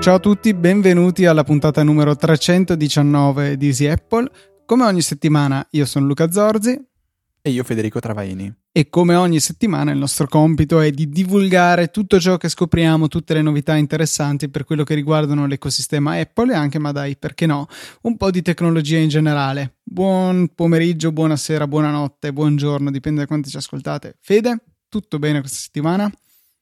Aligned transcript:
Ciao 0.00 0.14
a 0.14 0.18
tutti, 0.18 0.54
benvenuti 0.54 1.26
alla 1.26 1.44
puntata 1.44 1.82
numero 1.82 2.16
319 2.16 3.58
di 3.58 3.66
Easy 3.66 3.86
Apple. 3.86 4.30
Come 4.64 4.84
ogni 4.84 5.02
settimana 5.02 5.66
io 5.72 5.84
sono 5.84 6.06
Luca 6.06 6.32
Zorzi 6.32 6.82
e 7.42 7.50
io 7.50 7.62
Federico 7.64 8.00
Travaini. 8.00 8.50
E 8.72 8.88
come 8.88 9.14
ogni 9.14 9.40
settimana 9.40 9.90
il 9.92 9.98
nostro 9.98 10.26
compito 10.26 10.80
è 10.80 10.90
di 10.90 11.10
divulgare 11.10 11.88
tutto 11.88 12.18
ciò 12.18 12.38
che 12.38 12.48
scopriamo, 12.48 13.08
tutte 13.08 13.34
le 13.34 13.42
novità 13.42 13.76
interessanti 13.76 14.48
per 14.48 14.64
quello 14.64 14.84
che 14.84 14.94
riguardano 14.94 15.46
l'ecosistema 15.46 16.18
Apple 16.18 16.54
e 16.54 16.56
anche, 16.56 16.78
ma 16.78 16.92
dai, 16.92 17.18
perché 17.18 17.44
no, 17.44 17.66
un 18.02 18.16
po' 18.16 18.30
di 18.30 18.40
tecnologia 18.40 18.96
in 18.96 19.10
generale. 19.10 19.80
Buon 19.82 20.48
pomeriggio, 20.54 21.12
buonasera, 21.12 21.66
buonanotte, 21.66 22.32
buongiorno, 22.32 22.90
dipende 22.90 23.20
da 23.20 23.26
quanto 23.26 23.50
ci 23.50 23.56
ascoltate. 23.58 24.16
Fede, 24.18 24.62
tutto 24.88 25.18
bene 25.18 25.40
questa 25.40 25.58
settimana? 25.58 26.10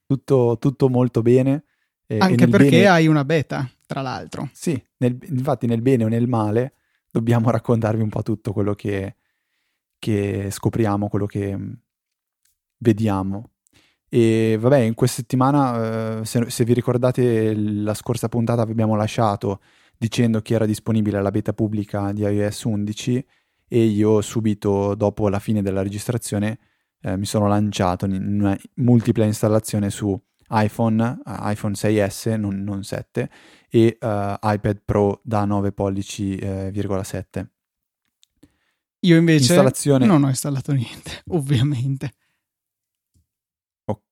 Tutto, 0.09 0.57
tutto 0.59 0.89
molto 0.89 1.23
bene. 1.23 1.63
Eh, 2.11 2.19
Anche 2.19 2.49
perché 2.49 2.71
bene... 2.71 2.87
hai 2.87 3.07
una 3.07 3.25
beta, 3.25 3.71
tra 3.87 4.01
l'altro. 4.01 4.49
Sì, 4.55 4.83
nel, 4.97 5.19
infatti 5.27 5.67
nel 5.67 5.83
bene 5.83 6.05
o 6.05 6.09
nel 6.09 6.27
male 6.27 6.73
dobbiamo 7.11 7.51
raccontarvi 7.53 8.01
un 8.01 8.09
po' 8.09 8.23
tutto 8.23 8.55
quello 8.55 8.75
che, 8.75 9.17
che 9.99 10.49
scopriamo, 10.51 11.09
quello 11.09 11.27
che 11.27 11.55
mm, 11.55 11.73
vediamo. 12.79 13.51
E 14.09 14.57
vabbè, 14.59 14.79
in 14.79 14.95
questa 14.95 15.21
settimana, 15.21 16.21
eh, 16.21 16.25
se, 16.25 16.49
se, 16.49 16.65
vi 16.65 16.73
ricordate, 16.73 17.55
la 17.55 17.93
scorsa 17.93 18.31
puntata 18.31 18.65
vi 18.65 18.73
abbiamo 18.73 18.97
lasciato 18.97 19.61
dicendo 19.99 20.41
che 20.41 20.55
era 20.55 20.65
disponibile 20.65 21.21
la 21.21 21.31
beta 21.31 21.53
pubblica 21.53 22.11
di 22.13 22.23
iOS 22.23 22.63
11 22.65 23.27
e 23.69 23.85
io 23.85 24.23
subito 24.23 24.95
dopo 24.95 25.29
la 25.29 25.41
fine 25.41 25.61
della 25.61 25.83
registrazione 25.83 26.59
eh, 27.03 27.19
mi 27.19 27.27
sono 27.27 27.49
lanciato 27.49 28.07
in 28.07 28.41
una 28.41 28.57
multipla 28.77 29.25
installazione 29.25 29.91
su 29.91 30.19
iPhone, 30.51 31.21
uh, 31.25 31.49
iPhone 31.51 31.75
6S, 31.75 32.37
non, 32.37 32.63
non 32.63 32.85
7, 32.85 33.31
e 33.69 33.99
uh, 34.01 34.07
iPad 34.41 34.81
Pro 34.85 35.21
da 35.23 35.45
9 35.45 35.73
pollici,7. 35.73 37.23
Eh, 37.39 37.47
Io 39.01 39.17
invece 39.17 39.55
non 39.99 40.25
ho 40.25 40.29
installato 40.29 40.73
niente, 40.73 41.23
ovviamente. 41.29 42.13
Oh. 43.85 44.03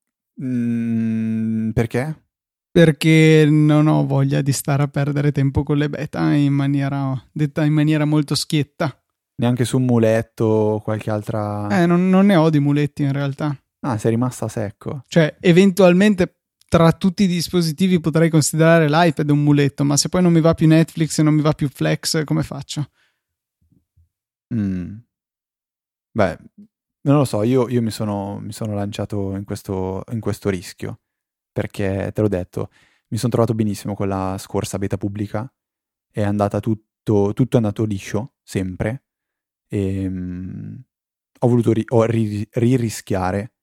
Mm, 0.43 1.71
perché? 1.71 2.25
Perché 2.71 3.47
non 3.49 3.87
ho 3.87 4.05
voglia 4.05 4.43
di 4.43 4.53
stare 4.53 4.83
a 4.83 4.89
perdere 4.89 5.33
tempo 5.33 5.63
con 5.63 5.79
le 5.79 5.89
beta 5.89 6.35
in 6.35 6.53
maniera, 6.53 7.19
detta 7.33 7.65
in 7.65 7.73
maniera 7.73 8.05
molto 8.05 8.35
schietta. 8.35 9.01
Neanche 9.37 9.65
su 9.65 9.79
un 9.79 9.85
muletto 9.85 10.45
o 10.45 10.81
qualche 10.81 11.11
altra... 11.11 11.69
Eh, 11.81 11.87
non, 11.87 12.11
non 12.11 12.27
ne 12.27 12.37
ho 12.37 12.51
di 12.51 12.59
muletti 12.59 13.03
in 13.03 13.13
realtà. 13.13 13.59
Ah, 13.87 13.99
sei 13.99 14.11
rimasta 14.11 14.49
secco. 14.49 15.05
Cioè, 15.07 15.37
eventualmente 15.39 16.41
tra 16.69 16.91
tutti 16.91 17.23
i 17.23 17.29
dispositivi 17.29 18.01
potrei 18.01 18.29
considerare 18.29 18.89
l'iPad 18.89 19.31
un 19.31 19.45
muletto, 19.45 19.85
ma 19.85 19.97
se 19.97 20.09
poi 20.09 20.23
non 20.23 20.33
mi 20.33 20.41
va 20.41 20.55
più 20.55 20.67
Netflix 20.67 21.19
e 21.19 21.23
non 21.23 21.35
mi 21.35 21.41
va 21.41 21.53
più 21.53 21.69
Flex, 21.69 22.25
come 22.25 22.43
faccio? 22.43 22.91
Mm. 24.53 24.97
Beh, 26.11 26.39
non 27.03 27.19
lo 27.19 27.25
so, 27.25 27.45
io, 27.45 27.69
io 27.69 27.81
mi, 27.81 27.93
sono, 27.93 28.41
mi, 28.41 28.53
sono, 28.53 28.75
lanciato 28.75 29.37
in 29.37 29.45
questo, 29.45 30.03
in 30.11 30.19
questo, 30.19 30.51
rischio, 30.51 31.03
perché 31.53 32.11
te 32.13 32.21
l'ho 32.21 32.29
detto, 32.29 32.71
mi 33.09 33.19
sono 33.19 33.31
trovato 33.31 33.55
benissimo 33.55 33.95
con 33.95 34.09
la 34.09 34.37
scorsa 34.39 34.79
beta 34.79 34.97
pubblica, 34.97 35.49
è 36.11 36.23
andata 36.23 36.59
tutto, 36.59 37.33
tutto 37.33 37.55
è 37.57 37.61
andato 37.61 37.85
liscio, 37.85 38.35
sempre, 38.43 39.05
e 39.69 40.07
um, 40.07 40.83
ho 41.41 41.49
voluto 41.49 41.73
ri- 41.73 41.85
ho 41.89 42.05
ri- 42.05 42.49
ririschiare 42.53 43.56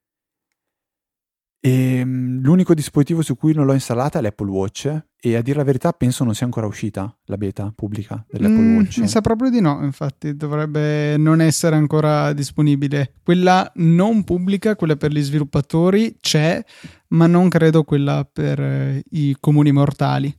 e 1.65 1.99
ehm, 1.99 2.41
l'unico 2.41 2.73
dispositivo 2.73 3.21
su 3.21 3.37
cui 3.37 3.53
non 3.53 3.65
l'ho 3.65 3.71
installata 3.71 4.19
è 4.19 4.21
l'Apple 4.21 4.49
Watch 4.49 5.03
e 5.17 5.37
a 5.37 5.41
dire 5.41 5.55
la 5.55 5.63
verità 5.63 5.93
penso 5.93 6.25
non 6.25 6.35
sia 6.35 6.45
ancora 6.45 6.67
uscita 6.67 7.17
la 7.27 7.37
beta 7.37 7.71
pubblica 7.73 8.25
dell'Apple 8.29 8.57
mm, 8.57 8.75
Watch. 8.75 8.97
Mi 8.97 9.07
sa 9.07 9.21
proprio 9.21 9.49
di 9.49 9.61
no, 9.61 9.79
infatti 9.81 10.35
dovrebbe 10.35 11.15
non 11.15 11.39
essere 11.39 11.77
ancora 11.77 12.33
disponibile. 12.33 13.13
Quella 13.23 13.71
non 13.75 14.25
pubblica, 14.25 14.75
quella 14.75 14.97
per 14.97 15.13
gli 15.13 15.21
sviluppatori 15.21 16.17
c'è, 16.19 16.61
ma 17.09 17.27
non 17.27 17.47
credo 17.47 17.85
quella 17.85 18.29
per 18.29 18.59
eh, 18.59 19.01
i 19.11 19.37
comuni 19.39 19.71
mortali. 19.71 20.37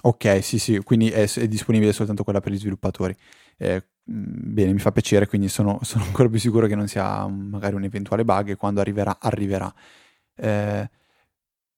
Ok, 0.00 0.42
sì, 0.42 0.58
sì, 0.58 0.78
quindi 0.82 1.10
è, 1.10 1.30
è 1.30 1.46
disponibile 1.46 1.92
soltanto 1.92 2.24
quella 2.24 2.40
per 2.40 2.52
gli 2.52 2.58
sviluppatori. 2.58 3.14
Eh, 3.58 3.84
bene, 4.08 4.72
mi 4.72 4.78
fa 4.78 4.90
piacere, 4.92 5.26
quindi 5.26 5.48
sono, 5.48 5.78
sono, 5.84 6.04
ancora 6.04 6.28
più 6.28 6.38
sicuro 6.38 6.66
che 6.66 6.74
non 6.74 6.88
sia 6.88 7.26
magari 7.28 7.74
un 7.74 7.84
eventuale 7.84 8.24
bug 8.24 8.50
e 8.50 8.56
quando 8.56 8.80
arriverà, 8.80 9.18
arriverà. 9.20 9.72
Eh, 10.34 10.90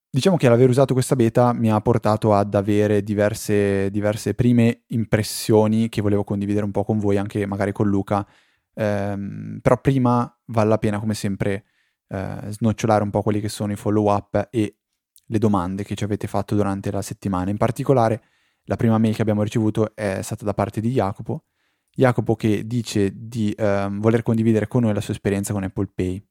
diciamo 0.08 0.36
che 0.36 0.48
l'aver 0.48 0.68
usato 0.68 0.94
questa 0.94 1.16
beta 1.16 1.52
mi 1.52 1.70
ha 1.70 1.80
portato 1.80 2.34
ad 2.34 2.54
avere 2.54 3.02
diverse, 3.02 3.90
diverse, 3.90 4.34
prime 4.34 4.82
impressioni 4.88 5.88
che 5.88 6.02
volevo 6.02 6.24
condividere 6.24 6.64
un 6.64 6.70
po' 6.70 6.84
con 6.84 6.98
voi, 6.98 7.16
anche 7.16 7.44
magari 7.46 7.72
con 7.72 7.88
Luca. 7.88 8.26
Eh, 8.72 9.58
però 9.60 9.80
prima 9.80 10.32
vale 10.46 10.68
la 10.68 10.78
pena, 10.78 11.00
come 11.00 11.14
sempre, 11.14 11.64
eh, 12.08 12.38
snocciolare 12.48 13.02
un 13.02 13.10
po' 13.10 13.22
quelli 13.22 13.40
che 13.40 13.48
sono 13.48 13.72
i 13.72 13.76
follow 13.76 14.12
up 14.12 14.48
e 14.50 14.76
le 15.26 15.38
domande 15.38 15.84
che 15.84 15.94
ci 15.94 16.04
avete 16.04 16.26
fatto 16.28 16.54
durante 16.54 16.90
la 16.90 17.02
settimana. 17.02 17.50
In 17.50 17.56
particolare, 17.56 18.22
la 18.64 18.76
prima 18.76 18.98
mail 18.98 19.14
che 19.14 19.22
abbiamo 19.22 19.42
ricevuto 19.42 19.94
è 19.96 20.20
stata 20.22 20.44
da 20.44 20.54
parte 20.54 20.80
di 20.80 20.90
Jacopo 20.90 21.44
Jacopo 21.94 22.36
che 22.36 22.66
dice 22.66 23.12
di 23.14 23.50
eh, 23.52 23.88
voler 23.90 24.22
condividere 24.22 24.68
con 24.68 24.82
noi 24.82 24.94
la 24.94 25.00
sua 25.00 25.14
esperienza 25.14 25.52
con 25.52 25.64
Apple 25.64 25.90
Pay. 25.94 26.22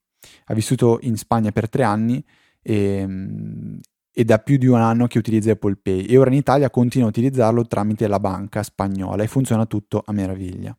Ha 0.45 0.53
vissuto 0.53 0.99
in 1.01 1.17
Spagna 1.17 1.51
per 1.51 1.69
tre 1.69 1.83
anni 1.83 2.23
e, 2.61 2.75
ehm, 2.75 3.79
ed 4.11 4.25
da 4.25 4.39
più 4.39 4.57
di 4.57 4.67
un 4.67 4.79
anno 4.79 5.07
che 5.07 5.17
utilizza 5.17 5.51
Apple 5.51 5.77
Pay 5.81 6.05
e 6.05 6.17
ora 6.17 6.29
in 6.29 6.35
Italia 6.37 6.69
continua 6.69 7.07
a 7.07 7.11
utilizzarlo 7.11 7.65
tramite 7.67 8.07
la 8.07 8.19
banca 8.19 8.63
spagnola 8.63 9.23
e 9.23 9.27
funziona 9.27 9.65
tutto 9.65 10.03
a 10.05 10.11
meraviglia. 10.11 10.77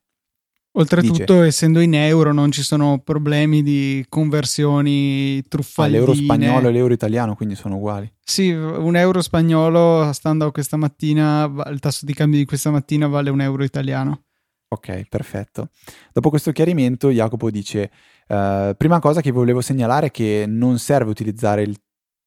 Oltretutto, 0.72 1.34
Dice, 1.34 1.46
essendo 1.46 1.80
in 1.80 1.94
euro, 1.94 2.32
non 2.32 2.52
ci 2.52 2.62
sono 2.62 3.00
problemi 3.00 3.62
di 3.62 4.04
conversioni 4.08 5.42
truffaldine. 5.48 5.98
l'euro 5.98 6.14
spagnolo 6.14 6.68
e 6.68 6.70
l'euro 6.70 6.92
italiano, 6.92 7.34
quindi 7.34 7.56
sono 7.56 7.76
uguali. 7.76 8.12
Sì, 8.22 8.50
un 8.50 8.94
euro 8.94 9.20
spagnolo, 9.20 10.12
stando 10.12 10.52
questa 10.52 10.76
mattina, 10.76 11.50
il 11.70 11.80
tasso 11.80 12.06
di 12.06 12.14
cambio 12.14 12.38
di 12.38 12.44
questa 12.44 12.70
mattina 12.70 13.08
vale 13.08 13.30
un 13.30 13.40
euro 13.40 13.64
italiano. 13.64 14.26
Ok, 14.72 15.08
perfetto. 15.08 15.70
Dopo 16.12 16.30
questo 16.30 16.52
chiarimento, 16.52 17.10
Jacopo 17.10 17.50
dice: 17.50 17.90
uh, 18.28 18.72
Prima 18.76 19.00
cosa 19.00 19.20
che 19.20 19.32
volevo 19.32 19.60
segnalare 19.60 20.06
è 20.06 20.10
che 20.12 20.44
non 20.46 20.78
serve 20.78 21.10
utilizzare 21.10 21.62
il, 21.62 21.76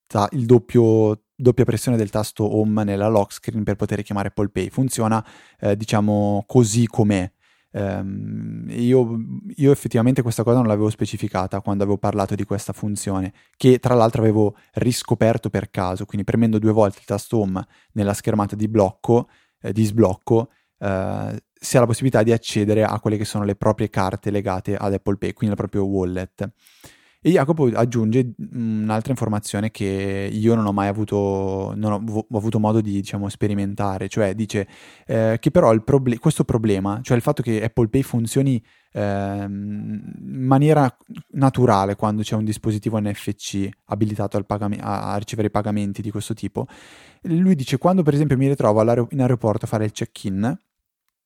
ta- 0.06 0.28
il 0.34 0.46
doppio, 0.46 1.24
doppia 1.34 1.64
pressione 1.64 1.96
del 1.96 2.10
tasto 2.10 2.58
home 2.58 2.84
nella 2.84 3.08
lock 3.08 3.32
screen 3.32 3.64
per 3.64 3.78
poter 3.78 4.02
chiamare 4.02 4.28
Apple 4.28 4.50
Pay. 4.50 4.70
Funziona, 4.70 5.26
eh, 5.58 5.78
diciamo, 5.78 6.44
così 6.46 6.86
com'è. 6.86 7.32
Um, 7.72 8.66
io, 8.72 9.18
io, 9.56 9.72
effettivamente 9.72 10.22
questa 10.22 10.44
cosa 10.44 10.58
non 10.58 10.68
l'avevo 10.68 10.90
specificata 10.90 11.62
quando 11.62 11.84
avevo 11.84 11.98
parlato 11.98 12.36
di 12.36 12.44
questa 12.44 12.74
funzione, 12.74 13.32
che 13.56 13.80
tra 13.80 13.94
l'altro 13.94 14.22
avevo 14.22 14.58
riscoperto 14.74 15.50
per 15.50 15.70
caso, 15.72 16.06
quindi 16.06 16.26
premendo 16.26 16.60
due 16.60 16.74
volte 16.74 17.00
il 17.00 17.06
tasto 17.06 17.40
home 17.40 17.66
nella 17.94 18.14
schermata 18.14 18.58
di 18.58 18.68
blocco, 18.68 19.30
eh, 19.62 19.72
di 19.72 19.86
sblocco, 19.86 20.50
eh, 20.78 21.42
si 21.64 21.78
ha 21.78 21.80
la 21.80 21.86
possibilità 21.86 22.24
di 22.24 22.34
accedere 22.34 22.84
a 22.84 23.00
quelle 23.00 23.16
che 23.18 23.24
sono 23.24 23.46
le 23.46 23.56
proprie 23.56 23.90
carte 23.90 24.32
legate 24.32 24.76
ad 24.76 24.94
Apple 24.94 25.16
Pay, 25.16 25.32
quindi 25.32 25.56
al 25.56 25.62
proprio 25.62 25.86
wallet. 25.86 26.52
E 27.26 27.32
Jacopo 27.32 27.70
aggiunge 27.74 28.34
un'altra 28.52 29.12
informazione 29.12 29.72
che 29.72 30.30
io 30.30 30.56
non 30.56 30.66
ho 30.66 30.74
mai 30.74 30.90
avuto, 30.90 31.72
non 31.74 31.94
ho, 31.94 32.26
ho 32.30 32.38
avuto 32.38 32.60
modo 32.60 32.82
di 32.82 32.92
diciamo, 32.92 33.30
sperimentare, 33.30 34.10
cioè 34.10 34.36
dice 34.36 34.68
eh, 35.08 35.38
che 35.40 35.50
però 35.50 35.74
proble- 35.80 36.20
questo 36.20 36.44
problema, 36.44 37.00
cioè 37.02 37.16
il 37.16 37.24
fatto 37.24 37.42
che 37.42 37.64
Apple 37.64 37.88
Pay 37.88 38.02
funzioni 38.02 38.62
eh, 38.92 39.46
in 39.48 40.44
maniera 40.46 40.94
naturale 41.30 41.96
quando 41.96 42.24
c'è 42.24 42.36
un 42.36 42.44
dispositivo 42.44 43.00
NFC 43.00 43.70
abilitato 43.86 44.44
pagam- 44.44 44.80
a 44.82 45.16
ricevere 45.16 45.50
pagamenti 45.50 46.02
di 46.02 46.12
questo 46.12 46.34
tipo, 46.34 46.68
lui 47.22 47.56
dice 47.56 47.78
quando 47.78 48.04
per 48.04 48.16
esempio 48.16 48.36
mi 48.36 48.50
ritrovo 48.50 48.82
in 49.12 49.22
aeroporto 49.22 49.64
a 49.64 49.70
fare 49.70 49.86
il 49.86 49.94
check-in, 49.94 50.58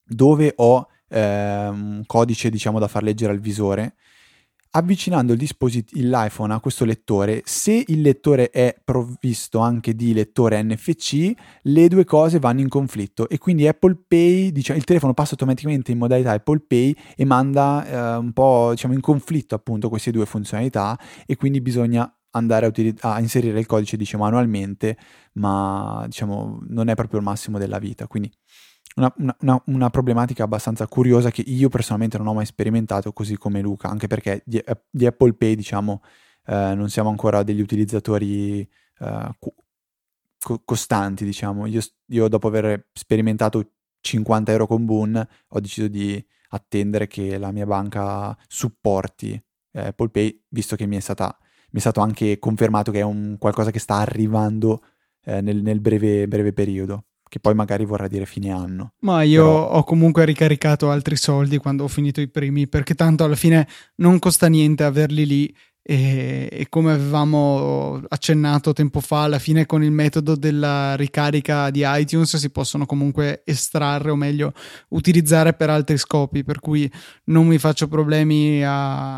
dove 0.07 0.53
ho 0.55 0.87
eh, 1.09 1.67
un 1.67 2.03
codice 2.05 2.49
diciamo 2.49 2.79
da 2.79 2.87
far 2.87 3.03
leggere 3.03 3.31
al 3.31 3.39
visore 3.39 3.95
avvicinando 4.77 5.33
il 5.33 5.39
disposit- 5.39 5.91
l'iPhone 5.93 6.53
a 6.53 6.59
questo 6.59 6.85
lettore, 6.85 7.41
se 7.45 7.83
il 7.87 8.01
lettore 8.01 8.49
è 8.49 8.75
provvisto 8.83 9.59
anche 9.59 9.95
di 9.95 10.13
lettore 10.13 10.61
NFC, 10.61 11.33
le 11.63 11.87
due 11.87 12.03
cose 12.03 12.39
vanno 12.39 12.61
in 12.61 12.69
conflitto 12.69 13.27
e 13.29 13.37
quindi 13.37 13.67
Apple 13.67 13.97
Pay, 14.07 14.51
diciamo, 14.51 14.77
il 14.77 14.85
telefono 14.85 15.13
passa 15.13 15.31
automaticamente 15.31 15.91
in 15.91 15.97
modalità 15.97 16.31
Apple 16.31 16.63
Pay 16.67 16.95
e 17.15 17.25
manda 17.25 17.85
eh, 17.87 18.17
un 18.17 18.33
po' 18.33 18.69
diciamo, 18.71 18.93
in 18.93 19.01
conflitto 19.01 19.55
appunto 19.55 19.89
queste 19.89 20.11
due 20.11 20.25
funzionalità 20.25 20.97
e 21.25 21.35
quindi 21.35 21.61
bisogna 21.61 22.11
andare 22.31 22.65
a, 22.65 22.69
utili- 22.69 22.95
a 23.01 23.19
inserire 23.19 23.59
il 23.59 23.65
codice 23.65 23.97
dice, 23.97 24.17
manualmente, 24.17 24.97
ma 25.33 26.03
diciamo 26.05 26.59
non 26.67 26.89
è 26.89 26.93
proprio 26.93 27.19
il 27.19 27.25
massimo 27.25 27.57
della 27.57 27.79
vita, 27.79 28.05
quindi 28.05 28.31
una, 28.97 29.13
una, 29.39 29.61
una, 29.65 29.89
problematica 29.89 30.43
abbastanza 30.43 30.87
curiosa 30.87 31.31
che 31.31 31.41
io 31.41 31.69
personalmente 31.69 32.17
non 32.17 32.27
ho 32.27 32.33
mai 32.33 32.45
sperimentato, 32.45 33.13
così 33.13 33.37
come 33.37 33.61
Luca, 33.61 33.89
anche 33.89 34.07
perché 34.07 34.41
di, 34.45 34.57
eh, 34.57 34.83
di 34.89 35.05
Apple 35.05 35.33
Pay, 35.33 35.55
diciamo, 35.55 36.01
eh, 36.45 36.73
non 36.75 36.89
siamo 36.89 37.09
ancora 37.09 37.43
degli 37.43 37.61
utilizzatori 37.61 38.61
eh, 38.99 39.29
co- 39.39 40.61
costanti, 40.65 41.25
diciamo. 41.25 41.65
Io, 41.67 41.81
io, 42.07 42.27
dopo 42.27 42.47
aver 42.47 42.87
sperimentato 42.93 43.73
50 44.01 44.51
euro 44.51 44.67
con 44.67 44.85
Boon 44.85 45.27
ho 45.47 45.59
deciso 45.59 45.87
di 45.87 46.23
attendere 46.49 47.07
che 47.07 47.37
la 47.37 47.51
mia 47.51 47.65
banca 47.65 48.35
supporti 48.47 49.33
eh, 49.73 49.87
Apple 49.87 50.09
Pay, 50.09 50.43
visto 50.49 50.75
che 50.75 50.85
mi 50.87 50.97
è, 50.97 50.99
stata, 50.99 51.37
mi 51.71 51.79
è 51.79 51.81
stato 51.81 52.01
anche 52.01 52.39
confermato 52.39 52.91
che 52.91 52.99
è 52.99 53.03
un 53.03 53.37
qualcosa 53.37 53.71
che 53.71 53.79
sta 53.79 53.95
arrivando 53.95 54.83
eh, 55.23 55.41
nel, 55.41 55.61
nel 55.61 55.81
breve, 55.81 56.27
breve 56.27 56.53
periodo 56.53 57.05
che 57.27 57.39
poi 57.39 57.53
magari 57.53 57.85
vorrà 57.85 58.07
dire 58.07 58.25
fine 58.25 58.51
anno. 58.51 58.93
Ma 58.99 59.23
io 59.23 59.43
Però... 59.43 59.69
ho 59.71 59.83
comunque 59.83 60.25
ricaricato 60.25 60.89
altri 60.89 61.15
soldi 61.15 61.57
quando 61.57 61.83
ho 61.83 61.87
finito 61.87 62.21
i 62.21 62.29
primi, 62.29 62.67
perché 62.67 62.95
tanto 62.95 63.23
alla 63.23 63.35
fine 63.35 63.67
non 63.95 64.19
costa 64.19 64.47
niente 64.47 64.83
averli 64.83 65.25
lì 65.25 65.55
e, 65.89 66.49
e, 66.51 66.67
come 66.67 66.91
avevamo 66.91 68.01
accennato 68.09 68.73
tempo 68.73 68.99
fa, 68.99 69.23
alla 69.23 69.39
fine 69.39 69.65
con 69.65 69.83
il 69.85 69.91
metodo 69.91 70.35
della 70.35 70.95
ricarica 70.97 71.69
di 71.69 71.83
iTunes 71.85 72.35
si 72.35 72.49
possono 72.49 72.85
comunque 72.85 73.41
estrarre 73.45 74.11
o 74.11 74.17
meglio 74.17 74.51
utilizzare 74.89 75.53
per 75.53 75.69
altri 75.69 75.97
scopi, 75.97 76.43
per 76.43 76.59
cui 76.59 76.91
non 77.25 77.47
mi 77.47 77.57
faccio 77.57 77.87
problemi 77.87 78.61
a, 78.65 79.15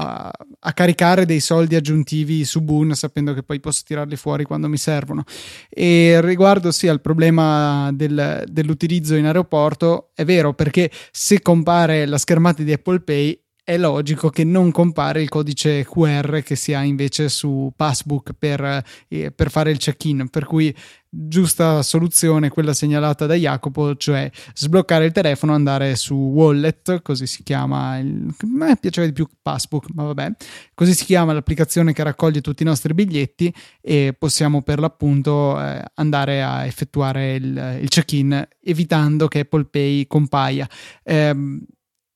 a, 0.00 0.72
caricare 0.72 1.26
dei 1.26 1.40
soldi 1.40 1.74
aggiuntivi 1.74 2.44
su 2.44 2.62
Boon 2.62 2.94
sapendo 2.94 3.34
che 3.34 3.42
poi 3.42 3.60
posso 3.60 3.82
tirarli 3.84 4.16
fuori 4.16 4.44
quando 4.44 4.68
mi 4.68 4.76
servono. 4.76 5.24
E 5.68 6.20
riguardo 6.22 6.70
sì 6.70 6.88
al 6.88 7.00
problema 7.00 7.90
del, 7.92 8.44
dell'utilizzo 8.46 9.14
in 9.14 9.26
aeroporto, 9.26 10.10
è 10.14 10.24
vero 10.24 10.54
perché 10.54 10.90
se 11.10 11.42
compare 11.42 12.06
la 12.06 12.18
schermata 12.18 12.62
di 12.62 12.72
Apple 12.72 13.00
Pay 13.00 13.40
è 13.64 13.76
logico 13.76 14.30
che 14.30 14.44
non 14.44 14.70
compare 14.70 15.22
il 15.22 15.28
codice 15.28 15.84
QR 15.84 16.42
che 16.42 16.56
si 16.56 16.74
ha 16.74 16.82
invece 16.82 17.28
su 17.28 17.72
Passbook 17.74 18.32
per, 18.38 18.82
eh, 19.08 19.30
per 19.30 19.50
fare 19.50 19.70
il 19.70 19.78
check-in. 19.78 20.28
Per 20.28 20.44
cui 20.44 20.74
giusta 21.12 21.82
soluzione 21.82 22.48
quella 22.48 22.72
segnalata 22.72 23.26
da 23.26 23.34
Jacopo, 23.34 23.96
cioè 23.96 24.30
sbloccare 24.54 25.06
il 25.06 25.12
telefono, 25.12 25.54
andare 25.54 25.96
su 25.96 26.14
Wallet, 26.14 27.02
così 27.02 27.26
si 27.26 27.42
chiama, 27.42 27.98
il, 27.98 28.28
a 28.28 28.46
me 28.46 28.76
piaceva 28.76 29.06
di 29.06 29.12
più 29.12 29.28
Passbook, 29.42 29.86
ma 29.94 30.04
vabbè, 30.04 30.32
così 30.74 30.94
si 30.94 31.04
chiama 31.04 31.32
l'applicazione 31.32 31.92
che 31.92 32.02
raccoglie 32.02 32.40
tutti 32.40 32.62
i 32.62 32.66
nostri 32.66 32.94
biglietti 32.94 33.52
e 33.80 34.14
possiamo 34.16 34.62
per 34.62 34.78
l'appunto 34.78 35.60
eh, 35.60 35.82
andare 35.94 36.42
a 36.42 36.64
effettuare 36.64 37.34
il, 37.34 37.78
il, 37.82 37.88
check-in 37.88 38.46
evitando 38.62 39.26
che 39.26 39.40
Apple 39.40 39.64
Pay 39.64 40.06
compaia. 40.06 40.68
Eh, 41.02 41.34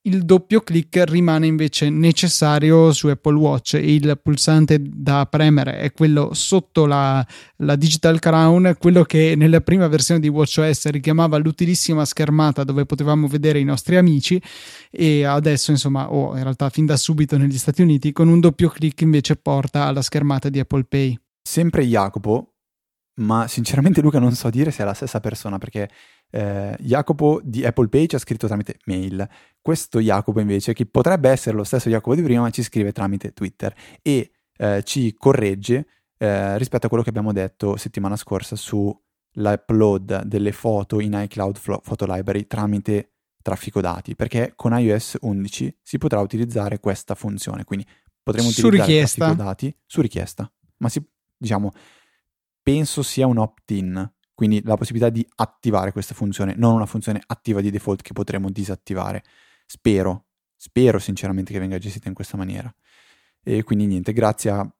il 0.07 0.25
doppio 0.25 0.61
clic 0.61 1.03
rimane 1.07 1.47
invece 1.47 1.89
necessario 1.89 2.93
su 2.93 3.07
Apple 3.09 3.37
Watch 3.37 3.75
e 3.75 3.95
il 3.95 4.19
pulsante 4.23 4.79
da 4.83 5.27
premere 5.27 5.79
è 5.79 5.93
quello 5.93 6.35
sotto 6.35 6.85
la, 6.85 7.27
la 7.57 7.77
Digital 7.77 8.19
Crown, 8.19 8.77
quello 8.79 9.05
che 9.05 9.35
nella 9.35 9.61
prima 9.61 9.89
versione 9.89 10.21
di 10.21 10.29
WatchOS 10.29 10.91
richiamava 10.91 11.39
l'utilissima 11.39 12.05
schermata 12.05 12.65
dove 12.65 12.85
potevamo 12.85 13.27
vedere 13.29 13.61
i 13.61 13.65
nostri 13.65 13.97
amici 13.97 14.41
e 14.91 15.25
adesso 15.25 15.71
insomma, 15.71 16.13
o 16.13 16.29
oh, 16.29 16.37
in 16.37 16.43
realtà 16.43 16.69
fin 16.69 16.85
da 16.85 16.97
subito 16.97 17.39
negli 17.39 17.57
Stati 17.57 17.81
Uniti, 17.81 18.13
con 18.13 18.29
un 18.29 18.41
doppio 18.41 18.69
clic 18.69 19.01
invece 19.01 19.37
porta 19.37 19.87
alla 19.87 20.03
schermata 20.03 20.51
di 20.51 20.61
Apple 20.61 20.85
Pay. 20.85 21.19
Sempre 21.43 21.85
Jacopo, 21.85 22.54
ma 23.17 23.47
sinceramente 23.47 24.01
Luca 24.01 24.19
non 24.19 24.33
so 24.33 24.51
dire 24.51 24.71
se 24.71 24.83
è 24.83 24.87
la 24.87 24.95
stessa 24.95 25.21
persona 25.21 25.59
perché 25.59 25.89
eh, 26.31 26.77
Jacopo 26.81 27.41
di 27.45 27.65
Apple 27.65 27.89
Pay 27.89 28.07
ci 28.07 28.15
ha 28.17 28.19
scritto 28.19 28.47
tramite 28.47 28.79
mail. 28.87 29.27
Questo 29.61 30.01
Jacopo 30.01 30.41
invece, 30.41 30.73
che 30.73 30.87
potrebbe 30.87 31.31
essere 31.31 31.57
lo 31.57 31.65
stesso 31.65 31.89
Jacopo 31.89 32.17
di 32.17 32.23
prima, 32.23 32.51
ci 32.51 32.63
scrive 32.63 32.93
tramite 32.93 33.33
Twitter 33.33 33.73
e 34.03 34.33
eh, 34.57 34.83
ci 34.85 35.15
corregge 35.17 35.87
eh, 36.19 36.59
rispetto 36.59 36.87
a 36.87 36.89
quello 36.89 37.05
che 37.05 37.11
abbiamo 37.11 37.33
detto 37.33 37.77
settimana 37.77 38.17
scorsa 38.17 38.57
sull'upload 38.57 40.23
delle 40.23 40.53
foto 40.53 41.01
in 41.01 41.13
iCloud 41.13 41.61
Photo 41.61 42.07
Library 42.07 42.47
tramite 42.47 43.11
traffico 43.43 43.81
dati, 43.81 44.17
perché 44.17 44.55
con 44.57 44.77
iOS 44.77 45.19
11 45.21 45.79
si 45.83 45.99
potrà 45.99 46.21
utilizzare 46.21 46.81
questa 46.81 47.15
funzione, 47.15 47.65
quindi 47.65 47.87
potremo 48.23 48.49
su 48.49 48.67
utilizzare 48.67 48.91
richiesta. 48.91 49.25
traffico 49.27 49.45
dati 49.45 49.77
su 49.85 50.01
richiesta, 50.01 50.51
ma 50.79 50.89
si, 50.89 51.01
diciamo, 51.37 51.71
penso 52.65 53.03
sia 53.03 53.27
un 53.27 53.39
opt-in, 53.39 54.13
quindi 54.35 54.61
la 54.65 54.77
possibilità 54.77 55.11
di 55.11 55.25
attivare 55.37 55.93
questa 55.93 56.15
funzione, 56.15 56.55
non 56.57 56.75
una 56.75 56.87
funzione 56.87 57.23
attiva 57.25 57.61
di 57.61 57.71
default 57.71 58.03
che 58.03 58.13
potremo 58.15 58.51
disattivare. 58.51 59.23
Spero, 59.67 60.29
spero 60.57 60.99
sinceramente 60.99 61.53
che 61.53 61.61
venga 61.61 61.79
gestita 61.79 62.09
in 62.09 62.15
questa 62.15 62.37
maniera. 62.37 62.75
E 63.43 63.63
quindi 63.63 63.87
niente, 63.87 64.13
grazie 64.13 64.51
a 64.51 64.75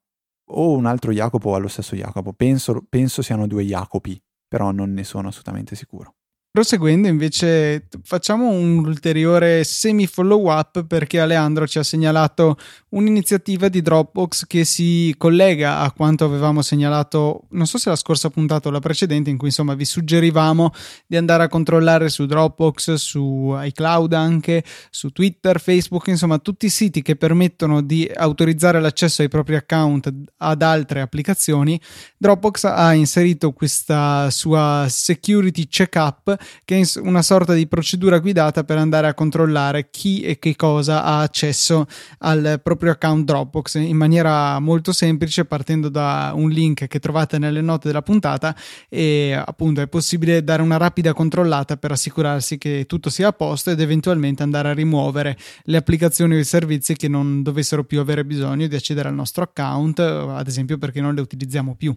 o 0.47 0.71
un 0.75 0.85
altro 0.85 1.11
Jacopo 1.11 1.49
o 1.49 1.55
allo 1.55 1.67
stesso 1.67 1.95
Jacopo. 1.95 2.33
Penso, 2.33 2.85
penso 2.87 3.21
siano 3.21 3.47
due 3.47 3.63
Jacopi, 3.63 4.21
però 4.47 4.71
non 4.71 4.91
ne 4.91 5.03
sono 5.03 5.29
assolutamente 5.29 5.75
sicuro. 5.75 6.15
Proseguendo 6.55 7.09
invece 7.09 7.85
facciamo 8.01 8.47
un 8.47 8.77
ulteriore 8.77 9.65
semi 9.65 10.07
follow 10.07 10.49
up 10.49 10.85
perché 10.85 11.19
Aleandro 11.19 11.67
ci 11.67 11.79
ha 11.79 11.83
segnalato 11.83 12.57
un'iniziativa 12.91 13.67
di 13.67 13.81
Dropbox 13.81 14.47
che 14.47 14.63
si 14.63 15.13
collega 15.17 15.79
a 15.79 15.91
quanto 15.91 16.23
avevamo 16.23 16.61
segnalato, 16.61 17.41
non 17.49 17.67
so 17.67 17.77
se 17.77 17.89
la 17.89 17.97
scorsa 17.97 18.29
puntata 18.29 18.69
o 18.69 18.71
la 18.71 18.79
precedente, 18.79 19.29
in 19.29 19.35
cui 19.35 19.49
insomma 19.49 19.73
vi 19.73 19.83
suggerivamo 19.83 20.71
di 21.05 21.17
andare 21.17 21.43
a 21.43 21.49
controllare 21.49 22.07
su 22.07 22.25
Dropbox, 22.25 22.93
su 22.93 23.53
iCloud 23.53 24.13
anche, 24.13 24.63
su 24.89 25.09
Twitter, 25.09 25.59
Facebook, 25.59 26.07
insomma 26.07 26.37
tutti 26.37 26.67
i 26.67 26.69
siti 26.69 27.01
che 27.01 27.17
permettono 27.17 27.81
di 27.81 28.09
autorizzare 28.15 28.79
l'accesso 28.79 29.23
ai 29.23 29.27
propri 29.27 29.57
account 29.57 30.09
ad 30.37 30.61
altre 30.61 31.01
applicazioni. 31.01 31.77
Dropbox 32.17 32.63
ha 32.63 32.93
inserito 32.93 33.51
questa 33.51 34.29
sua 34.29 34.85
security 34.87 35.67
checkup 35.67 36.43
che 36.63 36.79
è 36.79 36.99
una 36.99 37.21
sorta 37.21 37.53
di 37.53 37.67
procedura 37.67 38.19
guidata 38.19 38.63
per 38.63 38.77
andare 38.77 39.07
a 39.07 39.13
controllare 39.13 39.89
chi 39.89 40.21
e 40.21 40.39
che 40.39 40.55
cosa 40.55 41.03
ha 41.03 41.21
accesso 41.21 41.85
al 42.19 42.59
proprio 42.63 42.91
account 42.91 43.25
Dropbox 43.25 43.75
in 43.75 43.97
maniera 43.97 44.59
molto 44.59 44.91
semplice 44.91 45.45
partendo 45.45 45.89
da 45.89 46.31
un 46.35 46.49
link 46.49 46.87
che 46.87 46.99
trovate 46.99 47.37
nelle 47.37 47.61
note 47.61 47.87
della 47.87 48.01
puntata 48.01 48.55
e 48.89 49.33
appunto 49.33 49.81
è 49.81 49.87
possibile 49.87 50.43
dare 50.43 50.61
una 50.61 50.77
rapida 50.77 51.13
controllata 51.13 51.77
per 51.77 51.91
assicurarsi 51.91 52.57
che 52.57 52.85
tutto 52.87 53.09
sia 53.09 53.29
a 53.29 53.33
posto 53.33 53.71
ed 53.71 53.79
eventualmente 53.79 54.43
andare 54.43 54.69
a 54.69 54.73
rimuovere 54.73 55.37
le 55.63 55.77
applicazioni 55.77 56.35
o 56.35 56.39
i 56.39 56.43
servizi 56.43 56.95
che 56.95 57.07
non 57.07 57.43
dovessero 57.43 57.83
più 57.83 57.99
avere 57.99 58.25
bisogno 58.25 58.67
di 58.67 58.75
accedere 58.75 59.09
al 59.09 59.15
nostro 59.15 59.43
account 59.43 59.99
ad 59.99 60.47
esempio 60.47 60.77
perché 60.77 61.01
non 61.01 61.13
le 61.13 61.21
utilizziamo 61.21 61.75
più. 61.75 61.95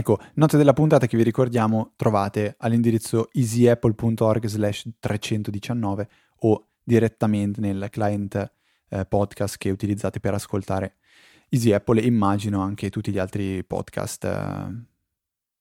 Ecco, 0.00 0.18
note 0.36 0.56
della 0.56 0.72
puntata 0.72 1.06
che 1.06 1.14
vi 1.18 1.22
ricordiamo 1.22 1.92
trovate 1.94 2.54
all'indirizzo 2.60 3.28
easyapple.org 3.32 4.46
slash 4.46 4.88
319 4.98 6.08
o 6.36 6.68
direttamente 6.82 7.60
nel 7.60 7.88
client 7.90 8.50
eh, 8.88 9.04
podcast 9.04 9.58
che 9.58 9.68
utilizzate 9.68 10.18
per 10.18 10.32
ascoltare 10.32 10.94
Easy 11.50 11.72
Apple 11.72 12.00
e 12.00 12.06
immagino 12.06 12.62
anche 12.62 12.88
tutti 12.88 13.12
gli 13.12 13.18
altri 13.18 13.62
podcast 13.62 14.24
eh, 14.24 14.84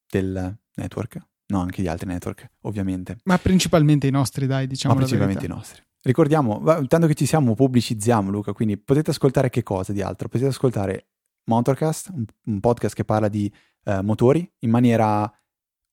del 0.10 0.58
network. 0.76 1.18
No, 1.48 1.60
anche 1.60 1.82
gli 1.82 1.88
altri 1.88 2.08
network, 2.08 2.50
ovviamente. 2.62 3.18
Ma 3.26 3.38
principalmente 3.40 4.08
i 4.08 4.12
nostri, 4.12 4.48
dai, 4.48 4.68
diciamo. 4.68 4.94
Ma 4.94 5.02
principalmente 5.02 5.44
i 5.44 5.50
nostri. 5.50 5.84
Ricordiamo, 6.02 6.64
tanto 6.88 7.08
che 7.08 7.14
ci 7.14 7.26
siamo, 7.26 7.56
pubblicizziamo 7.56 8.30
Luca, 8.30 8.54
quindi 8.54 8.78
potete 8.78 9.10
ascoltare 9.10 9.50
che 9.50 9.64
cosa 9.64 9.92
di 9.92 10.02
altro? 10.02 10.30
Potete 10.30 10.50
ascoltare 10.50 11.08
Motorcast, 11.44 12.12
un, 12.14 12.24
un 12.46 12.60
podcast 12.62 12.96
che 12.96 13.04
parla 13.04 13.28
di 13.28 13.52
eh, 13.84 14.02
motori 14.02 14.50
in 14.60 14.70
maniera 14.70 15.32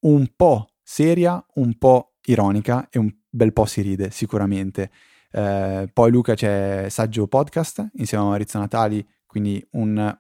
un 0.01 0.33
po' 0.35 0.69
seria, 0.83 1.45
un 1.55 1.77
po' 1.79 2.15
ironica 2.27 2.89
e 2.91 2.99
un 2.99 3.13
bel 3.29 3.53
po' 3.53 3.67
si 3.67 3.83
ride 3.83 4.11
sicuramente. 4.11 4.91
Eh, 5.31 5.91
poi 5.93 6.11
Luca 6.11 6.35
c'è 6.35 6.87
Saggio 6.89 7.27
Podcast 7.27 7.91
insieme 7.95 8.25
a 8.25 8.29
Maurizio 8.29 8.59
Natali, 8.59 9.07
quindi 9.27 9.65
un, 9.73 10.19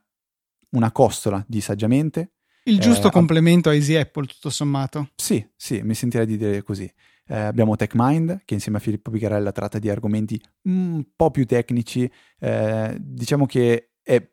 una 0.71 0.93
costola 0.93 1.43
di 1.47 1.61
saggiamente. 1.61 2.33
Il 2.65 2.81
giusto 2.81 3.09
eh, 3.09 3.11
complemento 3.11 3.69
a 3.69 3.75
Easy 3.75 3.95
Apple, 3.95 4.27
tutto 4.27 4.51
sommato. 4.51 5.11
Sì, 5.15 5.47
sì, 5.57 5.83
mi 5.83 5.95
sentirei 5.95 6.27
di 6.27 6.37
dire 6.37 6.63
così. 6.63 6.93
Eh, 7.29 7.39
abbiamo 7.39 7.77
TechMind, 7.77 8.43
che 8.45 8.55
insieme 8.55 8.79
a 8.79 8.81
Filippo 8.81 9.11
Picarella 9.11 9.53
tratta 9.53 9.79
di 9.79 9.89
argomenti 9.89 10.41
un 10.63 11.05
po' 11.15 11.31
più 11.31 11.47
tecnici. 11.47 12.11
Eh, 12.39 12.97
diciamo 13.01 13.47
che 13.47 13.93
è 14.03 14.31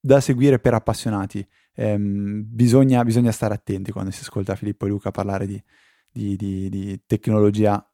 da 0.00 0.20
seguire 0.20 0.58
per 0.58 0.74
appassionati 0.74 1.46
ehm, 1.78 2.42
bisogna, 2.46 3.04
bisogna, 3.04 3.32
stare 3.32 3.54
attenti 3.54 3.92
quando 3.92 4.10
si 4.10 4.20
ascolta 4.22 4.56
Filippo 4.56 4.86
e 4.86 4.88
Luca 4.88 5.10
parlare 5.10 5.46
di, 5.46 5.62
di, 6.10 6.36
di, 6.36 6.68
di 6.68 7.00
tecnologia 7.06 7.84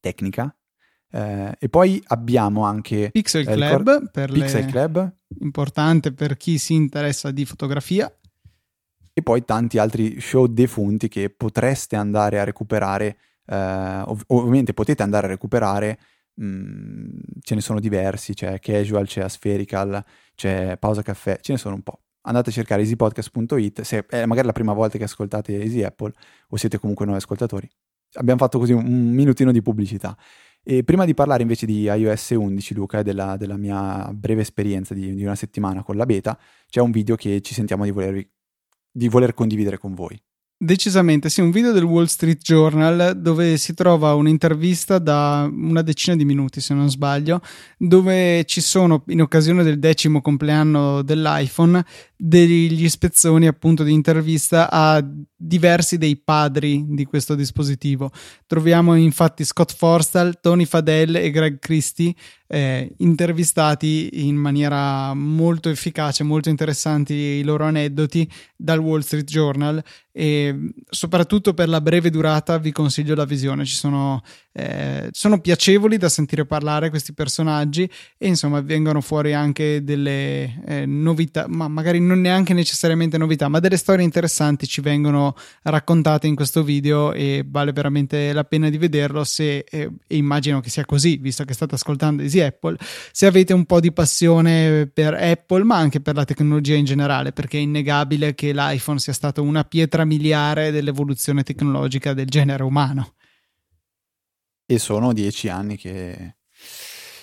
tecnica. 0.00 0.54
Eh, 1.10 1.56
e 1.58 1.68
poi 1.68 2.02
abbiamo 2.08 2.64
anche 2.64 3.10
Pixel 3.12 3.48
eh, 3.48 3.54
Club, 3.54 3.84
cor- 3.84 4.10
per 4.10 4.32
Pixel 4.32 4.66
Club, 4.66 5.16
importante 5.40 6.12
per 6.12 6.36
chi 6.36 6.58
si 6.58 6.74
interessa 6.74 7.30
di 7.30 7.44
fotografia. 7.44 8.12
E 9.16 9.22
poi 9.22 9.44
tanti 9.44 9.78
altri 9.78 10.20
show 10.20 10.46
defunti 10.46 11.08
che 11.08 11.30
potreste 11.30 11.94
andare 11.94 12.40
a 12.40 12.44
recuperare. 12.44 13.16
Eh, 13.46 14.02
ov- 14.06 14.24
ovviamente 14.28 14.74
potete 14.74 15.02
andare 15.02 15.26
a 15.26 15.30
recuperare 15.30 15.98
Mm, 16.40 17.10
ce 17.42 17.54
ne 17.54 17.60
sono 17.60 17.78
diversi, 17.78 18.34
c'è 18.34 18.58
Casual, 18.58 19.06
c'è 19.06 19.22
Aspherical, 19.22 20.04
c'è 20.34 20.76
Pausa 20.78 21.02
Caffè, 21.02 21.38
ce 21.40 21.52
ne 21.52 21.58
sono 21.58 21.76
un 21.76 21.82
po'. 21.82 22.00
Andate 22.24 22.50
a 22.50 22.52
cercare 22.52 22.82
easypodcast.it, 22.82 23.80
se 23.82 24.04
è 24.06 24.26
magari 24.26 24.46
la 24.46 24.52
prima 24.52 24.72
volta 24.72 24.98
che 24.98 25.04
ascoltate 25.04 25.60
Easy 25.60 25.82
Apple 25.82 26.12
o 26.48 26.56
siete 26.56 26.78
comunque 26.78 27.04
nuovi 27.04 27.20
ascoltatori. 27.20 27.68
Abbiamo 28.14 28.38
fatto 28.38 28.58
così 28.58 28.72
un, 28.72 29.10
minutino 29.10 29.50
di 29.50 29.62
pubblicità. 29.62 30.16
E 30.62 30.82
prima 30.82 31.04
di 31.04 31.12
parlare 31.12 31.42
invece 31.42 31.66
di 31.66 31.82
iOS 31.82 32.30
11, 32.30 32.74
Luca, 32.74 33.00
e 33.00 33.02
della, 33.02 33.36
della 33.36 33.56
mia 33.56 34.10
breve 34.14 34.40
esperienza 34.40 34.94
di, 34.94 35.14
di, 35.14 35.22
una 35.22 35.34
settimana 35.34 35.82
con 35.82 35.96
la 35.96 36.06
beta, 36.06 36.38
c'è 36.68 36.80
un 36.80 36.90
video 36.90 37.16
che 37.16 37.40
ci 37.42 37.52
sentiamo 37.52 37.84
di, 37.84 37.90
volervi, 37.90 38.26
di 38.90 39.08
voler 39.08 39.34
condividere 39.34 39.76
con 39.78 39.94
voi. 39.94 40.18
Decisamente, 40.64 41.28
sì, 41.28 41.42
un 41.42 41.50
video 41.50 41.72
del 41.72 41.82
Wall 41.82 42.06
Street 42.06 42.40
Journal 42.40 43.20
dove 43.20 43.58
si 43.58 43.74
trova 43.74 44.14
un'intervista 44.14 44.98
da 44.98 45.46
una 45.52 45.82
decina 45.82 46.16
di 46.16 46.24
minuti, 46.24 46.62
se 46.62 46.72
non 46.72 46.88
sbaglio, 46.88 47.42
dove 47.76 48.46
ci 48.46 48.62
sono, 48.62 49.04
in 49.08 49.20
occasione 49.20 49.62
del 49.62 49.78
decimo 49.78 50.22
compleanno 50.22 51.02
dell'iPhone, 51.02 51.84
degli 52.16 52.88
spezzoni 52.88 53.46
appunto 53.46 53.82
di 53.82 53.92
intervista 53.92 54.70
a 54.70 55.06
diversi 55.36 55.98
dei 55.98 56.16
padri 56.16 56.82
di 56.88 57.04
questo 57.04 57.34
dispositivo. 57.34 58.10
Troviamo 58.46 58.94
infatti 58.94 59.44
Scott 59.44 59.74
Forstall, 59.76 60.38
Tony 60.40 60.64
Fadell 60.64 61.16
e 61.16 61.30
Greg 61.30 61.58
Christie 61.58 62.14
eh, 62.46 62.92
intervistati 62.98 64.26
in 64.28 64.36
maniera 64.36 65.14
molto 65.14 65.70
efficace, 65.70 66.24
molto 66.24 66.48
interessanti 66.48 67.14
i 67.14 67.42
loro 67.42 67.64
aneddoti 67.64 68.30
dal 68.56 68.78
Wall 68.78 69.00
Street 69.00 69.24
Journal. 69.24 69.82
E 70.16 70.72
soprattutto 70.88 71.54
per 71.54 71.68
la 71.68 71.80
breve 71.80 72.08
durata 72.08 72.56
vi 72.58 72.70
consiglio 72.70 73.16
la 73.16 73.24
visione, 73.24 73.64
ci 73.64 73.74
sono, 73.74 74.22
eh, 74.52 75.08
sono 75.10 75.40
piacevoli 75.40 75.96
da 75.96 76.08
sentire 76.08 76.46
parlare 76.46 76.88
questi 76.88 77.12
personaggi 77.12 77.90
e 78.16 78.28
insomma 78.28 78.60
vengono 78.60 79.00
fuori 79.00 79.34
anche 79.34 79.82
delle 79.82 80.62
eh, 80.66 80.86
novità, 80.86 81.46
ma 81.48 81.66
magari 81.66 81.98
non 81.98 82.20
neanche 82.20 82.54
necessariamente 82.54 83.18
novità, 83.18 83.48
ma 83.48 83.58
delle 83.58 83.76
storie 83.76 84.04
interessanti 84.04 84.68
ci 84.68 84.80
vengono 84.80 85.34
raccontate 85.62 86.28
in 86.28 86.36
questo 86.36 86.62
video 86.62 87.12
e 87.12 87.44
vale 87.44 87.72
veramente 87.72 88.32
la 88.32 88.44
pena 88.44 88.70
di 88.70 88.78
vederlo 88.78 89.24
se, 89.24 89.64
eh, 89.68 89.90
e 90.06 90.16
immagino 90.16 90.60
che 90.60 90.70
sia 90.70 90.84
così, 90.84 91.16
visto 91.16 91.42
che 91.42 91.54
state 91.54 91.74
ascoltando 91.74 92.22
Easy 92.22 92.38
Apple, 92.46 92.76
se 93.12 93.26
avete 93.26 93.52
un 93.52 93.64
po' 93.64 93.80
di 93.80 93.92
passione 93.92 94.86
per 94.86 95.14
Apple, 95.14 95.64
ma 95.64 95.76
anche 95.76 96.00
per 96.00 96.14
la 96.14 96.24
tecnologia 96.24 96.74
in 96.74 96.84
generale, 96.84 97.32
perché 97.32 97.58
è 97.58 97.60
innegabile 97.60 98.34
che 98.34 98.52
l'iPhone 98.52 98.98
sia 98.98 99.12
stato 99.12 99.42
una 99.42 99.64
pietra 99.64 100.04
miliare 100.04 100.70
dell'evoluzione 100.70 101.42
tecnologica 101.42 102.14
del 102.14 102.26
genere 102.26 102.62
umano. 102.62 103.14
E 104.66 104.78
sono 104.78 105.12
dieci 105.12 105.48
anni 105.48 105.76
che, 105.76 106.36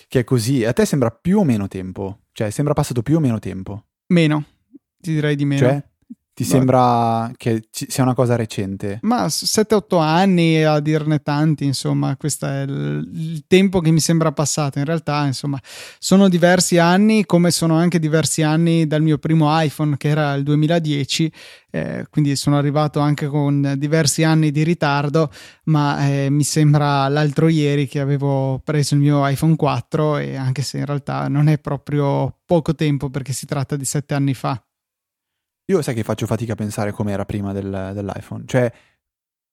che 0.08 0.20
è 0.20 0.24
così. 0.24 0.64
A 0.64 0.74
te 0.74 0.86
sembra 0.86 1.10
più 1.10 1.40
o 1.40 1.44
meno 1.44 1.68
tempo? 1.68 2.22
Cioè, 2.32 2.50
sembra 2.50 2.74
passato 2.74 3.02
più 3.02 3.18
o 3.18 3.20
meno 3.20 3.40
tempo? 3.40 3.86
Meno, 4.08 4.46
ti 4.98 5.14
direi 5.14 5.36
di 5.36 5.46
meno. 5.46 5.68
Cioè? 5.68 5.91
Ti 6.42 6.48
sembra 6.48 7.32
che 7.38 7.66
sia 7.70 8.02
una 8.02 8.16
cosa 8.16 8.36
recente? 8.36 8.98
Ma 9.04 9.28
7-8 9.28 10.02
anni 10.02 10.64
a 10.64 10.80
dirne 10.80 11.22
tanti, 11.22 11.66
insomma, 11.66 12.18
questo 12.18 12.48
è 12.48 12.64
il, 12.64 13.10
il, 13.14 13.44
tempo 13.46 13.80
che 13.80 13.92
mi 13.92 14.00
sembra 14.00 14.32
passato. 14.32 14.80
In 14.80 14.86
realtà, 14.86 15.24
insomma, 15.26 15.60
sono 16.00 16.30
diversi 16.30 16.80
anni, 16.80 17.26
come 17.26 17.52
sono 17.52 17.76
anche 17.76 18.00
diversi 18.00 18.42
anni 18.42 18.88
dal 18.88 19.04
mio 19.04 19.20
primo 19.20 19.48
iPhone, 19.62 19.98
che 19.98 20.08
era 20.08 20.34
il 20.34 20.42
2010. 20.42 21.32
Eh, 21.70 22.08
quindi 22.10 22.36
sono 22.36 22.58
arrivato 22.58 23.00
anche 23.00 23.28
con 23.28 23.76
diversi 23.78 24.24
anni 24.24 24.50
di 24.50 24.64
ritardo, 24.64 25.32
ma 25.66 26.10
eh, 26.10 26.30
mi 26.32 26.44
sembra 26.44 27.08
l'altro 27.08 27.50
ieri 27.50 27.88
che 27.88 28.00
avevo 28.00 28.60
preso 28.64 28.96
il 28.96 29.02
mio 29.02 29.28
iPhone 29.28 29.56
4 29.56 30.18
e 30.18 30.36
anche 30.36 30.64
se 30.64 30.80
in 30.80 30.86
realtà 30.86 31.28
non 31.28 31.48
è 31.48 31.60
proprio 31.60 32.36
poco 32.46 32.74
tempo 32.74 33.12
perché 33.12 33.32
si 33.32 33.46
tratta 33.46 33.76
di 33.76 33.86
7 33.86 34.16
anni 34.16 34.34
fa. 34.34 34.60
Io 35.72 35.82
sai 35.82 35.96
che 35.96 36.04
faccio 36.04 36.26
fatica 36.26 36.52
a 36.52 36.56
pensare 36.58 36.92
com'era 36.92 37.24
prima 37.24 37.54
del, 37.54 37.92
dell'iPhone. 37.94 38.44
Cioè, 38.46 38.72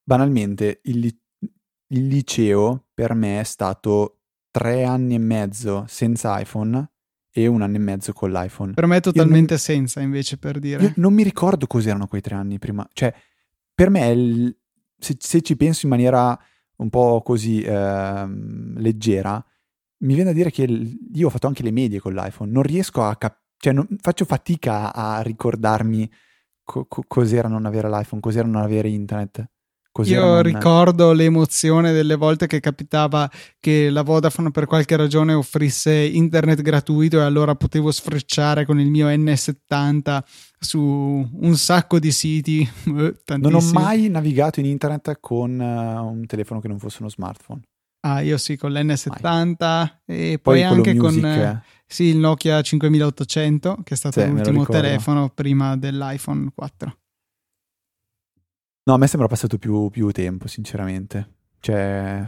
banalmente, 0.03 0.81
il, 0.85 1.05
il, 1.05 2.07
liceo 2.07 2.87
per 2.93 3.15
me 3.15 3.39
è 3.39 3.45
stato 3.45 4.23
tre 4.51 4.83
anni 4.83 5.15
e 5.15 5.19
mezzo 5.19 5.85
senza 5.87 6.41
iPhone 6.41 6.91
e 7.31 7.47
un 7.47 7.63
anno 7.63 7.77
e 7.77 7.79
mezzo 7.79 8.13
con 8.13 8.33
l'iPhone. 8.33 8.75
Per 8.75 8.87
me 8.87 8.97
è 8.97 9.01
totalmente 9.01 9.53
non, 9.53 9.59
senza, 9.61 10.01
invece, 10.01 10.39
per 10.39 10.59
dire. 10.59 10.83
Io 10.83 10.93
non 10.97 11.15
mi 11.15 11.23
ricordo 11.23 11.69
cos'erano 11.69 12.09
quei 12.09 12.21
tre 12.21 12.35
anni 12.35 12.59
prima. 12.59 12.87
Cioè, 12.93 13.15
per 13.73 13.89
me, 13.89 14.09
il, 14.09 14.59
se, 14.99 15.17
se, 15.21 15.41
ci 15.41 15.57
penso 15.57 15.87
in 15.87 15.91
maniera 15.91 16.37
un 16.79 16.91
po' 16.91 17.23
così 17.23 17.63
eh, 17.63 18.27
leggera, 18.75 19.45
mi 19.99 20.15
viene 20.15 20.31
da 20.31 20.37
dire 20.37 20.51
che 20.51 20.65
io 20.65 21.27
ho 21.29 21.31
fatto 21.31 21.47
anche 21.47 21.63
le 21.63 21.71
medie 21.71 22.01
con 22.01 22.13
l'iPhone. 22.13 22.51
Non 22.51 22.65
riesco 22.65 23.05
a 23.05 23.15
capire 23.15 23.47
cioè 23.59 23.73
non, 23.73 23.87
faccio 24.01 24.25
fatica 24.25 24.95
a 24.95 25.21
ricordarmi 25.21 26.11
co- 26.65 26.87
co- 26.87 27.05
cos'era 27.07 27.49
non 27.49 27.67
avere 27.67 27.89
l'iPhone, 27.89 28.21
cos'era 28.21 28.47
non 28.47 28.63
avere 28.63 28.89
internet. 28.89 29.45
Io 30.05 30.21
non... 30.25 30.43
ricordo 30.43 31.13
l'emozione 31.13 31.93
delle 31.93 32.15
volte 32.15 32.47
che 32.47 32.61
capitava 32.61 33.29
che 33.59 33.91
la 33.91 34.03
Vodafone 34.03 34.53
per 34.53 34.67
qualche 34.67 34.95
ragione 34.95 35.33
offrisse 35.35 35.93
internet 35.93 36.63
gratuito 36.63 37.19
e 37.19 37.23
allora 37.23 37.57
potevo 37.57 37.91
sfrecciare 37.91 38.65
con 38.65 38.79
il 38.79 38.91
mio 38.91 39.09
N70 39.09 40.21
su 40.59 40.81
un 40.81 41.57
sacco 41.57 41.99
di 41.99 42.13
siti. 42.13 42.69
non 42.85 43.55
ho 43.55 43.73
mai 43.73 44.09
navigato 44.09 44.61
in 44.61 44.67
internet 44.67 45.19
con 45.19 45.59
uh, 45.59 46.07
un 46.07 46.27
telefono 46.27 46.61
che 46.61 46.69
non 46.69 46.79
fosse 46.79 46.99
uno 47.01 47.11
smartphone. 47.11 47.63
Ah, 48.01 48.21
io 48.21 48.39
sì, 48.39 48.57
con 48.57 48.73
l'N70 48.73 49.57
mai. 49.59 49.97
e 50.07 50.39
poi, 50.41 50.61
poi 50.61 50.63
anche 50.63 50.95
con... 50.97 51.25
Eh, 51.25 51.63
sì, 51.87 52.05
il 52.05 52.19
Nokia 52.19 52.61
5800, 52.61 53.81
che 53.83 53.95
è 53.95 53.97
stato 53.97 54.21
sì, 54.21 54.29
l'ultimo 54.29 54.67
telefono 54.67 55.31
prima 55.31 55.77
dell'iPhone 55.77 56.51
4. 56.55 56.99
No, 58.85 58.95
a 58.95 58.99
me 58.99 59.07
sembra 59.07 59.29
passato 59.29 59.59
più, 59.59 59.89
più 59.91 60.11
tempo, 60.13 60.47
sinceramente. 60.47 61.37
Cioè, 61.61 62.27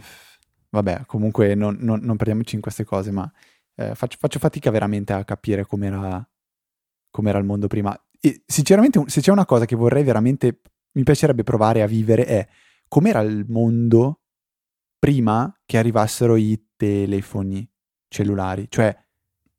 vabbè, 0.70 1.04
comunque 1.06 1.54
non, 1.54 1.76
non, 1.80 2.00
non 2.02 2.16
perdiamoci 2.16 2.54
in 2.54 2.60
queste 2.60 2.84
cose, 2.84 3.10
ma 3.10 3.30
eh, 3.76 3.94
faccio, 3.94 4.16
faccio, 4.18 4.38
fatica 4.38 4.70
veramente 4.70 5.12
a 5.12 5.24
capire 5.24 5.64
com'era, 5.64 6.26
com'era 7.10 7.38
il 7.38 7.44
mondo 7.44 7.66
prima. 7.66 7.98
E 8.20 8.42
sinceramente, 8.46 9.02
se 9.06 9.20
c'è 9.20 9.30
una 9.30 9.46
cosa 9.46 9.66
che 9.66 9.76
vorrei 9.76 10.02
veramente, 10.02 10.60
mi 10.92 11.02
piacerebbe 11.02 11.44
provare 11.44 11.82
a 11.82 11.86
vivere 11.86 12.24
è 12.24 12.48
com'era 12.88 13.20
il 13.20 13.46
mondo 13.48 14.19
prima 15.00 15.52
che 15.66 15.78
arrivassero 15.78 16.36
i 16.36 16.62
telefoni 16.76 17.68
cellulari. 18.06 18.66
Cioè, 18.68 18.96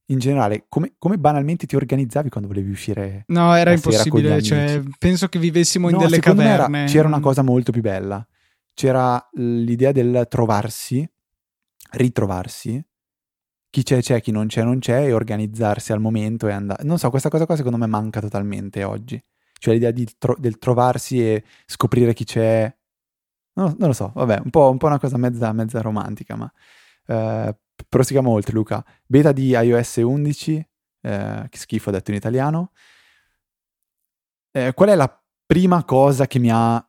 in 0.06 0.20
generale, 0.20 0.66
come, 0.70 0.94
come, 0.98 1.18
banalmente 1.18 1.66
ti 1.66 1.76
organizzavi 1.76 2.30
quando 2.30 2.48
volevi 2.48 2.70
uscire? 2.70 3.24
No, 3.28 3.54
era 3.56 3.72
impossibile. 3.72 4.42
Cioè, 4.42 4.82
penso 4.98 5.28
che 5.28 5.40
vivessimo 5.40 5.90
in 5.90 5.96
no, 5.96 6.02
delle 6.02 6.20
caverne. 6.20 6.80
Era, 6.80 6.88
c'era 6.88 7.08
una 7.08 7.20
cosa 7.20 7.42
molto 7.42 7.72
più 7.72 7.82
bella. 7.82 8.26
C'era 8.74 9.22
l'idea 9.34 9.92
del 9.92 10.28
trovarsi, 10.30 11.10
ritrovarsi, 11.92 12.82
chi 13.70 13.84
c'è 13.84 14.02
c'è, 14.02 14.22
chi 14.22 14.32
non 14.32 14.48
c'è 14.48 14.64
non 14.64 14.80
c'è, 14.80 15.06
e 15.06 15.14
organizzarsi 15.14 15.92
al 15.92 16.02
momento 16.02 16.48
e 16.48 16.52
andare. 16.52 16.84
Non 16.84 17.00
so, 17.00 17.10
questa 17.10 17.30
cosa 17.30 17.46
qua 17.46 17.56
secondo 17.56 17.78
me 17.78 17.88
manca 17.88 18.20
totalmente 18.20 18.84
oggi. 18.84 19.22
Cioè 19.58 19.74
l'idea 19.74 19.94
tro- 20.18 20.36
del 20.38 20.58
trovarsi 20.58 21.26
e 21.26 21.44
scoprire 21.66 22.14
chi 22.14 22.26
c'è. 22.26 22.74
No, 23.54 23.76
non 23.78 23.90
lo 23.90 23.94
so, 23.94 24.12
vabbè, 24.16 24.42
un 24.44 24.50
po', 24.50 24.70
un 24.70 24.78
po', 24.78 24.88
una 24.88 25.00
cosa 25.00 25.18
mezza, 25.18 25.52
mezza 25.52 25.82
romantica, 25.82 26.36
ma 26.36 26.52
eh, 27.08 27.56
proseguiamo 27.88 28.30
oltre 28.32 28.54
Luca. 28.54 28.84
Beta 29.06 29.32
di 29.32 29.50
iOS 29.50 29.98
11, 29.98 30.70
eh, 31.02 31.48
che 31.50 31.58
schifo 31.58 31.92
detto 31.92 32.12
in 32.12 32.18
italiano. 32.18 32.72
Eh, 34.52 34.74
qual 34.74 34.90
è 34.90 34.96
la 34.96 35.24
prima 35.46 35.84
cosa 35.84 36.28
che 36.28 36.40
mi 36.40 36.50
ha 36.52 36.86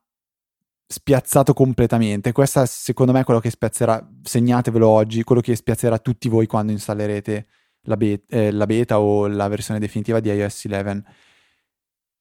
spiazzato 0.87 1.53
completamente? 1.55 2.33
Questa 2.33 2.67
secondo 2.67 3.13
me 3.13 3.21
è 3.21 3.25
quello 3.25 3.41
che 3.41 3.51
spiazzerà, 3.51 4.09
segnatevelo 4.23 4.87
oggi, 4.87 5.25
quello 5.25 5.41
che 5.41 5.57
spiazzerà 5.57 5.99
tutti 5.99 6.29
voi 6.29 6.47
quando 6.47 6.73
installerete 6.73 7.47
la, 7.83 7.97
be- 7.97 8.23
eh, 8.29 8.53
la 8.53 8.67
beta 8.67 9.01
o 9.01 9.27
la 9.27 9.49
versione 9.49 9.81
definitiva 9.81 10.21
di 10.21 10.31
iOS 10.31 10.65
11 10.65 11.03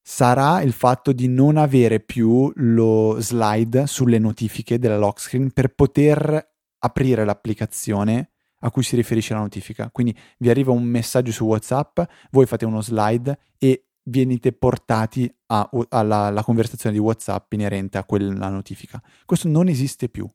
sarà 0.02 0.62
il 0.62 0.72
fatto 0.72 1.12
di 1.12 1.28
non 1.28 1.56
avere 1.56 2.00
più 2.00 2.50
lo 2.56 3.16
slide 3.20 3.86
sulle 3.86 4.18
notifiche 4.18 4.78
della 4.78 4.98
lock 4.98 5.20
screen 5.20 5.52
per 5.52 5.74
poter 5.74 6.50
aprire 6.78 7.24
l'applicazione 7.24 8.30
a 8.64 8.70
cui 8.70 8.82
si 8.82 8.96
riferisce 8.96 9.34
la 9.34 9.40
notifica. 9.40 9.90
Quindi 9.90 10.16
vi 10.38 10.50
arriva 10.50 10.72
un 10.72 10.82
messaggio 10.82 11.32
su 11.32 11.44
WhatsApp, 11.44 12.00
voi 12.30 12.46
fate 12.46 12.64
uno 12.64 12.80
slide 12.80 13.38
e 13.58 13.86
venite 14.04 14.52
portati 14.52 15.32
a, 15.46 15.68
alla, 15.88 16.26
alla 16.26 16.42
conversazione 16.42 16.94
di 16.94 17.00
WhatsApp 17.00 17.52
inerente 17.52 17.98
a 17.98 18.04
quella 18.04 18.48
notifica. 18.48 19.00
Questo 19.24 19.48
non 19.48 19.68
esiste 19.68 20.08
più. 20.08 20.28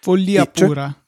Follia 0.00 0.42
e 0.42 0.50
pura. 0.50 1.04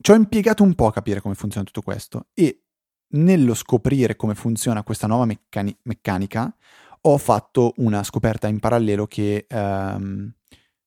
Ci 0.00 0.10
ho 0.10 0.14
impiegato 0.14 0.62
un 0.62 0.74
po' 0.74 0.86
a 0.86 0.92
capire 0.92 1.20
come 1.20 1.34
funziona 1.34 1.66
tutto 1.66 1.82
questo 1.82 2.28
e 2.32 2.67
nello 3.10 3.54
scoprire 3.54 4.16
come 4.16 4.34
funziona 4.34 4.82
questa 4.82 5.06
nuova 5.06 5.24
meccani- 5.24 5.76
meccanica 5.82 6.54
ho 7.02 7.18
fatto 7.18 7.74
una 7.76 8.02
scoperta 8.02 8.48
in 8.48 8.58
parallelo 8.58 9.06
che 9.06 9.46
um, 9.50 10.32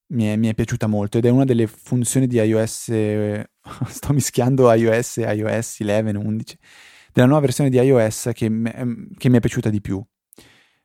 mi 0.07 0.25
è, 0.25 0.35
mi 0.35 0.47
è, 0.47 0.53
piaciuta 0.53 0.87
molto 0.87 1.17
ed 1.17 1.25
è 1.25 1.29
una 1.29 1.45
delle 1.45 1.67
funzioni 1.67 2.27
di 2.27 2.37
iOS, 2.37 2.91
sto 3.87 4.13
mischiando 4.13 4.71
iOS 4.71 5.17
iOS 5.17 5.79
11, 5.79 6.15
11, 6.17 6.57
della 7.13 7.27
nuova 7.27 7.41
versione 7.41 7.69
di 7.69 7.77
iOS 7.77 8.31
che, 8.33 8.49
che 9.17 9.29
mi 9.29 9.37
è 9.37 9.39
piaciuta 9.39 9.69
di 9.69 9.81
più. 9.81 10.03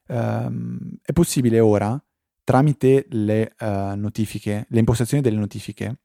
Um, 0.09 0.78
è 1.02 1.12
possibile 1.12 1.59
ora, 1.59 2.00
tramite 2.45 3.07
le 3.11 3.55
uh, 3.59 3.97
notifiche, 3.97 4.66
le 4.69 4.78
impostazioni 4.78 5.23
delle 5.23 5.38
notifiche, 5.38 5.99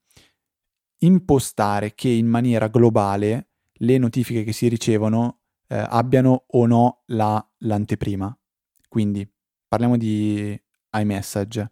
impostare 1.04 1.94
che 1.94 2.10
in 2.10 2.28
maniera 2.28 2.68
globale 2.68 3.51
le 3.82 3.98
notifiche 3.98 4.44
che 4.44 4.54
si 4.54 4.68
ricevono 4.68 5.42
uh, 5.68 5.76
abbiano 5.90 6.46
o 6.48 6.66
no 6.66 7.04
la, 7.08 7.46
l'anteprima. 7.60 8.36
Quindi 8.88 9.28
parliamo 9.68 9.98
di 9.98 10.60
iMessage. 10.92 11.70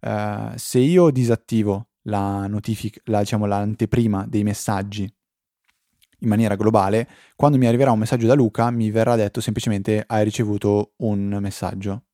Uh, 0.00 0.52
se 0.56 0.78
io 0.78 1.10
disattivo 1.10 1.90
la 2.02 2.46
notifica, 2.46 3.00
la, 3.04 3.20
diciamo, 3.20 3.46
l'anteprima 3.46 4.26
dei 4.26 4.42
messaggi 4.42 5.02
in 6.22 6.28
maniera 6.28 6.54
globale, 6.54 7.08
quando 7.34 7.58
mi 7.58 7.66
arriverà 7.66 7.90
un 7.90 7.98
messaggio 7.98 8.26
da 8.26 8.34
Luca 8.34 8.70
mi 8.70 8.90
verrà 8.90 9.16
detto 9.16 9.40
semplicemente 9.40 10.04
hai 10.06 10.24
ricevuto 10.24 10.94
un 10.98 11.38
messaggio. 11.40 12.04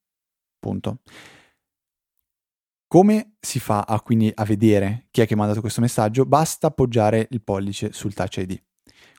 Punto. 0.58 1.00
Come 2.86 3.36
si 3.38 3.60
fa 3.60 3.82
a, 3.82 4.00
quindi 4.00 4.32
a 4.34 4.44
vedere 4.44 5.08
chi 5.10 5.20
è 5.20 5.26
che 5.26 5.34
ha 5.34 5.36
mandato 5.36 5.60
questo 5.60 5.82
messaggio? 5.82 6.24
Basta 6.24 6.68
appoggiare 6.68 7.28
il 7.30 7.42
pollice 7.42 7.92
sul 7.92 8.14
Touch 8.14 8.38
ID. 8.38 8.67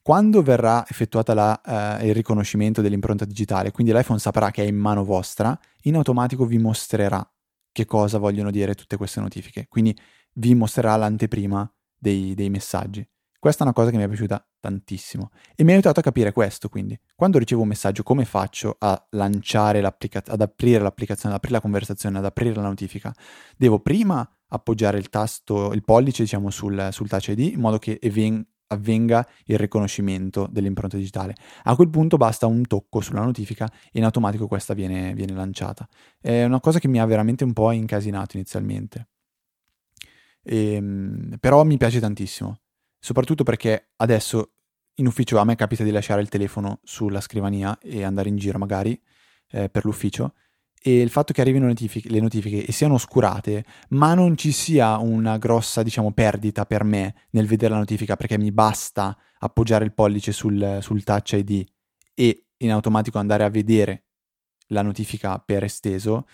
Quando 0.10 0.42
verrà 0.42 0.84
effettuato 0.90 1.34
uh, 1.34 2.04
il 2.04 2.16
riconoscimento 2.16 2.82
dell'impronta 2.82 3.26
digitale, 3.26 3.70
quindi 3.70 3.94
l'iPhone 3.94 4.18
saprà 4.18 4.50
che 4.50 4.64
è 4.64 4.66
in 4.66 4.76
mano 4.76 5.04
vostra, 5.04 5.56
in 5.84 5.96
automatico 5.98 6.48
vi 6.48 6.58
mostrerà 6.58 7.24
che 7.72 7.86
cosa 7.86 8.18
vogliono 8.18 8.50
dire 8.50 8.74
tutte 8.74 8.98
queste 8.98 9.20
notifiche. 9.20 9.68
Quindi 9.70 9.96
vi 10.34 10.56
mostrerà 10.56 10.96
l'anteprima 10.96 11.72
dei, 11.96 12.34
dei 12.34 12.50
messaggi. 12.50 13.08
Questa 13.38 13.62
è 13.62 13.68
una 13.68 13.74
cosa 13.76 13.92
che 13.92 13.98
mi 13.98 14.04
è 14.04 14.08
piaciuta 14.08 14.44
tantissimo 14.60 15.30
e 15.56 15.64
mi 15.64 15.70
ha 15.70 15.74
aiutato 15.74 16.00
a 16.00 16.02
capire 16.04 16.32
questo, 16.32 16.70
quindi 16.70 17.00
quando 17.14 17.38
ricevo 17.38 17.62
un 17.62 17.68
messaggio 17.68 18.02
come 18.02 18.26
faccio 18.26 18.78
a 18.80 19.08
lanciare 19.12 19.80
l'applicazione, 19.80 20.42
ad 20.42 20.50
aprire 20.50 20.82
l'applicazione, 20.82 21.36
ad 21.36 21.38
aprire 21.38 21.58
la 21.58 21.62
conversazione, 21.62 22.18
ad 22.18 22.26
aprire 22.26 22.56
la 22.56 22.64
notifica? 22.64 23.14
Devo 23.56 23.80
prima 23.80 24.28
appoggiare 24.48 24.98
il 24.98 25.10
tasto, 25.10 25.72
il 25.72 25.84
pollice 25.84 26.24
diciamo 26.24 26.50
sul, 26.50 26.88
sul 26.92 27.08
touch 27.08 27.28
ID 27.28 27.54
in 27.54 27.60
modo 27.60 27.78
che 27.78 28.00
even- 28.02 28.44
avvenga 28.70 29.28
il 29.46 29.58
riconoscimento 29.58 30.48
dell'impronta 30.50 30.98
digitale. 30.98 31.36
A 31.64 31.76
quel 31.76 31.90
punto 31.90 32.18
basta 32.18 32.48
un 32.48 32.66
tocco 32.66 33.02
sulla 33.02 33.24
notifica 33.24 33.70
e 33.92 34.00
in 34.00 34.04
automatico 34.04 34.48
questa 34.48 34.74
viene, 34.74 35.14
viene 35.14 35.34
lanciata. 35.34 35.88
È 36.20 36.44
una 36.44 36.60
cosa 36.60 36.80
che 36.80 36.88
mi 36.88 37.00
ha 37.00 37.06
veramente 37.06 37.44
un 37.44 37.54
po' 37.54 37.72
incasinato 37.72 38.38
inizialmente. 38.38 39.08
E, 40.42 40.74
ehm, 40.74 41.38
però 41.40 41.64
mi 41.64 41.78
piace 41.78 42.00
tantissimo 42.00 42.60
soprattutto 43.00 43.44
perché 43.44 43.92
adesso 43.98 44.52
in 44.96 45.08
ufficio 45.08 45.38
a 45.38 45.46
me 45.46 45.56
capita 45.56 45.84
di 45.84 45.92
lasciare 45.92 46.22
il 46.22 46.28
telefono 46.28 46.82
sulla 46.84 47.22
scrivania 47.22 47.78
e 47.80 48.04
andare 48.04 48.28
in 48.28 48.36
giro 48.36 48.58
magari 48.58 49.02
eh, 49.52 49.70
per 49.70 49.86
l'ufficio 49.86 50.34
e 50.82 51.02
il 51.02 51.10
fatto 51.10 51.34
che 51.34 51.42
arrivino 51.42 51.66
notifiche, 51.66 52.10
le 52.10 52.22
notifiche 52.22 52.66
e 52.66 52.72
siano 52.72 52.94
oscurate, 52.94 53.66
ma 53.90 54.14
non 54.14 54.38
ci 54.38 54.52
sia 54.52 54.98
una 54.98 55.38
grossa, 55.38 55.84
diciamo, 55.84 56.12
perdita 56.12 56.66
per 56.66 56.84
me 56.84 57.16
nel 57.32 57.48
vedere 57.48 57.74
la 57.74 57.80
notifica 57.80 58.16
perché 58.16 58.38
mi 58.38 58.52
basta 58.52 59.18
appoggiare 59.40 59.84
il 59.84 59.94
pollice 59.94 60.32
sul, 60.32 60.80
sul 60.82 61.04
touch 61.04 61.34
ID 61.34 61.66
e 62.14 62.46
in 62.58 62.72
automatico 62.72 63.18
andare 63.18 63.44
a 63.44 63.50
vedere 63.50 64.06
la 64.68 64.82
notifica 64.82 65.40
per 65.40 65.64
esteso, 65.64 66.28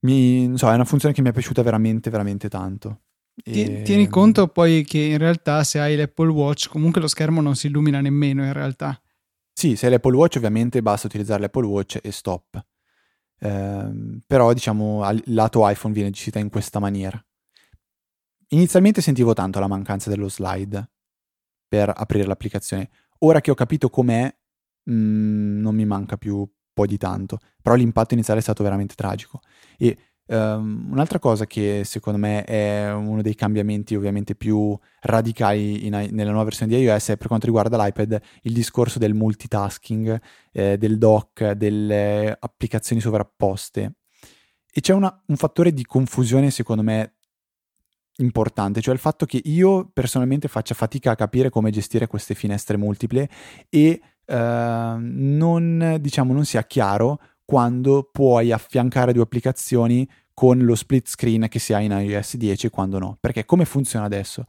mi, 0.00 0.52
so, 0.56 0.70
è 0.70 0.74
una 0.74 0.84
funzione 0.84 1.14
che 1.14 1.22
mi 1.22 1.30
è 1.30 1.32
piaciuta 1.32 1.62
veramente, 1.62 2.10
veramente 2.10 2.48
tanto. 2.48 3.00
E... 3.42 3.82
Tieni 3.82 4.08
conto 4.08 4.46
poi 4.48 4.84
che 4.84 4.98
in 4.98 5.18
realtà 5.18 5.64
se 5.64 5.80
hai 5.80 5.96
l'Apple 5.96 6.30
Watch 6.30 6.68
comunque 6.68 7.00
lo 7.00 7.08
schermo 7.08 7.40
non 7.40 7.56
si 7.56 7.66
illumina 7.66 8.00
nemmeno 8.00 8.44
in 8.44 8.52
realtà. 8.52 9.00
Sì, 9.52 9.76
se 9.76 9.86
hai 9.86 9.92
l'Apple 9.92 10.14
Watch 10.16 10.36
ovviamente 10.36 10.82
basta 10.82 11.06
utilizzare 11.06 11.40
l'Apple 11.40 11.66
Watch 11.66 11.98
e 12.02 12.12
stop. 12.12 12.64
Eh, 13.38 14.20
però 14.26 14.52
diciamo 14.52 15.08
il 15.10 15.22
lato 15.26 15.68
iPhone 15.68 15.94
viene 15.94 16.10
gestita 16.10 16.38
in 16.38 16.50
questa 16.50 16.78
maniera. 16.78 17.22
Inizialmente 18.48 19.00
sentivo 19.00 19.32
tanto 19.32 19.58
la 19.58 19.66
mancanza 19.66 20.10
dello 20.10 20.28
slide 20.28 20.90
per 21.66 21.92
aprire 21.94 22.26
l'applicazione. 22.26 22.90
Ora 23.20 23.40
che 23.40 23.50
ho 23.50 23.54
capito 23.54 23.90
com'è, 23.90 24.32
mh, 24.84 24.92
mm, 24.92 25.60
non 25.60 25.74
mi 25.74 25.84
manca 25.84 26.16
più 26.16 26.48
poi 26.72 26.86
di 26.86 26.98
tanto. 26.98 27.38
Però 27.62 27.74
l'impatto 27.74 28.14
iniziale 28.14 28.40
è 28.40 28.42
stato 28.42 28.62
veramente 28.62 28.94
tragico. 28.94 29.40
E 29.78 29.96
Um, 30.26 30.88
un'altra 30.90 31.18
cosa 31.18 31.46
che 31.46 31.82
secondo 31.84 32.18
me 32.18 32.44
è 32.44 32.90
uno 32.90 33.20
dei 33.20 33.34
cambiamenti 33.34 33.94
ovviamente 33.94 34.34
più 34.34 34.74
radicali 35.00 35.84
in, 35.84 36.08
nella 36.12 36.30
nuova 36.30 36.44
versione 36.44 36.74
di 36.74 36.80
iOS 36.80 37.10
è 37.10 37.16
per 37.18 37.26
quanto 37.26 37.44
riguarda 37.44 37.76
l'iPad 37.76 38.18
il 38.42 38.52
discorso 38.54 38.98
del 38.98 39.12
multitasking, 39.12 40.18
eh, 40.52 40.78
del 40.78 40.96
dock, 40.96 41.50
delle 41.52 42.34
applicazioni 42.38 43.02
sovrapposte. 43.02 43.96
E 44.72 44.80
c'è 44.80 44.94
una, 44.94 45.22
un 45.26 45.36
fattore 45.36 45.72
di 45.72 45.84
confusione 45.84 46.50
secondo 46.50 46.82
me 46.82 47.16
importante, 48.16 48.80
cioè 48.80 48.94
il 48.94 49.00
fatto 49.00 49.26
che 49.26 49.40
io 49.44 49.90
personalmente 49.92 50.48
faccia 50.48 50.74
fatica 50.74 51.10
a 51.10 51.16
capire 51.16 51.50
come 51.50 51.70
gestire 51.70 52.06
queste 52.06 52.34
finestre 52.34 52.76
multiple 52.76 53.28
e 53.68 54.00
uh, 54.26 54.34
non, 54.98 55.98
diciamo, 56.00 56.32
non 56.32 56.44
sia 56.44 56.64
chiaro 56.64 57.18
quando 57.44 58.08
puoi 58.10 58.52
affiancare 58.52 59.12
due 59.12 59.22
applicazioni 59.22 60.08
con 60.32 60.58
lo 60.58 60.74
split 60.74 61.08
screen 61.08 61.46
che 61.48 61.58
si 61.58 61.72
ha 61.72 61.80
in 61.80 61.92
iOS 61.92 62.36
10 62.36 62.66
e 62.66 62.70
quando 62.70 62.98
no. 62.98 63.16
Perché 63.20 63.44
come 63.44 63.64
funziona 63.64 64.04
adesso? 64.04 64.44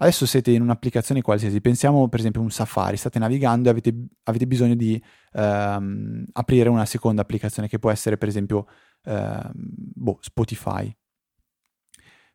Adesso 0.00 0.26
siete 0.26 0.52
in 0.52 0.62
un'applicazione 0.62 1.22
qualsiasi, 1.22 1.60
pensiamo 1.60 2.08
per 2.08 2.20
esempio 2.20 2.40
a 2.40 2.44
un 2.44 2.50
Safari, 2.50 2.96
state 2.96 3.18
navigando 3.18 3.68
e 3.68 3.72
avete, 3.72 3.92
avete 4.24 4.46
bisogno 4.46 4.76
di 4.76 5.02
ehm, 5.32 6.24
aprire 6.34 6.68
una 6.68 6.86
seconda 6.86 7.22
applicazione 7.22 7.66
che 7.66 7.80
può 7.80 7.90
essere 7.90 8.16
per 8.16 8.28
esempio 8.28 8.68
ehm, 9.04 9.50
boh, 9.54 10.18
Spotify. 10.20 10.94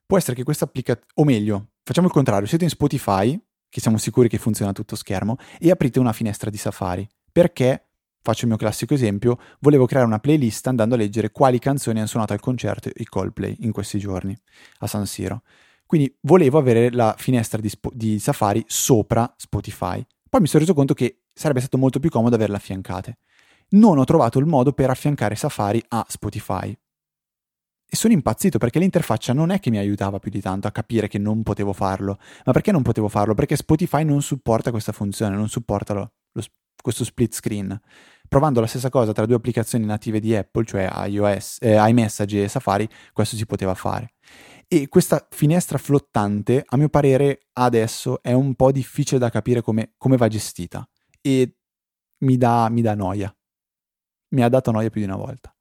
Può 0.06 0.17
essere 0.17 0.36
che 0.36 0.43
questa 0.43 0.65
applicazione, 0.65 1.10
o 1.15 1.23
meglio, 1.23 1.69
facciamo 1.84 2.08
il 2.08 2.13
contrario, 2.13 2.47
siete 2.47 2.65
in 2.65 2.69
Spotify, 2.69 3.41
che 3.69 3.80
siamo 3.80 3.97
sicuri 3.97 4.28
che 4.28 4.38
funziona 4.38 4.71
a 4.71 4.73
tutto 4.73 4.97
schermo, 4.97 5.38
e 5.58 5.71
aprite 5.71 5.99
una 5.99 6.12
finestra 6.12 6.49
di 6.49 6.58
Safari. 6.58 7.08
Perché 7.32 7.92
Faccio 8.25 8.43
il 8.43 8.47
mio 8.47 8.57
classico 8.57 8.93
esempio, 8.93 9.38
volevo 9.59 9.86
creare 9.86 10.07
una 10.07 10.19
playlist 10.19 10.65
andando 10.67 10.95
a 10.95 10.97
leggere 10.97 11.31
quali 11.31 11.59
canzoni 11.59 11.97
hanno 11.97 12.07
suonato 12.07 12.31
al 12.31 12.39
concerto 12.39 12.89
i 12.95 13.03
Coldplay 13.03 13.57
in 13.59 13.73
questi 13.73 13.99
giorni 13.99 14.33
a 14.79 14.88
San 14.88 15.05
Siro. 15.05 15.41
Quindi 15.86 16.15
volevo 16.21 16.57
avere 16.57 16.89
la 16.89 17.15
finestra 17.17 17.59
di, 17.59 17.67
Sp- 17.67 17.93
di 17.93 18.19
Safari 18.19 18.63
sopra 18.65 19.29
Spotify. 19.36 20.01
Poi 20.29 20.39
mi 20.39 20.47
sono 20.47 20.62
reso 20.62 20.73
conto 20.73 20.93
che 20.93 21.23
sarebbe 21.33 21.59
stato 21.59 21.77
molto 21.77 21.99
più 21.99 22.09
comodo 22.09 22.36
averla 22.36 22.55
affiancate. 22.55 23.17
Non 23.71 23.97
ho 23.97 24.05
trovato 24.05 24.39
il 24.39 24.45
modo 24.45 24.71
per 24.71 24.89
affiancare 24.89 25.36
Safari 25.36 25.83
a 25.89 26.05
Spotify. 26.07 26.69
E 26.69 27.95
sono 27.97 28.13
impazzito 28.13 28.57
perché 28.57 28.79
l'interfaccia 28.79 29.33
non 29.33 29.49
è 29.49 29.59
che 29.59 29.69
mi 29.69 29.79
aiutava 29.79 30.19
più 30.19 30.31
di 30.31 30.39
tanto 30.39 30.69
a 30.69 30.71
capire 30.71 31.09
che 31.09 31.17
non 31.17 31.43
potevo 31.43 31.73
farlo. 31.73 32.17
Ma 32.45 32.53
perché 32.53 32.71
non 32.71 32.83
potevo 32.83 33.09
farlo? 33.09 33.33
Perché 33.33 33.57
Spotify 33.57 34.05
non 34.05 34.21
supporta 34.21 34.71
questa 34.71 34.93
funzione, 34.93 35.36
non 35.36 35.49
supporta 35.49 35.93
lo, 35.93 36.12
lo, 36.31 36.43
questo 36.81 37.03
split 37.03 37.33
screen 37.33 37.79
provando 38.27 38.59
la 38.59 38.67
stessa 38.67 38.89
cosa 38.89 39.12
tra 39.12 39.25
due 39.25 39.36
applicazioni 39.36 39.86
native 39.86 40.19
di 40.19 40.36
Apple, 40.36 40.65
cioè 40.65 40.89
iOS, 41.07 41.57
eh, 41.62 41.75
iMessage 41.89 42.43
e 42.43 42.47
Safari, 42.47 42.88
questo 43.13 43.36
si 43.36 43.45
poteva 43.45 43.75
fare. 43.75 44.13
E 44.67 44.88
questa 44.88 45.27
finestra 45.29 45.77
flottante, 45.77 46.63
a 46.65 46.77
mio 46.77 46.89
parere, 46.89 47.47
adesso 47.53 48.21
è 48.23 48.33
un 48.33 48.55
po' 48.55 48.71
difficile 48.71 49.19
da 49.19 49.29
capire 49.29 49.62
come, 49.62 49.93
come 49.97 50.17
va 50.17 50.27
gestita 50.27 50.88
e 51.21 51.57
mi 52.19 52.38
dà, 52.38 52.69
mi 52.69 52.81
dà 52.81 52.95
noia. 52.95 53.36
Mi 54.29 54.41
ha 54.41 54.49
dato 54.49 54.71
noia 54.71 54.89
più 54.89 55.01
di 55.01 55.07
una 55.07 55.17
volta. 55.17 55.53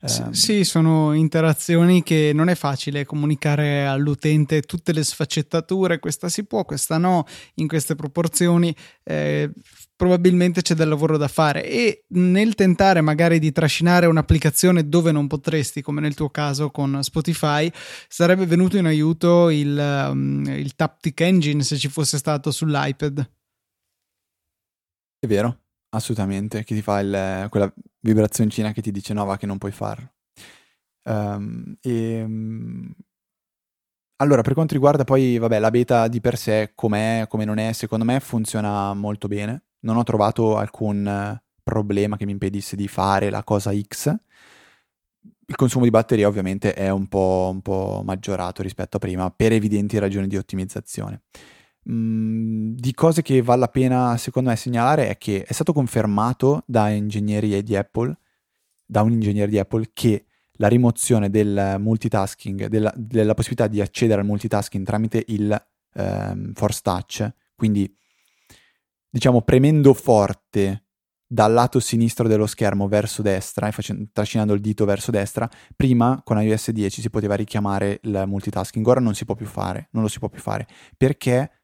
Sì, 0.00 0.20
ehm. 0.20 0.30
sì, 0.30 0.64
sono 0.64 1.12
interazioni 1.12 2.04
che 2.04 2.30
non 2.32 2.48
è 2.48 2.54
facile 2.54 3.04
comunicare 3.04 3.84
all'utente 3.84 4.62
tutte 4.62 4.92
le 4.92 5.02
sfaccettature, 5.02 5.98
questa 5.98 6.28
si 6.28 6.44
può, 6.44 6.64
questa 6.64 6.98
no, 6.98 7.26
in 7.54 7.66
queste 7.66 7.96
proporzioni. 7.96 8.74
Eh, 9.02 9.50
probabilmente 9.96 10.62
c'è 10.62 10.76
del 10.76 10.88
lavoro 10.88 11.16
da 11.16 11.26
fare 11.26 11.68
e 11.68 12.04
nel 12.10 12.54
tentare 12.54 13.00
magari 13.00 13.40
di 13.40 13.50
trascinare 13.50 14.06
un'applicazione 14.06 14.88
dove 14.88 15.10
non 15.10 15.26
potresti, 15.26 15.82
come 15.82 16.00
nel 16.00 16.14
tuo 16.14 16.30
caso 16.30 16.70
con 16.70 17.02
Spotify, 17.02 17.68
sarebbe 18.06 18.46
venuto 18.46 18.76
in 18.76 18.86
aiuto 18.86 19.50
il, 19.50 19.76
um, 20.10 20.44
il 20.46 20.76
Taptic 20.76 21.20
Engine 21.22 21.64
se 21.64 21.76
ci 21.76 21.88
fosse 21.88 22.18
stato 22.18 22.52
sull'iPad. 22.52 23.28
È 25.18 25.26
vero, 25.26 25.62
assolutamente, 25.90 26.64
che 26.64 26.74
ti 26.74 26.82
fa 26.82 27.00
il, 27.00 27.46
quella 27.50 27.72
vibrazioncina 28.00 28.72
che 28.72 28.82
ti 28.82 28.90
dice 28.90 29.14
no, 29.14 29.24
va 29.24 29.36
che 29.36 29.46
non 29.46 29.58
puoi 29.58 29.72
farlo. 29.72 30.12
Um, 31.04 31.76
e, 31.80 32.22
um, 32.22 32.94
allora, 34.16 34.42
per 34.42 34.54
quanto 34.54 34.74
riguarda 34.74 35.04
poi, 35.04 35.38
vabbè, 35.38 35.58
la 35.58 35.70
beta 35.70 36.08
di 36.08 36.20
per 36.20 36.36
sé, 36.36 36.72
com'è, 36.74 37.26
come 37.28 37.44
non 37.44 37.58
è, 37.58 37.72
secondo 37.72 38.04
me 38.04 38.18
funziona 38.20 38.92
molto 38.94 39.28
bene 39.28 39.62
non 39.80 39.96
ho 39.96 40.02
trovato 40.02 40.56
alcun 40.56 41.40
problema 41.62 42.16
che 42.16 42.24
mi 42.24 42.32
impedisse 42.32 42.76
di 42.76 42.88
fare 42.88 43.30
la 43.30 43.44
cosa 43.44 43.72
X. 43.78 44.14
Il 45.46 45.56
consumo 45.56 45.84
di 45.84 45.90
batteria 45.90 46.28
ovviamente 46.28 46.74
è 46.74 46.90
un 46.90 47.06
po', 47.08 47.48
un 47.52 47.62
po 47.62 48.02
maggiorato 48.04 48.62
rispetto 48.62 48.96
a 48.96 49.00
prima 49.00 49.30
per 49.30 49.52
evidenti 49.52 49.98
ragioni 49.98 50.26
di 50.26 50.36
ottimizzazione. 50.36 51.22
Di 51.90 52.92
cose 52.92 53.22
che 53.22 53.40
vale 53.40 53.60
la 53.60 53.68
pena 53.68 54.16
secondo 54.18 54.50
me 54.50 54.56
segnalare 54.56 55.08
è 55.08 55.16
che 55.16 55.44
è 55.44 55.52
stato 55.54 55.72
confermato 55.72 56.62
da 56.66 56.90
ingegneri 56.90 57.62
di 57.62 57.76
Apple 57.76 58.14
da 58.90 59.02
un 59.02 59.12
ingegnere 59.12 59.50
di 59.50 59.58
Apple 59.58 59.90
che 59.92 60.24
la 60.52 60.68
rimozione 60.68 61.30
del 61.30 61.76
multitasking, 61.78 62.66
della, 62.66 62.92
della 62.96 63.34
possibilità 63.34 63.68
di 63.68 63.80
accedere 63.80 64.22
al 64.22 64.26
multitasking 64.26 64.84
tramite 64.84 65.22
il 65.28 65.66
ehm, 65.94 66.52
Force 66.54 66.80
Touch, 66.82 67.30
quindi 67.54 67.94
diciamo 69.10 69.42
premendo 69.42 69.92
forte 69.92 70.84
dal 71.30 71.52
lato 71.52 71.78
sinistro 71.78 72.26
dello 72.26 72.46
schermo 72.46 72.88
verso 72.88 73.20
destra 73.20 73.68
e 73.68 73.72
facendo, 73.72 74.08
trascinando 74.10 74.54
il 74.54 74.60
dito 74.60 74.86
verso 74.86 75.10
destra, 75.10 75.48
prima 75.76 76.22
con 76.24 76.40
iOS 76.42 76.70
10 76.70 77.02
si 77.02 77.10
poteva 77.10 77.34
richiamare 77.34 78.00
il 78.04 78.24
multitasking, 78.26 78.84
ora 78.86 79.00
non 79.00 79.14
si 79.14 79.26
può 79.26 79.34
più 79.34 79.46
fare, 79.46 79.88
non 79.92 80.02
lo 80.02 80.08
si 80.08 80.18
può 80.18 80.30
più 80.30 80.40
fare, 80.40 80.66
perché, 80.96 81.57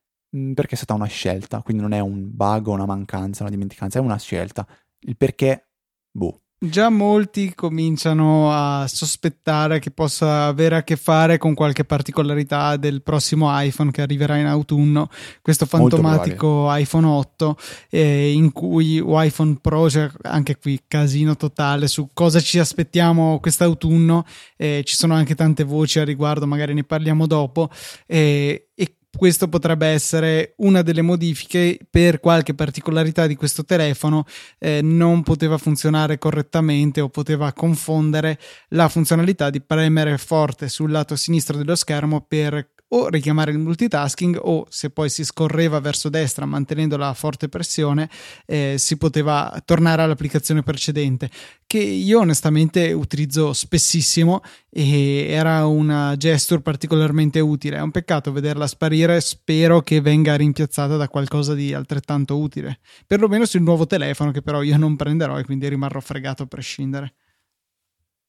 perché 0.54 0.74
è 0.74 0.76
stata 0.76 0.94
una 0.94 1.06
scelta, 1.06 1.62
quindi 1.62 1.82
non 1.82 1.92
è 1.92 2.00
un 2.00 2.34
bug 2.34 2.68
o 2.68 2.72
una 2.72 2.86
mancanza, 2.86 3.42
una 3.42 3.50
dimenticanza, 3.50 3.98
è 3.98 4.02
una 4.02 4.18
scelta. 4.18 4.66
Il 5.00 5.16
perché, 5.16 5.68
boh, 6.10 6.44
Già 6.66 6.88
molti 6.88 7.52
cominciano 7.54 8.50
a 8.50 8.86
sospettare 8.88 9.80
che 9.80 9.90
possa 9.90 10.46
avere 10.46 10.76
a 10.76 10.82
che 10.82 10.96
fare 10.96 11.36
con 11.36 11.52
qualche 11.52 11.84
particolarità 11.84 12.76
del 12.78 13.02
prossimo 13.02 13.48
iPhone 13.50 13.90
che 13.90 14.00
arriverà 14.00 14.38
in 14.38 14.46
autunno, 14.46 15.10
questo 15.42 15.66
fantomatico 15.66 16.74
iPhone 16.74 17.06
8, 17.06 17.56
eh, 17.90 18.32
in 18.32 18.50
cui 18.52 18.98
o 18.98 19.22
iPhone 19.22 19.58
Pro, 19.60 19.90
cioè 19.90 20.10
anche 20.22 20.56
qui 20.56 20.80
casino 20.88 21.36
totale 21.36 21.86
su 21.86 22.08
cosa 22.14 22.40
ci 22.40 22.58
aspettiamo 22.58 23.40
quest'autunno, 23.40 24.24
eh, 24.56 24.82
ci 24.86 24.94
sono 24.94 25.12
anche 25.12 25.34
tante 25.34 25.64
voci 25.64 25.98
a 25.98 26.04
riguardo, 26.04 26.46
magari 26.46 26.72
ne 26.72 26.84
parliamo 26.84 27.26
dopo, 27.26 27.68
eh, 28.06 28.70
e 28.74 28.96
questo 29.16 29.48
potrebbe 29.48 29.86
essere 29.86 30.54
una 30.58 30.82
delle 30.82 31.02
modifiche 31.02 31.78
per 31.88 32.20
qualche 32.20 32.54
particolarità 32.54 33.26
di 33.26 33.36
questo 33.36 33.64
telefono 33.64 34.24
eh, 34.58 34.80
non 34.82 35.22
poteva 35.22 35.58
funzionare 35.58 36.18
correttamente 36.18 37.00
o 37.00 37.08
poteva 37.08 37.52
confondere 37.52 38.38
la 38.68 38.88
funzionalità 38.88 39.50
di 39.50 39.60
premere 39.60 40.18
forte 40.18 40.68
sul 40.68 40.90
lato 40.90 41.16
sinistro 41.16 41.56
dello 41.56 41.76
schermo 41.76 42.20
per 42.26 42.73
o 42.94 43.08
richiamare 43.08 43.50
il 43.50 43.58
multitasking 43.58 44.38
o 44.40 44.66
se 44.68 44.90
poi 44.90 45.08
si 45.08 45.24
scorreva 45.24 45.80
verso 45.80 46.08
destra 46.08 46.46
mantenendo 46.46 46.96
la 46.96 47.12
forte 47.12 47.48
pressione 47.48 48.08
eh, 48.46 48.76
si 48.78 48.96
poteva 48.96 49.60
tornare 49.64 50.02
all'applicazione 50.02 50.62
precedente 50.62 51.28
che 51.66 51.78
io 51.78 52.20
onestamente 52.20 52.92
utilizzo 52.92 53.52
spessissimo 53.52 54.42
e 54.70 55.26
era 55.28 55.66
una 55.66 56.16
gesture 56.16 56.60
particolarmente 56.60 57.40
utile. 57.40 57.78
È 57.78 57.80
un 57.80 57.90
peccato 57.90 58.32
vederla 58.32 58.66
sparire 58.66 59.20
spero 59.20 59.80
che 59.82 60.00
venga 60.00 60.36
rimpiazzata 60.36 60.96
da 60.96 61.08
qualcosa 61.08 61.54
di 61.54 61.74
altrettanto 61.74 62.38
utile 62.38 62.78
perlomeno 63.06 63.44
sul 63.44 63.62
nuovo 63.62 63.86
telefono 63.86 64.30
che 64.30 64.42
però 64.42 64.62
io 64.62 64.76
non 64.76 64.94
prenderò 64.94 65.38
e 65.38 65.44
quindi 65.44 65.68
rimarrò 65.68 66.00
fregato 66.00 66.44
a 66.44 66.46
prescindere. 66.46 67.14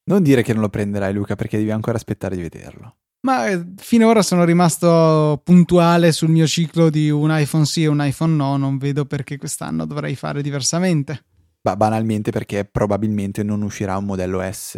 Non 0.06 0.24
dire 0.24 0.42
che 0.44 0.54
non 0.54 0.62
lo 0.62 0.70
prenderai 0.70 1.14
Luca 1.14 1.36
perché 1.36 1.58
devi 1.58 1.72
ancora 1.72 1.98
aspettare 1.98 2.36
di 2.36 2.42
vederlo 2.42 2.98
ma 3.26 3.48
eh, 3.48 3.66
finora 3.78 4.22
sono 4.22 4.46
rimasto 4.46 5.42
puntuale 5.44 6.12
sul 6.12 6.30
mio 6.30 6.46
ciclo 6.46 6.92
di 6.92 7.10
un 7.10 7.36
iPhone 7.36 7.66
sì 7.66 7.82
e 7.82 7.88
un 7.88 8.06
iPhone 8.06 8.36
no, 8.36 8.56
non 8.56 8.78
vedo 8.78 9.06
perché 9.06 9.38
quest'anno 9.38 9.86
dovrei 9.86 10.16
fare 10.16 10.44
diversamente. 10.44 11.26
Bah, 11.60 11.76
banalmente 11.76 12.30
perché 12.30 12.66
probabilmente 12.66 13.42
non 13.42 13.64
uscirà 13.64 13.98
un 13.98 14.06
modello 14.06 14.48
S. 14.50 14.76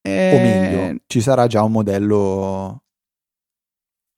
E... 0.00 0.34
O 0.34 0.40
meglio, 0.40 0.78
eh, 0.80 1.02
ci 1.06 1.20
sarà 1.20 1.46
già 1.46 1.62
un 1.62 1.72
modello 1.72 2.84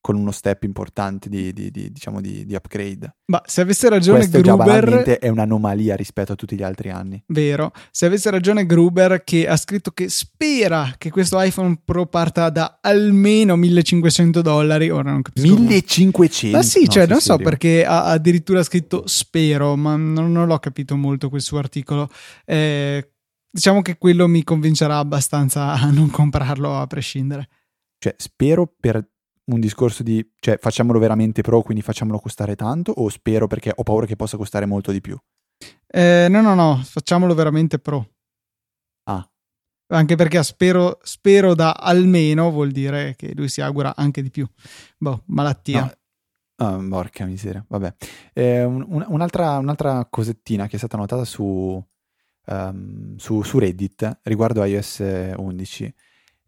con 0.04 0.16
uno 0.16 0.32
step 0.32 0.64
importante 0.64 1.30
di, 1.30 1.50
di, 1.54 1.70
di, 1.70 1.90
diciamo 1.90 2.20
di, 2.20 2.44
upgrade. 2.50 3.16
Ma 3.24 3.40
se 3.46 3.62
avesse 3.62 3.88
ragione 3.88 4.18
Questo 4.18 4.42
Gruber... 4.42 5.02
Già 5.02 5.18
è 5.18 5.28
un'anomalia 5.28 5.96
rispetto 5.96 6.32
a 6.32 6.34
tutti 6.34 6.56
gli 6.56 6.62
altri 6.62 6.90
anni. 6.90 7.24
Vero. 7.28 7.72
Se 7.90 8.04
avesse 8.04 8.28
ragione 8.28 8.66
Gruber 8.66 9.24
che 9.24 9.48
ha 9.48 9.56
scritto 9.56 9.92
che 9.92 10.10
spera 10.10 10.92
che 10.98 11.10
questo 11.10 11.40
iPhone 11.40 11.80
Pro 11.82 12.04
parta 12.04 12.50
da 12.50 12.80
almeno 12.82 13.56
1500 13.56 14.42
dollari, 14.42 14.90
ora 14.90 15.10
non 15.10 15.22
capisco. 15.22 15.56
1500? 15.56 16.54
Ma 16.54 16.62
sì, 16.62 16.84
no, 16.84 16.90
cioè 16.90 17.06
non 17.06 17.20
so 17.22 17.38
perché 17.38 17.86
ha 17.86 18.04
addirittura 18.04 18.62
scritto 18.62 19.04
spero, 19.06 19.74
ma 19.74 19.96
non, 19.96 20.30
non 20.30 20.46
l'ho 20.46 20.58
capito 20.58 20.96
molto 20.96 21.30
quel 21.30 21.40
suo 21.40 21.56
articolo. 21.56 22.10
Eh, 22.44 23.08
diciamo 23.50 23.80
che 23.80 23.96
quello 23.96 24.28
mi 24.28 24.44
convincerà 24.44 24.98
abbastanza 24.98 25.72
a 25.72 25.88
non 25.90 26.10
comprarlo 26.10 26.76
a 26.76 26.86
prescindere. 26.86 27.48
Cioè, 27.96 28.14
spero 28.18 28.70
per 28.78 29.02
un 29.46 29.60
discorso 29.60 30.02
di, 30.02 30.26
cioè, 30.38 30.58
facciamolo 30.58 30.98
veramente 30.98 31.42
pro, 31.42 31.62
quindi 31.62 31.82
facciamolo 31.82 32.18
costare 32.18 32.56
tanto, 32.56 32.92
o 32.92 33.08
spero 33.08 33.46
perché 33.46 33.72
ho 33.74 33.82
paura 33.82 34.06
che 34.06 34.16
possa 34.16 34.36
costare 34.36 34.66
molto 34.66 34.92
di 34.92 35.00
più? 35.00 35.18
Eh, 35.86 36.26
no, 36.28 36.40
no, 36.40 36.54
no, 36.54 36.80
facciamolo 36.82 37.34
veramente 37.34 37.78
pro. 37.78 38.08
Ah. 39.04 39.28
Anche 39.88 40.16
perché 40.16 40.42
spero, 40.42 40.98
spero 41.02 41.54
da 41.54 41.72
almeno 41.72 42.50
vuol 42.50 42.70
dire 42.70 43.14
che 43.16 43.32
lui 43.34 43.48
si 43.48 43.60
augura 43.60 43.94
anche 43.94 44.22
di 44.22 44.30
più. 44.30 44.46
Boh, 44.96 45.22
malattia. 45.26 45.80
No. 45.82 45.92
Oh, 46.56 46.88
porca 46.88 47.26
miseria, 47.26 47.64
vabbè. 47.68 47.94
Eh, 48.32 48.64
un, 48.64 49.04
un'altra, 49.08 49.58
un'altra, 49.58 50.06
cosettina 50.08 50.66
che 50.66 50.76
è 50.76 50.78
stata 50.78 50.96
notata 50.96 51.24
su, 51.24 51.84
um, 52.46 53.16
su, 53.16 53.42
su 53.42 53.58
Reddit 53.58 54.20
riguardo 54.22 54.64
iOS 54.64 54.98
11 55.36 55.94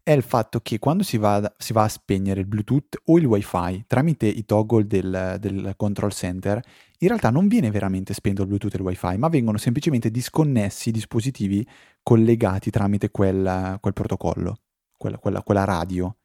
è 0.07 0.13
il 0.13 0.23
fatto 0.23 0.61
che 0.61 0.79
quando 0.79 1.03
si 1.03 1.17
va, 1.17 1.53
si 1.57 1.73
va, 1.73 1.83
a 1.83 1.89
spegnere 1.89 2.39
il 2.39 2.45
Bluetooth 2.45 2.97
o 3.07 3.17
il 3.17 3.25
WiFi 3.25 3.83
tramite 3.87 4.25
i 4.25 4.45
toggle 4.45 4.87
del, 4.87 5.35
del, 5.37 5.73
control 5.75 6.13
center, 6.13 6.63
in 6.99 7.09
realtà 7.09 7.29
non 7.29 7.49
viene 7.49 7.69
veramente 7.71 8.13
spento 8.13 8.43
il 8.43 8.47
Bluetooth 8.47 8.73
e 8.73 8.77
il 8.77 8.83
WiFi, 8.83 9.17
ma 9.17 9.27
vengono 9.27 9.57
semplicemente 9.57 10.09
disconnessi 10.09 10.87
i 10.87 10.91
dispositivi 10.93 11.67
collegati 12.01 12.69
tramite 12.69 13.11
quel, 13.11 13.79
quel 13.81 13.91
protocollo, 13.91 14.59
quella, 14.95 15.17
quella, 15.17 15.43
quella 15.43 15.65
radio. 15.65 16.15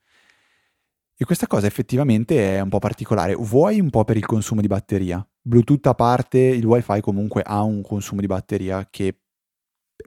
E 1.17 1.25
questa 1.25 1.49
cosa 1.49 1.67
effettivamente 1.67 2.55
è 2.55 2.61
un 2.61 2.69
po' 2.69 2.79
particolare. 2.79 3.35
Vuoi 3.35 3.81
un 3.81 3.91
po' 3.91 4.05
per 4.05 4.17
il 4.17 4.27
consumo 4.27 4.61
di 4.61 4.69
batteria. 4.69 5.29
Bluetooth 5.41 5.89
a 5.89 5.95
parte, 5.95 6.39
il 6.39 6.65
WiFi 6.65 7.01
comunque 7.01 7.43
ha 7.45 7.61
un 7.63 7.83
consumo 7.83 8.21
di 8.21 8.29
batteria 8.29 8.87
che 8.89 9.23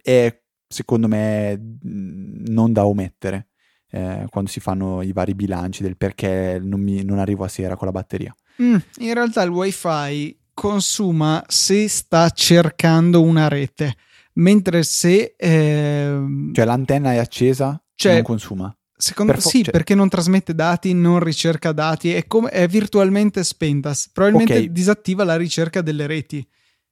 è, 0.01 0.43
secondo 0.65 1.09
me, 1.09 1.77
non 1.81 2.71
da 2.71 2.85
omettere 2.85 3.49
eh, 3.95 4.25
quando 4.29 4.49
si 4.49 4.59
fanno 4.59 5.01
i 5.01 5.13
vari 5.13 5.33
bilanci 5.33 5.81
del 5.81 5.95
perché 5.95 6.59
non, 6.61 6.81
mi, 6.81 7.01
non 7.05 7.17
arrivo 7.17 7.45
a 7.45 7.47
sera 7.47 7.77
con 7.77 7.87
la 7.87 7.93
batteria. 7.93 8.35
Mm, 8.61 8.75
in 8.97 9.13
realtà 9.13 9.41
il 9.41 9.49
wifi 9.49 10.37
consuma 10.53 11.43
se 11.47 11.87
sta 11.87 12.29
cercando 12.29 13.21
una 13.21 13.47
rete, 13.47 13.95
mentre 14.33 14.83
se... 14.83 15.35
Eh, 15.37 16.25
cioè 16.51 16.65
l'antenna 16.65 17.13
è 17.13 17.17
accesa, 17.17 17.81
cioè, 17.95 18.15
non 18.15 18.23
consuma. 18.23 18.77
Secondo 18.97 19.31
me 19.31 19.37
per 19.37 19.47
fo- 19.47 19.49
sì, 19.55 19.63
cioè... 19.63 19.71
perché 19.71 19.95
non 19.95 20.09
trasmette 20.09 20.53
dati, 20.53 20.93
non 20.93 21.19
ricerca 21.19 21.71
dati, 21.71 22.13
è, 22.13 22.27
come, 22.27 22.49
è 22.49 22.67
virtualmente 22.67 23.45
spenta. 23.45 23.93
Probabilmente 24.11 24.53
okay. 24.53 24.71
disattiva 24.73 25.23
la 25.23 25.37
ricerca 25.37 25.81
delle 25.81 26.05
reti. 26.05 26.45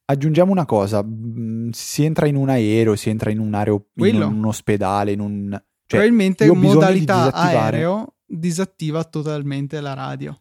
Aggiungiamo 0.05 0.51
una 0.51 0.65
cosa, 0.65 1.03
mm, 1.03 1.69
si 1.71 2.05
entra 2.05 2.27
in 2.27 2.37
un 2.37 2.47
aereo, 2.47 2.95
si 2.95 3.09
entra 3.09 3.29
in 3.29 3.39
un, 3.39 3.53
aereo, 3.53 3.87
in 3.95 4.21
un 4.21 4.45
ospedale, 4.45 5.11
in 5.11 5.19
un 5.19 5.61
cioè, 5.93 6.09
Probabilmente 6.09 6.51
modalità 6.51 7.31
aereo 7.31 8.15
disattiva 8.25 9.03
totalmente 9.03 9.79
la 9.79 9.93
radio. 9.93 10.39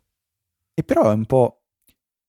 E 0.75 0.83
però 0.83 1.11
è 1.11 1.15
un 1.15 1.27
po'... 1.27 1.62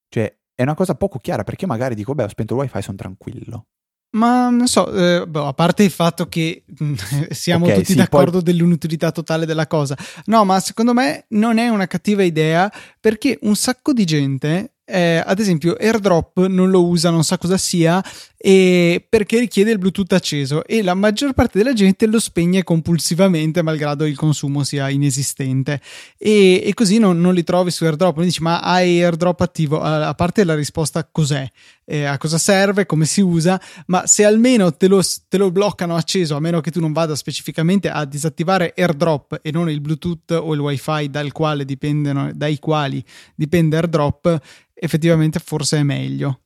Cioè, 0.09 0.35
è 0.53 0.61
una 0.61 0.75
cosa 0.75 0.95
poco 0.95 1.19
chiara 1.19 1.43
perché 1.43 1.65
magari 1.65 1.95
dico, 1.95 2.13
beh, 2.13 2.23
ho 2.23 2.27
spento 2.27 2.53
il 2.53 2.59
wifi, 2.61 2.81
sono 2.81 2.97
tranquillo. 2.97 3.67
Ma 4.11 4.49
non 4.49 4.67
so, 4.67 4.91
eh, 4.93 5.25
boh, 5.25 5.47
a 5.47 5.53
parte 5.53 5.83
il 5.83 5.89
fatto 5.89 6.27
che 6.27 6.65
siamo 7.31 7.65
okay, 7.65 7.77
tutti 7.77 7.91
sì, 7.93 7.97
d'accordo 7.97 8.41
poi... 8.41 8.43
dell'inutilità 8.43 9.11
totale 9.11 9.47
della 9.47 9.65
cosa, 9.65 9.97
no, 10.25 10.45
ma 10.45 10.59
secondo 10.59 10.93
me 10.93 11.25
non 11.29 11.57
è 11.57 11.67
una 11.69 11.87
cattiva 11.87 12.21
idea 12.21 12.71
perché 12.99 13.39
un 13.41 13.55
sacco 13.55 13.91
di 13.91 14.05
gente 14.05 14.73
eh, 14.85 15.23
ad 15.25 15.39
esempio 15.39 15.75
AirDrop 15.79 16.45
non 16.47 16.69
lo 16.69 16.85
usa, 16.85 17.09
non 17.09 17.23
sa 17.23 17.37
cosa 17.37 17.57
sia 17.57 18.03
perché 18.45 19.39
richiede 19.39 19.71
il 19.71 19.77
Bluetooth 19.77 20.11
acceso 20.11 20.65
e 20.65 20.83
la 20.83 20.95
maggior 20.95 21.31
parte 21.31 21.57
della 21.59 21.71
gente 21.71 22.05
lo 22.07 22.19
spegne 22.19 22.61
compulsivamente 22.61 23.61
malgrado 23.61 24.05
il 24.05 24.17
consumo 24.17 24.65
sia 24.65 24.89
inesistente 24.89 25.79
e, 26.17 26.61
e 26.61 26.73
così 26.73 26.97
non, 26.97 27.21
non, 27.21 27.33
li 27.33 27.43
trovi 27.45 27.71
su 27.71 27.85
AirDrop, 27.85 28.17
non 28.17 28.25
dici 28.25 28.41
ma 28.41 28.59
hai 28.59 29.01
AirDrop 29.01 29.39
attivo? 29.39 29.79
A 29.79 30.13
parte 30.13 30.43
la 30.43 30.55
risposta 30.55 31.07
cos'è, 31.09 31.49
eh, 31.85 32.03
a 32.03 32.17
cosa 32.17 32.37
serve, 32.37 32.85
come 32.85 33.05
si 33.05 33.21
usa, 33.21 33.61
ma 33.85 34.05
se 34.07 34.25
almeno 34.25 34.73
te 34.73 34.89
lo, 34.89 35.01
te 35.29 35.37
lo 35.37 35.49
bloccano 35.49 35.95
acceso, 35.95 36.35
a 36.35 36.41
meno 36.41 36.59
che 36.59 36.69
tu 36.69 36.81
non 36.81 36.91
vada 36.91 37.15
specificamente 37.15 37.89
a 37.89 38.03
disattivare 38.03 38.73
AirDrop 38.75 39.39
e 39.41 39.51
non 39.51 39.69
il 39.69 39.79
Bluetooth 39.79 40.31
o 40.31 40.53
il 40.53 40.59
WiFi 40.59 41.09
dal 41.09 41.31
quale 41.31 41.63
dipendono, 41.63 42.29
dai 42.33 42.59
quali 42.59 43.01
dipende 43.35 43.77
AirDrop, 43.77 44.37
effettivamente 44.73 45.39
forse 45.39 45.77
è 45.77 45.83
meglio. 45.83 46.41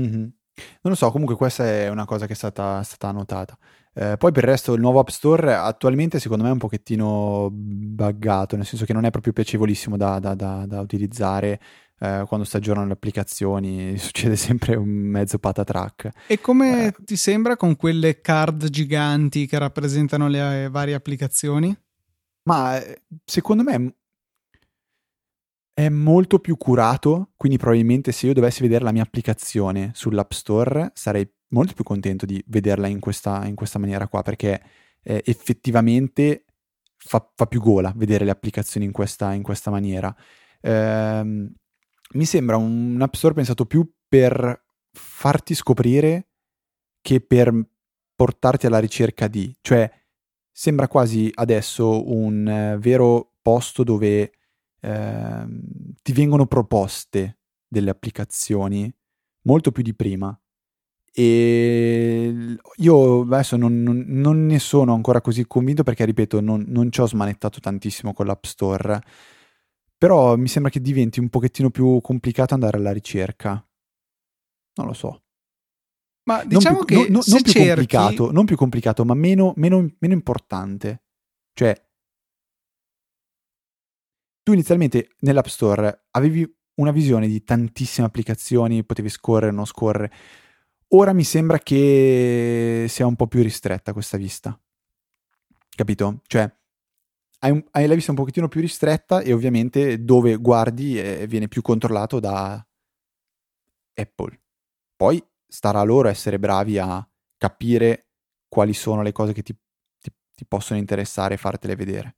Mm-hmm. 0.00 0.24
Non 0.56 0.92
lo 0.92 0.94
so, 0.94 1.10
comunque 1.10 1.36
questa 1.36 1.64
è 1.64 1.88
una 1.88 2.04
cosa 2.04 2.26
che 2.26 2.32
è 2.32 2.36
stata, 2.36 2.82
stata 2.82 3.10
notata. 3.10 3.56
Eh, 3.96 4.16
poi 4.16 4.32
per 4.32 4.42
il 4.42 4.50
resto 4.50 4.74
il 4.74 4.80
nuovo 4.80 4.98
App 4.98 5.08
Store 5.08 5.54
attualmente 5.54 6.18
secondo 6.18 6.42
me 6.42 6.48
è 6.48 6.52
un 6.52 6.58
pochettino 6.58 7.48
buggato, 7.52 8.56
nel 8.56 8.66
senso 8.66 8.84
che 8.84 8.92
non 8.92 9.04
è 9.04 9.10
proprio 9.10 9.32
piacevolissimo 9.32 9.96
da, 9.96 10.18
da, 10.18 10.34
da, 10.34 10.64
da 10.66 10.80
utilizzare. 10.80 11.60
Eh, 12.00 12.24
quando 12.26 12.44
si 12.44 12.56
aggiornano 12.56 12.88
le 12.88 12.94
applicazioni 12.94 13.96
succede 13.98 14.36
sempre 14.36 14.74
un 14.74 14.88
mezzo 14.88 15.38
patatrack. 15.38 16.10
E 16.26 16.40
come 16.40 16.86
eh, 16.86 16.94
ti 17.04 17.16
sembra 17.16 17.56
con 17.56 17.76
quelle 17.76 18.20
card 18.20 18.68
giganti 18.68 19.46
che 19.46 19.58
rappresentano 19.58 20.28
le 20.28 20.68
varie 20.70 20.94
applicazioni? 20.94 21.74
Ma 22.44 22.82
eh, 22.82 23.02
secondo 23.24 23.62
me 23.62 23.94
è 25.74 25.88
molto 25.88 26.38
più 26.38 26.56
curato, 26.56 27.32
quindi 27.36 27.58
probabilmente 27.58 28.12
se 28.12 28.26
io 28.26 28.32
dovessi 28.32 28.62
vedere 28.62 28.84
la 28.84 28.92
mia 28.92 29.02
applicazione 29.02 29.90
sull'App 29.92 30.30
Store 30.30 30.92
sarei 30.94 31.28
molto 31.48 31.74
più 31.74 31.82
contento 31.82 32.24
di 32.26 32.42
vederla 32.46 32.86
in 32.86 33.00
questa, 33.00 33.44
in 33.44 33.56
questa 33.56 33.80
maniera 33.80 34.06
qua, 34.06 34.22
perché 34.22 34.62
eh, 35.02 35.20
effettivamente 35.26 36.44
fa, 36.96 37.28
fa, 37.34 37.46
più 37.46 37.60
gola 37.60 37.92
vedere 37.96 38.24
le 38.24 38.30
applicazioni 38.30 38.86
in 38.86 38.92
questa, 38.92 39.32
in 39.32 39.42
questa 39.42 39.70
maniera. 39.70 40.14
Eh, 40.60 41.52
mi 42.14 42.24
sembra 42.24 42.56
un, 42.56 42.96
App 43.00 43.14
Store 43.14 43.34
pensato 43.34 43.66
più 43.66 43.90
per 44.08 44.64
farti 44.92 45.54
scoprire 45.54 46.28
che 47.00 47.20
per 47.20 47.52
portarti 48.14 48.66
alla 48.66 48.78
ricerca 48.78 49.26
di, 49.26 49.52
cioè 49.60 49.90
sembra 50.52 50.86
quasi 50.86 51.30
adesso 51.34 52.08
un 52.12 52.74
uh, 52.76 52.78
vero 52.78 53.32
posto 53.42 53.82
dove 53.82 54.30
eh, 54.84 55.46
ti 56.02 56.12
vengono 56.12 56.46
proposte 56.46 57.38
delle 57.66 57.90
applicazioni 57.90 58.92
molto 59.42 59.72
più 59.72 59.82
di 59.82 59.94
prima. 59.94 60.38
E 61.16 62.56
io 62.76 63.20
adesso 63.20 63.56
non, 63.56 63.82
non, 63.82 64.04
non 64.08 64.46
ne 64.46 64.58
sono 64.58 64.94
ancora 64.94 65.20
così 65.20 65.46
convinto 65.46 65.84
perché, 65.84 66.04
ripeto, 66.04 66.40
non, 66.40 66.64
non 66.66 66.90
ci 66.90 67.00
ho 67.00 67.06
smanettato 67.06 67.60
tantissimo 67.60 68.12
con 68.12 68.26
l'App 68.26 68.44
Store. 68.44 69.00
Però 69.96 70.36
mi 70.36 70.48
sembra 70.48 70.70
che 70.70 70.80
diventi 70.80 71.20
un 71.20 71.28
pochettino 71.28 71.70
più 71.70 72.00
complicato 72.02 72.52
andare 72.54 72.76
alla 72.76 72.92
ricerca. 72.92 73.64
Non 74.74 74.86
lo 74.86 74.92
so. 74.92 75.22
Ma 76.24 76.44
diciamo 76.44 76.78
non 76.78 76.84
più, 76.84 76.96
che 76.96 77.08
no, 77.10 77.20
non, 77.24 77.42
più 77.42 77.52
cerchi... 77.52 77.66
complicato, 77.66 78.32
non 78.32 78.44
più 78.44 78.56
complicato, 78.56 79.04
ma 79.04 79.14
meno, 79.14 79.52
meno, 79.56 79.88
meno 79.98 80.14
importante. 80.14 81.04
Cioè, 81.52 81.83
tu 84.44 84.52
inizialmente 84.52 85.08
nell'App 85.20 85.46
Store 85.46 86.04
avevi 86.12 86.48
una 86.74 86.92
visione 86.92 87.26
di 87.26 87.42
tantissime 87.42 88.06
applicazioni, 88.06 88.84
potevi 88.84 89.08
scorrere, 89.08 89.52
non 89.52 89.64
scorrere. 89.64 90.12
Ora 90.88 91.12
mi 91.12 91.24
sembra 91.24 91.58
che 91.58 92.84
sia 92.88 93.06
un 93.06 93.16
po' 93.16 93.26
più 93.26 93.42
ristretta 93.42 93.92
questa 93.92 94.18
vista. 94.18 94.56
Capito? 95.74 96.20
Cioè, 96.26 96.52
hai, 97.40 97.50
un, 97.50 97.64
hai 97.70 97.86
la 97.86 97.94
vista 97.94 98.10
un 98.10 98.18
pochettino 98.18 98.48
più 98.48 98.60
ristretta 98.60 99.20
e 99.20 99.32
ovviamente 99.32 100.04
dove 100.04 100.36
guardi 100.36 101.00
eh, 101.00 101.26
viene 101.26 101.48
più 101.48 101.62
controllato 101.62 102.20
da 102.20 102.64
Apple. 103.94 104.40
Poi 104.94 105.24
starà 105.48 105.80
a 105.80 105.84
loro 105.84 106.08
essere 106.08 106.38
bravi 106.38 106.78
a 106.78 107.06
capire 107.38 108.10
quali 108.46 108.74
sono 108.74 109.02
le 109.02 109.12
cose 109.12 109.32
che 109.32 109.42
ti, 109.42 109.56
ti, 110.00 110.12
ti 110.34 110.46
possono 110.46 110.78
interessare 110.78 111.34
e 111.34 111.38
fartele 111.38 111.76
vedere. 111.76 112.16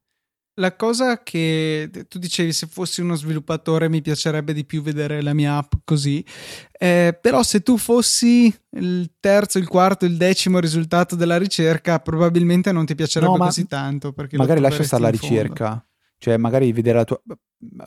La 0.58 0.74
cosa 0.74 1.22
che 1.22 1.90
tu 2.08 2.18
dicevi, 2.18 2.50
se 2.50 2.66
fossi 2.66 3.02
uno 3.02 3.14
sviluppatore 3.14 3.90
mi 3.90 4.00
piacerebbe 4.00 4.54
di 4.54 4.64
più 4.64 4.80
vedere 4.80 5.20
la 5.20 5.34
mia 5.34 5.58
app 5.58 5.74
così, 5.84 6.24
eh, 6.72 7.18
però 7.20 7.42
se 7.42 7.60
tu 7.60 7.76
fossi 7.76 8.54
il 8.70 9.16
terzo, 9.20 9.58
il 9.58 9.68
quarto, 9.68 10.06
il 10.06 10.16
decimo 10.16 10.58
risultato 10.58 11.14
della 11.14 11.36
ricerca, 11.36 11.98
probabilmente 11.98 12.72
non 12.72 12.86
ti 12.86 12.94
piacerebbe 12.94 13.36
no, 13.36 13.44
così 13.44 13.66
tanto. 13.66 14.14
magari 14.32 14.60
lascia 14.60 14.82
stare 14.82 15.02
la 15.02 15.10
ricerca, 15.10 15.86
cioè 16.16 16.38
magari 16.38 16.72
vedere 16.72 16.98
la 16.98 17.04
tua... 17.04 17.20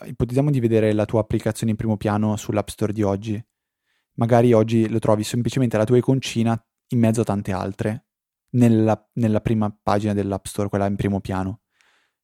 Ipotizziamo 0.06 0.52
di 0.52 0.60
vedere 0.60 0.94
la 0.94 1.06
tua 1.06 1.22
applicazione 1.22 1.72
in 1.72 1.78
primo 1.78 1.98
piano 1.98 2.36
sull'App 2.36 2.68
Store 2.68 2.94
di 2.94 3.02
oggi. 3.02 3.44
Magari 4.18 4.54
oggi 4.54 4.88
lo 4.88 5.00
trovi 5.00 5.24
semplicemente 5.24 5.76
la 5.76 5.86
tua 5.86 5.98
iconcina 5.98 6.62
in 6.90 7.00
mezzo 7.00 7.22
a 7.22 7.24
tante 7.24 7.52
altre, 7.52 8.06
nella, 8.52 9.10
nella 9.14 9.42
prima 9.42 9.76
pagina 9.82 10.14
dell'App 10.14 10.46
Store, 10.46 10.70
quella 10.70 10.86
in 10.86 10.96
primo 10.96 11.20
piano 11.20 11.62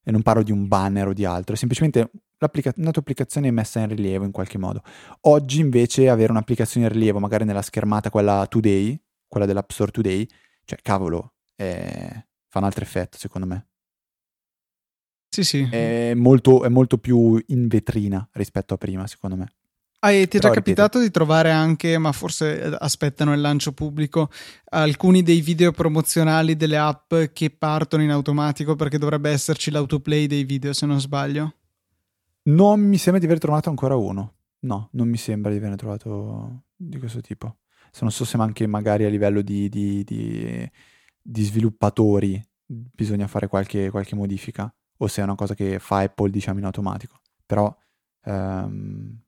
e 0.05 0.11
non 0.11 0.21
parlo 0.21 0.43
di 0.43 0.51
un 0.51 0.67
banner 0.67 1.07
o 1.07 1.13
di 1.13 1.25
altro, 1.25 1.55
è 1.55 1.57
semplicemente 1.57 2.11
una 2.37 2.91
tua 2.91 3.01
applicazione 3.01 3.49
messa 3.49 3.79
in 3.79 3.87
rilievo 3.87 4.23
in 4.23 4.31
qualche 4.31 4.57
modo. 4.57 4.83
Oggi 5.21 5.59
invece 5.59 6.07
avere 6.07 6.31
un'applicazione 6.31 6.85
in 6.85 6.93
rilievo, 6.93 7.19
magari 7.19 7.43
nella 7.43 7.63
schermata 7.63 8.09
quella 8.09 8.45
Today, 8.47 8.97
quella 9.27 9.47
dell'App 9.47 9.71
Store 9.71 9.91
Today, 9.91 10.27
cioè 10.63 10.79
cavolo, 10.81 11.33
è... 11.55 12.23
fa 12.47 12.59
un 12.59 12.65
altro 12.65 12.83
effetto 12.83 13.17
secondo 13.17 13.47
me. 13.47 13.67
Sì, 15.29 15.43
sì. 15.43 15.67
È 15.69 16.13
molto, 16.13 16.63
è 16.63 16.69
molto 16.69 16.97
più 16.97 17.41
in 17.47 17.67
vetrina 17.67 18.25
rispetto 18.33 18.75
a 18.75 18.77
prima, 18.77 19.07
secondo 19.07 19.35
me. 19.35 19.54
Ah, 20.05 20.11
e 20.11 20.27
ti 20.27 20.37
è 20.37 20.39
già 20.39 20.51
capitato 20.51 20.99
di 20.99 21.09
trovare 21.09 21.49
anche, 21.49 21.97
ma 21.97 22.11
forse 22.11 22.61
eh, 22.61 22.77
aspettano 22.77 23.33
il 23.33 23.41
lancio 23.41 23.71
pubblico, 23.71 24.29
alcuni 24.65 25.23
dei 25.23 25.41
video 25.41 25.71
promozionali 25.71 26.55
delle 26.55 26.77
app 26.77 27.11
che 27.33 27.49
partono 27.49 28.03
in 28.03 28.11
automatico 28.11 28.75
perché 28.75 28.99
dovrebbe 28.99 29.31
esserci 29.31 29.71
l'autoplay 29.71 30.27
dei 30.27 30.43
video, 30.43 30.73
se 30.73 30.85
non 30.85 30.99
sbaglio? 30.99 31.55
Non 32.43 32.81
mi 32.81 32.99
sembra 32.99 33.19
di 33.19 33.25
aver 33.25 33.39
trovato 33.39 33.69
ancora 33.69 33.95
uno. 33.95 34.33
No, 34.59 34.89
non 34.91 35.07
mi 35.07 35.17
sembra 35.17 35.49
di 35.49 35.57
averne 35.57 35.75
trovato 35.75 36.65
di 36.75 36.99
questo 36.99 37.21
tipo. 37.21 37.57
Se 37.89 38.01
non 38.01 38.11
so 38.11 38.25
se 38.25 38.37
anche 38.37 38.67
magari 38.67 39.05
a 39.05 39.09
livello 39.09 39.41
di, 39.41 39.69
di, 39.69 40.03
di, 40.03 40.69
di 41.19 41.43
sviluppatori 41.43 42.39
bisogna 42.67 43.25
fare 43.25 43.47
qualche, 43.47 43.89
qualche, 43.89 44.15
modifica 44.15 44.71
o 44.97 45.07
se 45.07 45.21
è 45.21 45.23
una 45.23 45.35
cosa 45.35 45.55
che 45.55 45.79
fa 45.79 45.99
Apple 45.99 46.29
diciamo 46.29 46.59
in 46.59 46.65
automatico. 46.65 47.21
Però 47.43 47.75
um, 48.25 49.23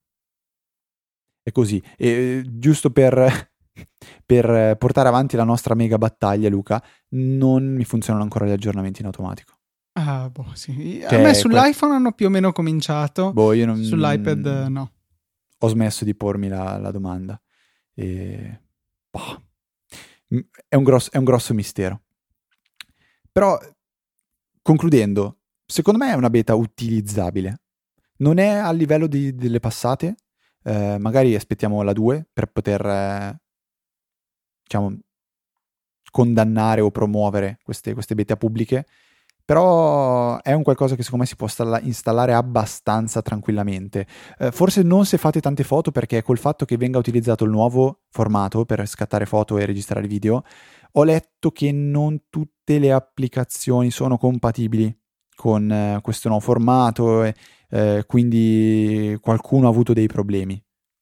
è 1.47 1.51
così. 1.53 1.81
E, 1.95 2.43
giusto 2.45 2.91
per, 2.91 3.15
per 4.25 4.75
portare 4.77 5.07
avanti 5.07 5.37
la 5.37 5.45
nostra 5.45 5.75
mega 5.75 5.97
battaglia, 5.97 6.49
Luca, 6.49 6.83
non 7.11 7.73
mi 7.73 7.85
funzionano 7.85 8.25
ancora 8.25 8.45
gli 8.45 8.51
aggiornamenti 8.51 8.99
in 8.99 9.05
automatico. 9.05 9.53
Ah, 9.93 10.29
boh, 10.29 10.51
sì. 10.55 10.99
Cioè, 11.07 11.19
a 11.19 11.21
me 11.21 11.33
sull'iPhone 11.33 11.91
que... 11.91 11.97
hanno 11.97 12.11
più 12.11 12.25
o 12.27 12.29
meno 12.29 12.51
cominciato. 12.51 13.31
Boh, 13.31 13.53
io 13.53 13.65
non... 13.65 13.81
Sull'iPad 13.81 14.45
no. 14.67 14.91
Ho 15.59 15.67
smesso 15.69 16.03
di 16.03 16.15
pormi 16.15 16.49
la, 16.49 16.77
la 16.77 16.91
domanda. 16.91 17.41
E... 17.93 18.61
Boh. 19.09 19.45
È, 20.67 20.75
un 20.75 20.83
grosso, 20.83 21.09
è 21.13 21.17
un 21.17 21.23
grosso 21.23 21.53
mistero. 21.53 22.01
Però, 23.31 23.57
concludendo, 24.61 25.39
secondo 25.65 26.03
me 26.03 26.11
è 26.11 26.15
una 26.15 26.29
beta 26.29 26.55
utilizzabile. 26.55 27.61
Non 28.17 28.37
è 28.37 28.49
a 28.49 28.71
livello 28.73 29.07
di, 29.07 29.33
delle 29.33 29.61
passate, 29.61 30.15
eh, 30.67 30.97
magari 30.99 31.33
aspettiamo 31.33 31.81
la 31.81 31.93
2 31.93 32.27
per 32.33 32.47
poter, 32.47 32.85
eh, 32.85 33.39
diciamo, 34.63 34.97
condannare 36.11 36.81
o 36.81 36.91
promuovere 36.91 37.59
queste, 37.63 37.93
queste 37.93 38.15
beta 38.15 38.35
pubbliche, 38.35 38.85
però 39.45 40.41
è 40.41 40.51
un 40.51 40.63
qualcosa 40.63 40.95
che 40.95 41.03
secondo 41.03 41.23
me 41.23 41.29
si 41.29 41.37
può 41.37 41.47
stalla- 41.47 41.79
installare 41.79 42.33
abbastanza 42.33 43.21
tranquillamente. 43.21 44.05
Eh, 44.39 44.51
forse 44.51 44.83
non 44.83 45.05
se 45.05 45.17
fate 45.17 45.39
tante 45.39 45.63
foto 45.63 45.91
perché 45.91 46.21
col 46.21 46.37
fatto 46.37 46.65
che 46.65 46.75
venga 46.75 46.97
utilizzato 46.97 47.45
il 47.45 47.51
nuovo 47.51 48.01
formato 48.09 48.65
per 48.65 48.85
scattare 48.87 49.25
foto 49.25 49.57
e 49.57 49.65
registrare 49.65 50.05
video, 50.05 50.43
ho 50.93 51.03
letto 51.05 51.51
che 51.51 51.71
non 51.71 52.23
tutte 52.29 52.77
le 52.77 52.91
applicazioni 52.91 53.89
sono 53.89 54.17
compatibili 54.17 54.93
con 55.37 55.71
eh, 55.71 55.99
questo 56.01 56.29
nuovo 56.29 56.43
formato 56.43 57.23
e 57.23 57.35
eh, 57.69 58.03
quindi 58.07 59.15
qualcuno 59.21 59.67
ha 59.67 59.69
avuto 59.69 59.93
dei 59.93 60.07
problemi 60.07 60.59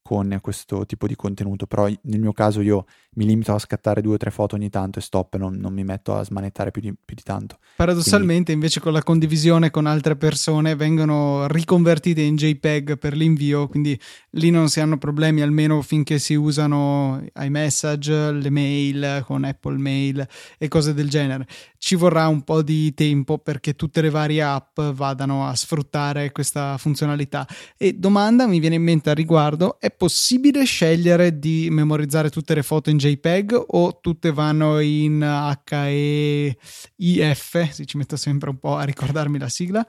con 0.07 0.37
questo 0.39 0.85
tipo 0.85 1.07
di 1.07 1.15
contenuto, 1.15 1.65
però 1.65 1.87
nel 1.87 2.19
mio 2.19 2.31
caso 2.31 2.61
io 2.61 2.85
mi 3.15 3.25
limito 3.25 3.55
a 3.55 3.57
scattare 3.57 4.01
due 4.01 4.13
o 4.13 4.17
tre 4.17 4.29
foto 4.29 4.53
ogni 4.53 4.69
tanto 4.69 4.99
e 4.99 5.01
stop, 5.01 5.35
non, 5.37 5.55
non 5.55 5.73
mi 5.73 5.83
metto 5.83 6.13
a 6.13 6.23
smanettare 6.23 6.69
più 6.69 6.79
di, 6.79 6.93
più 7.03 7.15
di 7.15 7.23
tanto. 7.23 7.57
Paradossalmente 7.75 8.27
Quindi... 8.27 8.51
invece 8.51 8.79
con 8.81 8.93
la 8.93 9.01
condivisione 9.01 9.71
con 9.71 9.87
altre 9.87 10.15
persone 10.15 10.75
vengono 10.75 11.47
riconvertite 11.47 12.21
in 12.21 12.35
JPEG 12.35 12.97
per 12.99 13.15
l'invio, 13.15 13.67
quindi 13.67 13.99
lì 14.31 14.51
non 14.51 14.69
si 14.69 14.79
hanno 14.79 14.99
problemi 14.99 15.41
almeno 15.41 15.81
finché 15.81 16.19
si 16.19 16.35
usano 16.35 17.25
iMessage, 17.35 18.31
le 18.31 18.49
mail 18.51 19.23
con 19.25 19.43
Apple 19.43 19.77
Mail 19.77 20.27
e 20.59 20.67
cose 20.67 20.93
del 20.93 21.09
genere. 21.09 21.47
Ci 21.79 21.95
vorrà 21.95 22.27
un 22.27 22.43
po' 22.43 22.61
di 22.61 22.93
tempo 22.93 23.39
perché 23.39 23.73
tutte 23.73 24.01
le 24.01 24.09
varie 24.11 24.43
app 24.43 24.79
vadano 24.79 25.47
a 25.47 25.55
sfruttare 25.55 26.31
questa 26.31 26.77
funzionalità. 26.77 27.47
E 27.77 27.93
domanda 27.93 28.45
mi 28.45 28.59
viene 28.59 28.75
in 28.75 28.83
mente 28.83 29.09
al 29.09 29.15
riguardo, 29.15 29.79
è 29.79 29.93
possibile 29.97 30.63
scegliere 30.65 31.39
di 31.39 31.69
memorizzare 31.71 32.29
tutte 32.29 32.53
le 32.53 32.63
foto 32.63 32.89
in 32.89 32.97
JPEG 32.97 33.63
o 33.67 33.99
tutte 33.99 34.31
vanno 34.31 34.79
in 34.79 35.21
HEIF? 35.69 37.71
Si 37.71 37.85
ci 37.85 37.97
metto 37.97 38.15
sempre 38.15 38.49
un 38.49 38.57
po' 38.57 38.75
a 38.75 38.83
ricordarmi 38.83 39.39
la 39.39 39.49
sigla. 39.49 39.85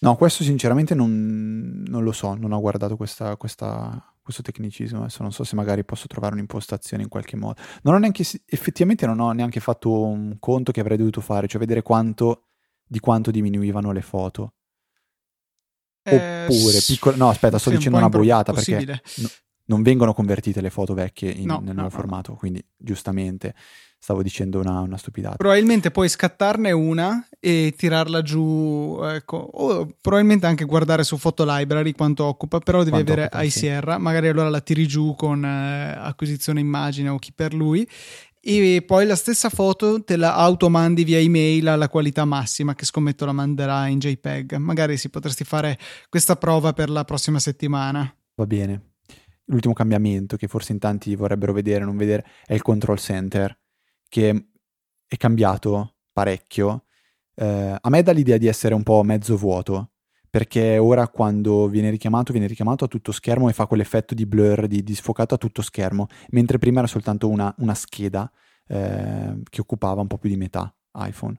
No, 0.00 0.16
questo 0.16 0.42
sinceramente 0.42 0.94
non, 0.94 1.84
non 1.86 2.02
lo 2.02 2.12
so, 2.12 2.34
non 2.34 2.52
ho 2.52 2.60
guardato 2.60 2.96
questa, 2.96 3.36
questa, 3.36 4.14
questo 4.20 4.42
tecnicismo. 4.42 5.00
Adesso 5.00 5.22
non 5.22 5.32
so 5.32 5.44
se 5.44 5.54
magari 5.54 5.84
posso 5.84 6.08
trovare 6.08 6.34
un'impostazione 6.34 7.04
in 7.04 7.08
qualche 7.08 7.36
modo. 7.36 7.60
Non 7.82 7.94
ho 7.94 7.98
neanche, 7.98 8.24
effettivamente 8.46 9.06
non 9.06 9.20
ho 9.20 9.30
neanche 9.32 9.60
fatto 9.60 10.04
un 10.04 10.36
conto 10.40 10.72
che 10.72 10.80
avrei 10.80 10.96
dovuto 10.96 11.20
fare, 11.20 11.46
cioè 11.46 11.60
vedere 11.60 11.82
quanto, 11.82 12.48
di 12.84 12.98
quanto 12.98 13.30
diminuivano 13.30 13.92
le 13.92 14.02
foto. 14.02 14.54
Eh, 16.02 16.46
Oppure, 16.46 16.80
piccole, 16.84 17.16
no 17.16 17.28
aspetta, 17.28 17.58
sto 17.58 17.70
dicendo 17.70 17.96
un 17.96 18.04
una 18.04 18.08
boiata 18.10 18.52
perché 18.52 18.84
no, 19.16 19.28
non 19.66 19.82
vengono 19.82 20.12
convertite 20.12 20.60
le 20.60 20.70
foto 20.70 20.94
vecchie 20.94 21.30
in, 21.30 21.46
no, 21.46 21.60
nel 21.62 21.74
nuovo 21.74 21.90
formato, 21.90 22.34
quindi 22.34 22.64
giustamente 22.76 23.54
stavo 24.02 24.20
dicendo 24.20 24.58
una, 24.58 24.80
una, 24.80 24.96
stupidata. 24.96 25.36
Probabilmente 25.36 25.92
puoi 25.92 26.08
scattarne 26.08 26.72
una 26.72 27.24
e 27.38 27.72
tirarla 27.76 28.20
giù, 28.22 28.98
ecco, 29.04 29.36
o 29.36 29.94
probabilmente 30.00 30.46
anche 30.46 30.64
guardare 30.64 31.04
su 31.04 31.16
Photo 31.18 31.44
Library 31.46 31.92
quanto 31.92 32.24
occupa, 32.24 32.58
però 32.58 32.78
devi 32.78 32.90
quanto 32.90 33.12
avere 33.12 33.26
occupa, 33.26 33.42
iSierra, 33.44 33.94
sì. 33.94 34.00
magari 34.00 34.26
allora 34.26 34.48
la 34.48 34.60
tiri 34.60 34.88
giù 34.88 35.14
con 35.14 35.44
eh, 35.44 35.94
acquisizione 35.96 36.58
immagine 36.58 37.10
o 37.10 37.18
chi 37.18 37.32
per 37.32 37.54
lui 37.54 37.88
e 38.44 38.82
poi 38.84 39.06
la 39.06 39.14
stessa 39.14 39.48
foto 39.50 40.02
te 40.02 40.16
la 40.16 40.34
automandi 40.34 41.04
via 41.04 41.20
email 41.20 41.68
alla 41.68 41.88
qualità 41.88 42.24
massima 42.24 42.74
che 42.74 42.84
scommetto 42.84 43.24
la 43.24 43.30
manderà 43.30 43.86
in 43.86 44.00
JPEG. 44.00 44.54
Magari 44.56 44.96
si 44.96 45.10
potresti 45.10 45.44
fare 45.44 45.78
questa 46.08 46.34
prova 46.34 46.72
per 46.72 46.90
la 46.90 47.04
prossima 47.04 47.38
settimana. 47.38 48.12
Va 48.34 48.46
bene. 48.46 48.94
L'ultimo 49.44 49.74
cambiamento 49.74 50.36
che 50.36 50.48
forse 50.48 50.72
in 50.72 50.80
tanti 50.80 51.14
vorrebbero 51.14 51.52
vedere, 51.52 51.84
non 51.84 51.96
vedere, 51.96 52.26
è 52.44 52.54
il 52.54 52.62
control 52.62 52.98
center 52.98 53.56
che 54.08 54.48
è 55.06 55.16
cambiato 55.16 55.98
parecchio. 56.12 56.86
Eh, 57.36 57.76
a 57.80 57.90
me 57.90 58.02
dà 58.02 58.10
l'idea 58.10 58.38
di 58.38 58.48
essere 58.48 58.74
un 58.74 58.82
po' 58.82 59.04
mezzo 59.04 59.36
vuoto, 59.36 59.91
perché 60.32 60.78
ora 60.78 61.08
quando 61.08 61.68
viene 61.68 61.90
richiamato, 61.90 62.32
viene 62.32 62.46
richiamato 62.46 62.86
a 62.86 62.88
tutto 62.88 63.12
schermo 63.12 63.50
e 63.50 63.52
fa 63.52 63.66
quell'effetto 63.66 64.14
di 64.14 64.24
blur, 64.24 64.66
di, 64.66 64.82
di 64.82 64.94
sfocato 64.94 65.34
a 65.34 65.36
tutto 65.36 65.60
schermo, 65.60 66.06
mentre 66.30 66.56
prima 66.56 66.78
era 66.78 66.88
soltanto 66.88 67.28
una, 67.28 67.54
una 67.58 67.74
scheda 67.74 68.32
eh, 68.66 69.42
che 69.50 69.60
occupava 69.60 70.00
un 70.00 70.06
po' 70.06 70.16
più 70.16 70.30
di 70.30 70.38
metà 70.38 70.74
iPhone. 70.94 71.36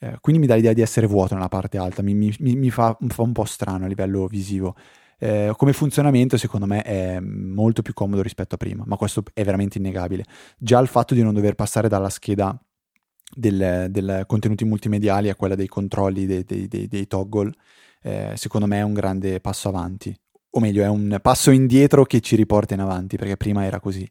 Eh, 0.00 0.16
quindi 0.20 0.40
mi 0.40 0.48
dà 0.48 0.56
l'idea 0.56 0.72
di 0.72 0.80
essere 0.80 1.06
vuoto 1.06 1.34
nella 1.34 1.46
parte 1.46 1.78
alta, 1.78 2.02
mi, 2.02 2.14
mi, 2.14 2.34
mi 2.40 2.68
fa, 2.68 2.98
fa, 3.06 3.22
un 3.22 3.30
po' 3.30 3.44
strano 3.44 3.84
a 3.84 3.88
livello 3.88 4.26
visivo. 4.26 4.74
Eh, 5.20 5.52
come 5.56 5.72
funzionamento 5.72 6.36
secondo 6.36 6.66
me 6.66 6.82
è 6.82 7.20
molto 7.20 7.80
più 7.80 7.92
comodo 7.92 8.22
rispetto 8.22 8.56
a 8.56 8.58
prima, 8.58 8.82
ma 8.88 8.96
questo 8.96 9.22
è 9.34 9.44
veramente 9.44 9.78
innegabile. 9.78 10.24
Già 10.58 10.80
il 10.80 10.88
fatto 10.88 11.14
di 11.14 11.22
non 11.22 11.32
dover 11.32 11.54
passare 11.54 11.86
dalla 11.88 12.10
scheda 12.10 12.60
del 13.32 14.24
contenuti 14.26 14.64
multimediali 14.64 15.28
a 15.28 15.36
quella 15.36 15.54
dei 15.54 15.68
controlli 15.68 16.26
dei, 16.26 16.42
dei, 16.42 16.66
dei, 16.66 16.88
dei 16.88 17.06
toggle, 17.06 17.52
eh, 18.06 18.34
secondo 18.36 18.68
me 18.68 18.78
è 18.78 18.82
un 18.82 18.94
grande 18.94 19.40
passo 19.40 19.68
avanti, 19.68 20.16
o 20.50 20.60
meglio 20.60 20.84
è 20.84 20.88
un 20.88 21.18
passo 21.20 21.50
indietro 21.50 22.04
che 22.04 22.20
ci 22.20 22.36
riporta 22.36 22.74
in 22.74 22.80
avanti, 22.80 23.16
perché 23.16 23.36
prima 23.36 23.64
era 23.64 23.80
così. 23.80 24.08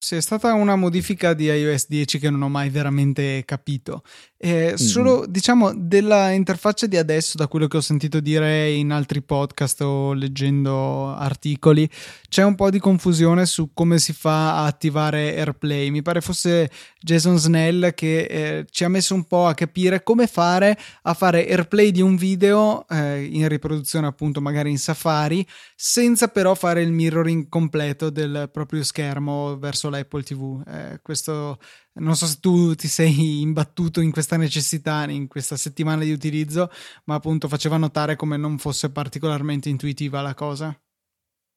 Sì, 0.00 0.14
è 0.14 0.20
stata 0.20 0.52
una 0.52 0.76
modifica 0.76 1.34
di 1.34 1.46
iOS 1.46 1.88
10 1.88 2.20
che 2.20 2.30
non 2.30 2.42
ho 2.42 2.48
mai 2.48 2.70
veramente 2.70 3.42
capito. 3.44 4.04
Eh, 4.40 4.74
solo, 4.76 5.22
mm. 5.22 5.24
diciamo, 5.24 5.72
della 5.74 6.30
interfaccia 6.30 6.86
di 6.86 6.96
adesso, 6.96 7.36
da 7.36 7.48
quello 7.48 7.66
che 7.66 7.78
ho 7.78 7.80
sentito 7.80 8.20
dire 8.20 8.70
in 8.70 8.92
altri 8.92 9.20
podcast 9.20 9.80
o 9.80 10.12
leggendo 10.12 11.08
articoli, 11.08 11.90
c'è 12.28 12.44
un 12.44 12.54
po' 12.54 12.70
di 12.70 12.78
confusione 12.78 13.44
su 13.46 13.70
come 13.74 13.98
si 13.98 14.12
fa 14.12 14.58
a 14.58 14.66
attivare 14.66 15.36
AirPlay. 15.36 15.90
Mi 15.90 16.02
pare 16.02 16.20
fosse 16.20 16.70
Jason 17.00 17.36
Snell 17.36 17.92
che 17.94 18.20
eh, 18.20 18.66
ci 18.70 18.84
ha 18.84 18.88
messo 18.88 19.14
un 19.16 19.24
po' 19.24 19.46
a 19.46 19.54
capire 19.54 20.04
come 20.04 20.28
fare 20.28 20.78
a 21.02 21.14
fare 21.14 21.48
AirPlay 21.48 21.90
di 21.90 22.02
un 22.02 22.14
video 22.14 22.86
eh, 22.88 23.24
in 23.24 23.48
riproduzione, 23.48 24.06
appunto, 24.06 24.40
magari 24.40 24.70
in 24.70 24.78
Safari, 24.78 25.44
senza 25.74 26.28
però 26.28 26.54
fare 26.54 26.82
il 26.82 26.92
mirroring 26.92 27.48
completo 27.48 28.10
del 28.10 28.48
proprio 28.52 28.84
schermo 28.84 29.58
verso 29.58 29.87
l'Apple 29.88 30.22
TV. 30.22 30.62
Eh, 30.66 31.00
questo 31.02 31.58
non 31.94 32.16
so 32.16 32.26
se 32.26 32.38
tu 32.40 32.74
ti 32.74 32.88
sei 32.88 33.40
imbattuto 33.40 34.00
in 34.00 34.10
questa 34.10 34.36
necessità 34.36 35.08
in 35.08 35.26
questa 35.28 35.56
settimana 35.56 36.04
di 36.04 36.12
utilizzo, 36.12 36.70
ma 37.04 37.14
appunto 37.14 37.48
faceva 37.48 37.76
notare 37.76 38.16
come 38.16 38.36
non 38.36 38.58
fosse 38.58 38.90
particolarmente 38.90 39.68
intuitiva 39.68 40.20
la 40.20 40.34
cosa. 40.34 40.78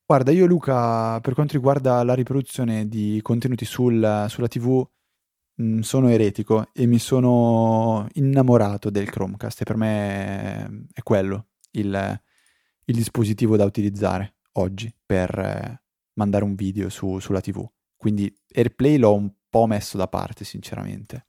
Guarda, 0.06 0.32
io 0.32 0.46
Luca, 0.46 1.22
per 1.22 1.34
quanto 1.34 1.54
riguarda 1.54 2.04
la 2.04 2.14
riproduzione 2.14 2.88
di 2.90 3.20
contenuti 3.22 3.64
sul, 3.64 4.26
sulla 4.28 4.48
TV, 4.48 4.86
mh, 5.56 5.64
mm, 5.64 5.80
sono 5.80 6.10
eretico 6.10 6.68
e 6.74 6.86
mi 6.86 7.00
sono 7.00 8.08
innamorato 8.16 8.90
del 8.90 9.10
Chromecast 9.10 9.62
e 9.62 9.64
per 9.64 9.78
me 9.78 10.86
è 10.92 11.02
quello 11.02 11.48
il, 11.72 12.22
il 12.86 12.96
dispositivo 12.96 13.56
da 13.56 13.64
utilizzare 13.64 14.36
oggi 14.54 14.94
per 15.06 15.38
eh, 15.40 15.84
mandare 16.16 16.44
un 16.44 16.56
video 16.56 16.90
su, 16.90 17.20
sulla 17.20 17.42
TV. 17.42 17.66
Quindi 18.02 18.34
AirPlay 18.52 18.98
l'ho 18.98 19.14
un 19.14 19.32
po' 19.48 19.68
messo 19.68 19.96
da 19.96 20.08
parte, 20.08 20.44
sinceramente. 20.44 21.28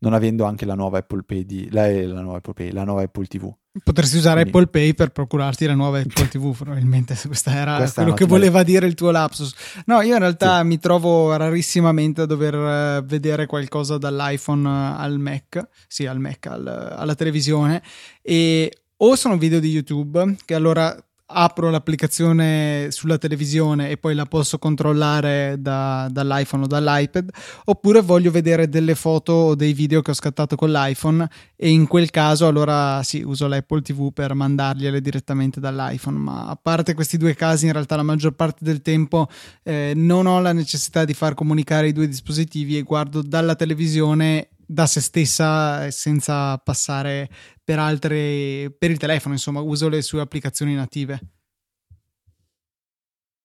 Non 0.00 0.12
avendo 0.12 0.44
anche 0.44 0.66
la 0.66 0.74
nuova 0.74 0.98
Apple 0.98 1.22
Pay, 1.22 1.46
di, 1.46 1.70
la, 1.70 1.88
eh, 1.88 2.06
la 2.06 2.20
nuova 2.20 2.36
Apple 2.36 2.52
Pay, 2.52 2.72
la 2.72 2.84
nuova 2.84 3.00
Apple 3.00 3.24
TV. 3.24 3.50
Potresti 3.82 4.18
usare 4.18 4.42
Quindi... 4.42 4.58
Apple 4.58 4.70
Pay 4.70 4.92
per 4.92 5.12
procurarti 5.12 5.64
la 5.64 5.72
nuova 5.72 5.98
Apple 5.98 6.28
TV, 6.28 6.54
probabilmente. 6.54 7.16
Questa 7.24 7.52
era 7.54 7.78
Questa 7.78 8.02
quello 8.02 8.14
che 8.14 8.26
voleva 8.26 8.62
dire 8.62 8.86
il 8.86 8.92
tuo 8.92 9.10
lapsus. 9.10 9.54
No, 9.86 10.02
io 10.02 10.12
in 10.12 10.18
realtà 10.18 10.60
sì. 10.60 10.66
mi 10.66 10.78
trovo 10.78 11.34
rarissimamente 11.34 12.20
a 12.20 12.26
dover 12.26 12.54
eh, 12.54 13.02
vedere 13.06 13.46
qualcosa 13.46 13.96
dall'iPhone 13.96 14.68
al 14.68 15.18
Mac, 15.18 15.68
sì, 15.88 16.04
al 16.04 16.20
Mac, 16.20 16.48
al, 16.48 16.66
alla 16.66 17.14
televisione. 17.14 17.82
E 18.20 18.70
o 18.98 19.16
sono 19.16 19.38
video 19.38 19.58
di 19.58 19.70
YouTube, 19.70 20.36
che 20.44 20.54
allora 20.54 20.94
apro 21.32 21.70
l'applicazione 21.70 22.88
sulla 22.90 23.18
televisione 23.18 23.90
e 23.90 23.96
poi 23.96 24.14
la 24.14 24.26
posso 24.26 24.58
controllare 24.58 25.56
da, 25.58 26.08
dall'iPhone 26.10 26.64
o 26.64 26.66
dall'iPad, 26.66 27.30
oppure 27.64 28.00
voglio 28.00 28.30
vedere 28.30 28.68
delle 28.68 28.94
foto 28.94 29.32
o 29.32 29.54
dei 29.54 29.72
video 29.72 30.02
che 30.02 30.10
ho 30.10 30.14
scattato 30.14 30.56
con 30.56 30.70
l'iPhone 30.70 31.28
e 31.56 31.70
in 31.70 31.86
quel 31.86 32.10
caso 32.10 32.46
allora 32.46 33.02
sì, 33.02 33.22
uso 33.22 33.46
l'Apple 33.46 33.82
TV 33.82 34.12
per 34.12 34.34
mandargliele 34.34 35.00
direttamente 35.00 35.60
dall'iPhone, 35.60 36.18
ma 36.18 36.46
a 36.48 36.58
parte 36.60 36.94
questi 36.94 37.16
due 37.16 37.34
casi 37.34 37.66
in 37.66 37.72
realtà 37.72 37.96
la 37.96 38.02
maggior 38.02 38.32
parte 38.32 38.64
del 38.64 38.82
tempo 38.82 39.28
eh, 39.62 39.92
non 39.94 40.26
ho 40.26 40.40
la 40.40 40.52
necessità 40.52 41.04
di 41.04 41.14
far 41.14 41.34
comunicare 41.34 41.88
i 41.88 41.92
due 41.92 42.06
dispositivi 42.06 42.76
e 42.76 42.82
guardo 42.82 43.22
dalla 43.22 43.54
televisione 43.54 44.49
da 44.70 44.86
se 44.86 45.00
stessa 45.00 45.90
senza 45.90 46.56
passare 46.58 47.28
per 47.64 47.80
altre 47.80 48.72
per 48.78 48.92
il 48.92 48.98
telefono, 48.98 49.34
insomma, 49.34 49.60
uso 49.60 49.88
le 49.88 50.00
sue 50.00 50.20
applicazioni 50.20 50.74
native. 50.74 51.20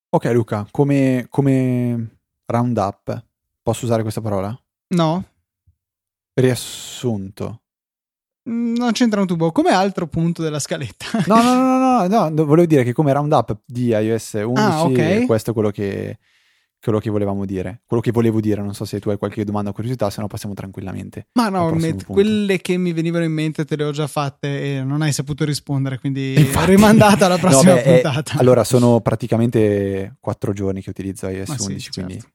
Ok 0.08 0.24
Luca, 0.26 0.68
come, 0.70 1.26
come 1.28 2.18
roundup, 2.46 3.24
posso 3.60 3.84
usare 3.84 4.02
questa 4.02 4.20
parola? 4.20 4.56
No. 4.94 5.24
Riassunto. 6.32 7.62
Mm, 8.48 8.76
non 8.76 8.92
c'entra 8.92 9.20
un 9.20 9.26
tubo. 9.26 9.50
Come 9.50 9.70
altro 9.70 10.06
punto 10.06 10.42
della 10.42 10.60
scaletta? 10.60 11.06
no, 11.26 11.42
no, 11.42 11.54
no, 11.54 11.78
no, 11.78 12.06
no, 12.06 12.28
no, 12.28 12.30
volevo 12.46 12.68
dire 12.68 12.84
che 12.84 12.92
come 12.92 13.12
roundup 13.12 13.62
di 13.66 13.88
iOS 13.88 14.34
11 14.34 14.60
ah, 14.60 14.84
okay. 14.84 15.26
questo 15.26 15.50
è 15.50 15.52
quello 15.52 15.70
che, 15.70 16.18
quello 16.80 16.98
che 16.98 17.10
volevamo 17.10 17.44
dire, 17.44 17.82
quello 17.86 18.02
che 18.02 18.10
volevo 18.12 18.40
dire. 18.40 18.62
Non 18.62 18.74
so 18.74 18.84
se 18.84 19.00
tu 19.00 19.10
hai 19.10 19.18
qualche 19.18 19.44
domanda 19.44 19.70
o 19.70 19.72
curiosità, 19.72 20.08
se 20.10 20.20
no 20.20 20.26
passiamo 20.26 20.54
tranquillamente. 20.54 21.28
Ma 21.32 21.48
no, 21.48 21.70
met- 21.72 22.04
quelle 22.04 22.60
che 22.60 22.76
mi 22.76 22.92
venivano 22.92 23.24
in 23.24 23.32
mente 23.32 23.64
te 23.64 23.76
le 23.76 23.84
ho 23.84 23.90
già 23.90 24.06
fatte 24.06 24.78
e 24.78 24.82
non 24.82 25.02
hai 25.02 25.12
saputo 25.12 25.44
rispondere, 25.44 25.98
quindi 25.98 26.34
Infatti... 26.38 26.70
rimandata 26.70 27.26
alla 27.26 27.38
prossima 27.38 27.74
no, 27.74 27.76
beh, 27.76 28.00
puntata. 28.00 28.34
È, 28.34 28.38
allora, 28.38 28.64
sono 28.64 29.00
praticamente 29.00 30.16
quattro 30.20 30.52
giorni 30.52 30.82
che 30.82 30.90
utilizzo 30.90 31.28
iOS 31.28 31.48
Ma 31.48 31.56
11, 31.58 31.80
sì, 31.80 31.90
quindi 31.90 32.14
certo. 32.14 32.34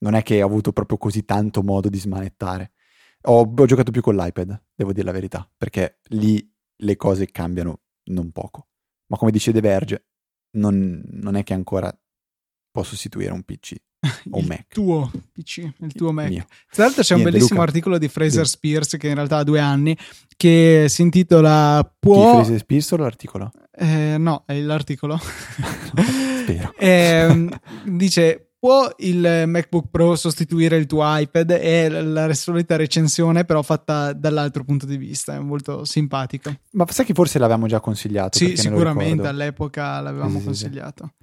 non 0.00 0.14
è 0.14 0.22
che 0.22 0.42
ho 0.42 0.46
avuto 0.46 0.72
proprio 0.72 0.98
così 0.98 1.24
tanto 1.24 1.62
modo 1.62 1.88
di 1.88 1.98
smanettare. 1.98 2.72
Ho, 3.22 3.52
ho 3.54 3.66
giocato 3.66 3.90
più 3.90 4.02
con 4.02 4.14
l'iPad, 4.14 4.62
devo 4.74 4.92
dire 4.92 5.06
la 5.06 5.12
verità, 5.12 5.48
perché 5.56 6.00
lì 6.10 6.46
le 6.80 6.96
cose 6.96 7.26
cambiano 7.30 7.80
non 8.04 8.30
poco. 8.30 8.68
Ma 9.06 9.16
come 9.16 9.30
dice 9.30 9.52
The 9.52 9.60
Verge, 9.60 10.06
non, 10.52 11.02
non 11.04 11.34
è 11.34 11.42
che 11.42 11.54
ancora 11.54 11.92
può 12.78 12.82
sostituire 12.82 13.32
un 13.32 13.42
PC 13.42 13.74
o 14.30 14.38
un 14.38 14.44
Mac. 14.44 14.58
Il 14.60 14.66
tuo 14.68 15.10
PC, 15.32 15.70
il 15.78 15.92
tuo 15.92 16.12
Mac. 16.12 16.28
Mio. 16.28 16.46
Tra 16.70 16.84
l'altro 16.84 17.02
c'è 17.02 17.14
Niente, 17.14 17.14
un 17.14 17.34
bellissimo 17.34 17.60
Luca. 17.60 17.70
articolo 17.70 17.98
di 17.98 18.08
Fraser 18.08 18.46
sì. 18.46 18.52
Spears 18.52 18.96
che 18.96 19.08
in 19.08 19.14
realtà 19.14 19.38
ha 19.38 19.44
due 19.44 19.60
anni 19.60 19.96
che 20.36 20.86
si 20.88 21.02
intitola 21.02 21.94
Può... 21.98 22.14
Di 22.14 22.36
Fraser 22.36 22.58
Spears 22.60 22.90
o 22.92 22.96
l'articolo? 22.96 23.50
Eh, 23.72 24.16
no, 24.18 24.44
è 24.46 24.58
l'articolo. 24.60 25.18
Spero. 26.42 26.72
eh, 26.78 27.48
dice 27.84 28.48
può 28.60 28.90
il 28.98 29.44
MacBook 29.46 29.86
Pro 29.90 30.16
sostituire 30.16 30.76
il 30.76 30.86
tuo 30.86 31.02
iPad? 31.04 31.50
È 31.52 31.88
la 31.88 32.32
solita 32.34 32.76
recensione, 32.76 33.44
però 33.44 33.62
fatta 33.62 34.12
dall'altro 34.12 34.64
punto 34.64 34.86
di 34.86 34.96
vista, 34.96 35.34
è 35.34 35.38
molto 35.38 35.84
simpatica. 35.84 36.56
Ma 36.72 36.84
sai 36.88 37.04
che 37.04 37.14
forse 37.14 37.38
l'avevamo 37.38 37.66
già 37.66 37.80
consigliato? 37.80 38.38
Sì, 38.38 38.56
sicuramente 38.56 39.26
all'epoca 39.26 40.00
l'avevamo 40.00 40.38
sì, 40.38 40.44
consigliato. 40.44 41.12
Sì, 41.16 41.17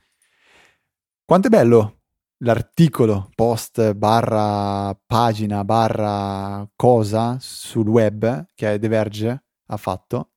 quanto 1.25 1.47
è 1.47 1.49
bello 1.49 2.01
l'articolo, 2.39 3.29
post, 3.33 3.93
barra 3.93 4.93
pagina, 5.05 5.63
barra 5.63 6.69
cosa 6.75 7.37
sul 7.39 7.87
web 7.87 8.45
che 8.53 8.77
The 8.77 8.87
Verge 8.87 9.45
ha 9.65 9.77
fatto, 9.77 10.33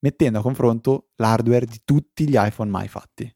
mettendo 0.00 0.38
a 0.38 0.42
confronto 0.42 1.08
l'hardware 1.16 1.66
di 1.66 1.80
tutti 1.84 2.28
gli 2.28 2.36
iPhone 2.36 2.70
mai 2.70 2.86
fatti. 2.86 3.35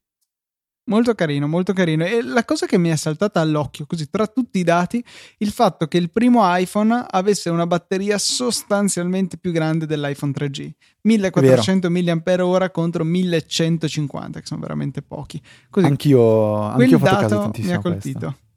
Molto 0.91 1.15
carino, 1.15 1.47
molto 1.47 1.73
carino. 1.73 2.05
E 2.05 2.21
la 2.21 2.45
cosa 2.45 2.67
che 2.67 2.77
mi 2.77 2.89
è 2.89 2.97
saltata 2.97 3.41
all'occhio, 3.41 3.87
così 3.87 4.11
tra 4.11 4.27
tutti 4.27 4.59
i 4.59 4.65
dati, 4.65 5.03
il 5.39 5.51
fatto 5.51 5.87
che 5.87 5.97
il 5.99 6.11
primo 6.11 6.41
iPhone 6.45 7.07
avesse 7.09 7.49
una 7.49 7.65
batteria 7.65 8.19
sostanzialmente 8.19 9.37
più 9.39 9.53
grande 9.53 9.87
dell'iPhone 9.87 10.33
3G. 10.33 10.71
1400 11.03 11.91
mAh 11.91 12.71
contro 12.73 13.05
1150, 13.05 14.41
che 14.41 14.47
sono 14.47 14.61
veramente 14.61 15.01
pochi. 15.01 15.41
Così, 15.71 15.87
anch'io, 15.87 16.55
anch'io 16.57 16.97
ho 16.97 17.01
fatto 17.01 17.21
caso 17.21 17.39
tantissimo. 17.39 17.73
Mi 17.73 17.79
ha 17.79 17.81
colpito. 17.81 18.19
Questo. 18.19 18.49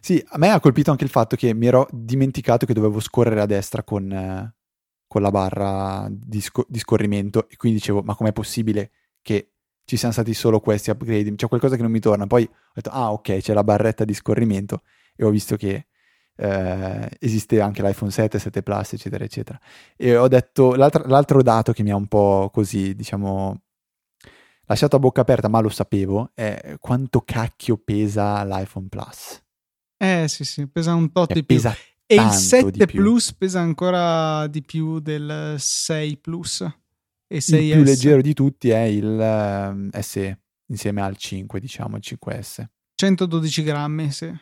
Sì, 0.00 0.24
a 0.26 0.38
me 0.38 0.50
ha 0.50 0.60
colpito 0.60 0.90
anche 0.90 1.04
il 1.04 1.10
fatto 1.10 1.36
che 1.36 1.52
mi 1.52 1.66
ero 1.66 1.86
dimenticato 1.92 2.64
che 2.64 2.72
dovevo 2.72 2.98
scorrere 2.98 3.42
a 3.42 3.46
destra 3.46 3.82
con, 3.82 4.10
eh, 4.10 4.54
con 5.06 5.20
la 5.20 5.30
barra 5.30 6.08
di, 6.10 6.40
sc- 6.40 6.66
di 6.66 6.78
scorrimento 6.78 7.46
e 7.50 7.56
quindi 7.56 7.78
dicevo, 7.78 8.00
ma 8.02 8.14
com'è 8.14 8.32
possibile 8.32 8.90
che 9.20 9.52
ci 9.88 9.96
siano 9.96 10.12
stati 10.12 10.34
solo 10.34 10.60
questi 10.60 10.90
upgrade, 10.90 11.34
c'è 11.34 11.48
qualcosa 11.48 11.74
che 11.74 11.80
non 11.80 11.90
mi 11.90 11.98
torna. 11.98 12.26
Poi 12.26 12.44
ho 12.44 12.70
detto, 12.74 12.90
ah 12.90 13.10
ok, 13.10 13.38
c'è 13.38 13.54
la 13.54 13.64
barretta 13.64 14.04
di 14.04 14.12
scorrimento 14.12 14.82
e 15.16 15.24
ho 15.24 15.30
visto 15.30 15.56
che 15.56 15.86
eh, 16.36 17.08
esiste 17.18 17.58
anche 17.62 17.80
l'iPhone 17.80 18.10
7, 18.10 18.38
7 18.38 18.62
Plus, 18.62 18.92
eccetera, 18.92 19.24
eccetera. 19.24 19.58
E 19.96 20.14
ho 20.14 20.28
detto, 20.28 20.74
l'altro, 20.74 21.42
dato 21.42 21.72
che 21.72 21.82
mi 21.82 21.90
ha 21.90 21.96
un 21.96 22.06
po' 22.06 22.50
così, 22.52 22.94
diciamo, 22.94 23.62
lasciato 24.66 24.96
a 24.96 24.98
bocca 24.98 25.22
aperta, 25.22 25.48
ma 25.48 25.60
lo 25.60 25.70
sapevo, 25.70 26.32
è 26.34 26.76
quanto 26.78 27.22
cacchio 27.22 27.78
pesa 27.78 28.44
l'iPhone 28.44 28.88
Plus. 28.88 29.42
Eh 29.96 30.28
sì, 30.28 30.44
sì, 30.44 30.66
pesa 30.68 30.92
un 30.92 31.10
tot 31.10 31.32
di 31.32 31.46
più. 31.46 31.58
E 32.04 32.14
il 32.14 32.30
7 32.30 32.84
Plus 32.84 33.32
pesa 33.32 33.60
ancora 33.60 34.46
di 34.48 34.60
più 34.60 34.98
del 34.98 35.54
6 35.56 36.18
Plus. 36.18 36.66
E 37.28 37.38
6S. 37.38 37.54
Il 37.56 37.72
più 37.74 37.82
leggero 37.82 38.20
di 38.22 38.32
tutti 38.32 38.70
è 38.70 38.80
il 38.80 39.20
ehm, 39.20 39.90
SE, 40.00 40.40
insieme 40.66 41.02
al 41.02 41.16
5, 41.16 41.60
diciamo, 41.60 41.96
il 41.96 42.02
5S. 42.04 42.64
112 42.94 43.62
grammi, 43.62 44.10
sì. 44.10 44.34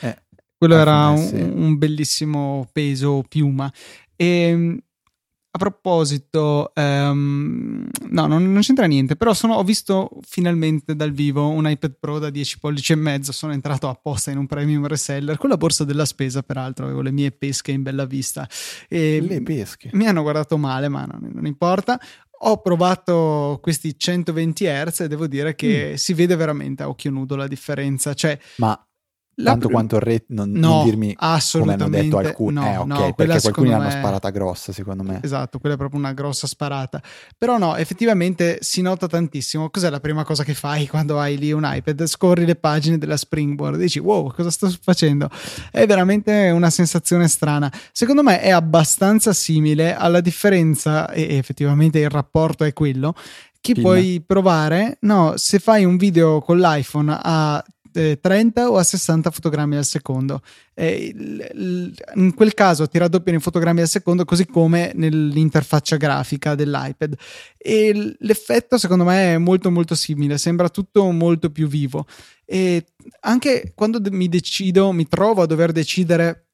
Eh, 0.00 0.22
Quello 0.58 0.76
era 0.76 1.08
un, 1.08 1.52
un, 1.54 1.78
bellissimo 1.78 2.68
peso 2.70 3.24
piuma. 3.26 3.72
E 4.14 4.26
ehm, 4.26 4.78
a 5.56 5.58
proposito, 5.58 6.70
um, 6.74 7.88
no, 8.10 8.26
non, 8.26 8.52
non, 8.52 8.60
c'entra 8.60 8.86
niente, 8.86 9.16
però 9.16 9.32
sono, 9.32 9.54
ho 9.54 9.64
visto 9.64 10.10
finalmente 10.20 10.94
dal 10.94 11.12
vivo 11.12 11.48
un 11.48 11.68
iPad 11.68 11.96
Pro 11.98 12.18
da 12.18 12.30
10 12.30 12.58
pollici 12.58 12.92
e 12.92 12.96
mezzo, 12.96 13.32
sono 13.32 13.52
entrato 13.52 13.88
apposta 13.88 14.30
in 14.30 14.38
un 14.38 14.46
premium 14.46 14.86
reseller 14.86 15.38
con 15.38 15.48
la 15.48 15.56
borsa 15.56 15.84
della 15.84 16.04
spesa, 16.04 16.42
peraltro 16.42 16.84
avevo 16.84 17.00
le 17.00 17.10
mie 17.10 17.32
pesche 17.32 17.72
in 17.72 17.82
bella 17.82 18.04
vista. 18.04 18.48
E 18.88 19.24
le 19.26 19.42
pesche? 19.42 19.90
Mi 19.94 20.06
hanno 20.06 20.22
guardato 20.22 20.56
male, 20.58 20.88
ma 20.88 21.04
non, 21.04 21.30
non 21.32 21.46
importa. 21.46 21.98
Ho 22.40 22.60
provato 22.60 23.58
questi 23.62 23.98
120 23.98 24.66
Hz 24.66 25.00
e 25.00 25.08
devo 25.08 25.26
dire 25.26 25.54
che 25.54 25.92
mm. 25.92 25.94
si 25.94 26.12
vede 26.12 26.36
veramente 26.36 26.82
a 26.82 26.88
occhio 26.88 27.10
nudo 27.10 27.34
la 27.34 27.46
differenza. 27.46 28.12
Cioè, 28.12 28.38
ma 28.56 28.85
la... 29.38 29.50
Tanto 29.50 29.68
quanto 29.68 29.98
re, 29.98 30.24
non, 30.28 30.50
no, 30.50 30.68
non 30.68 30.84
dirmi 30.84 31.14
come 31.14 31.72
hanno 31.72 31.88
detto 31.88 32.18
alcuni. 32.18 32.54
No, 32.54 32.66
eh, 32.66 32.76
ok, 32.76 32.86
no, 32.86 33.12
perché 33.14 33.40
qualcuno 33.40 33.70
l'hanno 33.70 33.90
sparata 33.90 34.30
grossa, 34.30 34.72
secondo 34.72 35.02
me. 35.02 35.20
Esatto, 35.22 35.58
quella 35.58 35.74
è 35.74 35.78
proprio 35.78 35.98
una 35.98 36.12
grossa 36.12 36.46
sparata. 36.46 37.02
Però 37.36 37.58
no, 37.58 37.76
effettivamente 37.76 38.58
si 38.62 38.80
nota 38.80 39.06
tantissimo. 39.06 39.68
Cos'è 39.68 39.90
la 39.90 40.00
prima 40.00 40.24
cosa 40.24 40.42
che 40.42 40.54
fai 40.54 40.86
quando 40.86 41.20
hai 41.20 41.36
lì 41.36 41.52
un 41.52 41.68
iPad? 41.70 42.06
Scorri 42.06 42.46
le 42.46 42.56
pagine 42.56 42.96
della 42.96 43.16
Springboard 43.16 43.74
e 43.76 43.82
dici, 43.84 43.98
wow, 43.98 44.32
cosa 44.32 44.50
sto 44.50 44.72
facendo? 44.80 45.28
È 45.70 45.84
veramente 45.86 46.50
una 46.50 46.70
sensazione 46.70 47.28
strana. 47.28 47.70
Secondo 47.92 48.22
me 48.22 48.40
è 48.40 48.50
abbastanza 48.50 49.34
simile 49.34 49.94
alla 49.94 50.20
differenza, 50.20 51.10
e 51.10 51.36
effettivamente 51.36 51.98
il 51.98 52.08
rapporto 52.08 52.64
è 52.64 52.72
quello, 52.72 53.14
che 53.60 53.72
Film. 53.72 53.84
puoi 53.84 54.22
provare, 54.24 54.98
no, 55.00 55.34
se 55.36 55.58
fai 55.58 55.84
un 55.84 55.96
video 55.96 56.40
con 56.40 56.58
l'iPhone 56.58 57.18
a 57.20 57.64
30 57.96 58.70
o 58.70 58.76
a 58.76 58.82
60 58.82 59.30
fotogrammi 59.30 59.76
al 59.76 59.84
secondo. 59.84 60.42
Eh, 60.74 61.14
in 62.14 62.34
quel 62.34 62.54
caso 62.54 62.86
ti 62.86 62.98
raddoppiano 62.98 63.38
i 63.38 63.42
fotogrammi 63.42 63.80
al 63.80 63.88
secondo, 63.88 64.24
così 64.24 64.46
come 64.46 64.92
nell'interfaccia 64.94 65.96
grafica 65.96 66.54
dell'iPad. 66.54 67.14
E 67.56 68.16
l'effetto, 68.18 68.78
secondo 68.78 69.04
me, 69.04 69.34
è 69.34 69.38
molto, 69.38 69.70
molto 69.70 69.94
simile. 69.94 70.38
Sembra 70.38 70.68
tutto 70.68 71.10
molto 71.10 71.50
più 71.50 71.66
vivo. 71.66 72.06
E 72.44 72.84
anche 73.20 73.72
quando 73.74 74.00
mi 74.10 74.28
decido, 74.28 74.92
mi 74.92 75.08
trovo 75.08 75.42
a 75.42 75.46
dover 75.46 75.72
decidere 75.72 76.45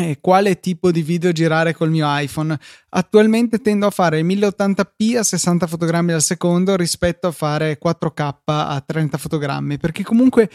eh, 0.00 0.18
quale 0.20 0.60
tipo 0.60 0.92
di 0.92 1.02
video 1.02 1.32
girare 1.32 1.74
col 1.74 1.90
mio 1.90 2.06
iPhone. 2.08 2.56
Attualmente 2.90 3.58
tendo 3.58 3.86
a 3.86 3.90
fare 3.90 4.22
1080p 4.22 5.18
a 5.18 5.22
60 5.24 5.66
fotogrammi 5.66 6.12
al 6.12 6.22
secondo 6.22 6.76
rispetto 6.76 7.26
a 7.26 7.32
fare 7.32 7.78
4K 7.82 8.34
a 8.44 8.82
30 8.86 9.18
fotogrammi, 9.18 9.76
perché 9.76 10.04
comunque 10.04 10.48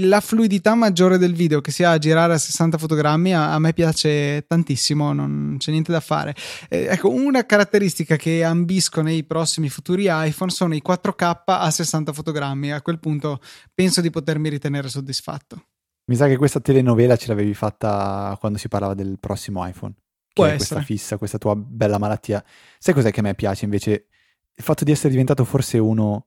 la 0.00 0.20
fluidità 0.20 0.74
maggiore 0.74 1.18
del 1.18 1.34
video 1.34 1.60
che 1.60 1.70
si 1.70 1.82
ha 1.82 1.92
a 1.92 1.98
girare 1.98 2.34
a 2.34 2.38
60 2.38 2.78
fotogrammi 2.78 3.34
a, 3.34 3.52
a 3.52 3.58
me 3.58 3.72
piace 3.72 4.44
tantissimo, 4.46 5.14
non 5.14 5.56
c'è 5.58 5.70
niente 5.70 5.90
da 5.90 6.00
fare. 6.00 6.34
Eh, 6.68 6.86
ecco, 6.90 7.10
una 7.10 7.46
caratteristica 7.46 8.16
che 8.16 8.44
ambisco 8.44 9.00
nei 9.00 9.24
prossimi 9.24 9.70
futuri 9.70 10.08
iPhone 10.08 10.50
sono 10.50 10.74
i 10.74 10.82
4K 10.86 11.42
a 11.46 11.70
60 11.70 12.12
fotogrammi. 12.12 12.70
A 12.72 12.82
quel 12.82 12.98
punto 12.98 13.40
penso 13.72 14.02
di 14.02 14.10
potermi 14.10 14.50
ritenere 14.50 14.88
soddisfatto. 14.88 15.64
Mi 16.06 16.16
sa 16.16 16.26
che 16.26 16.36
questa 16.36 16.60
telenovela 16.60 17.16
ce 17.16 17.28
l'avevi 17.28 17.54
fatta 17.54 18.36
quando 18.38 18.58
si 18.58 18.68
parlava 18.68 18.94
del 18.94 19.18
prossimo 19.18 19.66
iPhone. 19.66 19.94
Può 20.34 20.44
essere. 20.44 20.58
questa 20.58 20.82
fissa, 20.82 21.16
questa 21.16 21.38
tua 21.38 21.54
bella 21.56 21.98
malattia. 21.98 22.44
Sai 22.78 22.92
cos'è 22.92 23.10
che 23.10 23.20
a 23.20 23.22
me 23.22 23.34
piace 23.34 23.64
invece? 23.64 24.08
Il 24.54 24.62
fatto 24.62 24.84
di 24.84 24.90
essere 24.90 25.10
diventato 25.10 25.44
forse 25.44 25.78
uno, 25.78 26.26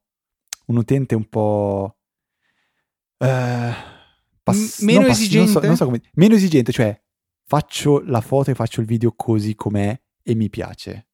un 0.68 0.78
utente 0.78 1.14
un 1.14 1.30
po'... 1.30 1.98
Eh, 3.18 3.74
pass- 4.42 4.82
meno 4.82 5.06
pass- 5.06 5.20
esigente? 5.20 5.52
Non 5.52 5.62
so, 5.62 5.68
non 5.68 5.76
so 5.76 5.86
come... 5.86 6.02
Meno 6.14 6.36
esigente, 6.36 6.72
cioè 6.72 7.00
faccio 7.46 8.02
la 8.04 8.22
foto 8.22 8.52
e 8.52 8.56
faccio 8.56 8.82
il 8.82 8.88
video 8.88 9.14
così 9.16 9.56
com'è 9.56 10.00
e 10.24 10.36
mi 10.36 10.50
piace. 10.50 11.08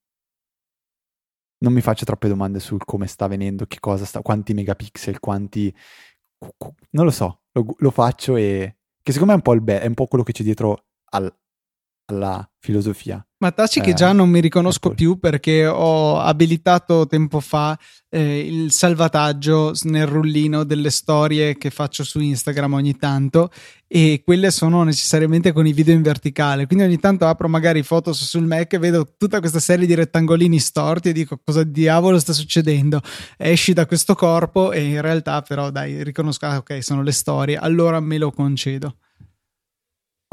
Non 1.58 1.74
mi 1.74 1.82
faccio 1.82 2.06
troppe 2.06 2.28
domande 2.28 2.60
sul 2.60 2.84
come 2.86 3.08
sta 3.08 3.28
venendo, 3.28 3.66
che 3.66 3.80
cosa 3.80 4.06
sta, 4.06 4.22
quanti 4.22 4.54
megapixel, 4.54 5.20
quanti... 5.20 5.76
Non 6.92 7.06
lo 7.06 7.12
so, 7.12 7.42
lo, 7.52 7.66
lo 7.78 7.92
faccio 7.92 8.36
e... 8.36 8.78
Che 9.02 9.12
secondo 9.12 9.34
me 9.34 9.40
è 9.40 9.42
un 9.42 9.44
po', 9.44 9.54
il 9.54 9.62
be- 9.62 9.82
è 9.82 9.88
un 9.88 9.94
po 9.94 10.08
quello 10.08 10.24
che 10.24 10.32
c'è 10.32 10.44
dietro 10.44 10.86
al, 11.12 11.34
alla 12.06 12.50
filosofia. 12.60 13.26
Ma 13.44 13.52
taci 13.52 13.82
che 13.82 13.90
eh, 13.90 13.94
già 13.94 14.14
non 14.14 14.30
mi 14.30 14.40
riconosco 14.40 14.92
più 14.92 15.20
perché 15.20 15.66
ho 15.66 16.18
abilitato 16.18 17.06
tempo 17.08 17.42
fa 17.42 17.78
eh, 18.10 18.40
il 18.40 18.72
salvataggio 18.72 19.74
nel 19.82 20.08
rullino 20.08 20.64
delle 20.64 20.90
storie 20.90 21.58
che 21.58 21.70
faccio 21.70 22.06
su 22.06 22.22
Instagram 22.22 22.72
ogni 22.72 22.96
tanto 22.96 23.52
e 23.86 24.22
quelle 24.24 24.50
sono 24.50 24.84
necessariamente 24.84 25.52
con 25.52 25.68
i 25.68 25.74
video 25.74 25.94
in 25.94 26.04
verticale. 26.04 26.68
Quindi 26.68 26.86
ogni 26.86 27.00
tanto 27.00 27.28
apro 27.28 27.50
magari 27.50 27.84
foto 27.84 28.14
sul 28.14 28.46
Mac 28.46 28.72
e 28.72 28.78
vedo 28.78 29.16
tutta 29.18 29.42
questa 29.42 29.60
serie 29.60 29.86
di 29.86 29.94
rettangolini 29.94 30.58
storti 30.58 31.10
e 31.10 31.12
dico 31.12 31.38
cosa 31.44 31.64
diavolo 31.64 32.20
sta 32.20 32.32
succedendo. 32.32 33.02
Esci 33.36 33.74
da 33.74 33.86
questo 33.86 34.16
corpo 34.16 34.72
e 34.72 34.86
in 34.86 35.02
realtà 35.02 35.42
però 35.42 35.70
dai 35.70 36.02
riconosco 36.02 36.46
ah, 36.46 36.56
ok 36.60 36.82
sono 36.82 37.04
le 37.04 37.12
storie, 37.12 37.58
allora 37.58 38.00
me 38.00 38.18
lo 38.18 38.32
concedo. 38.32 39.00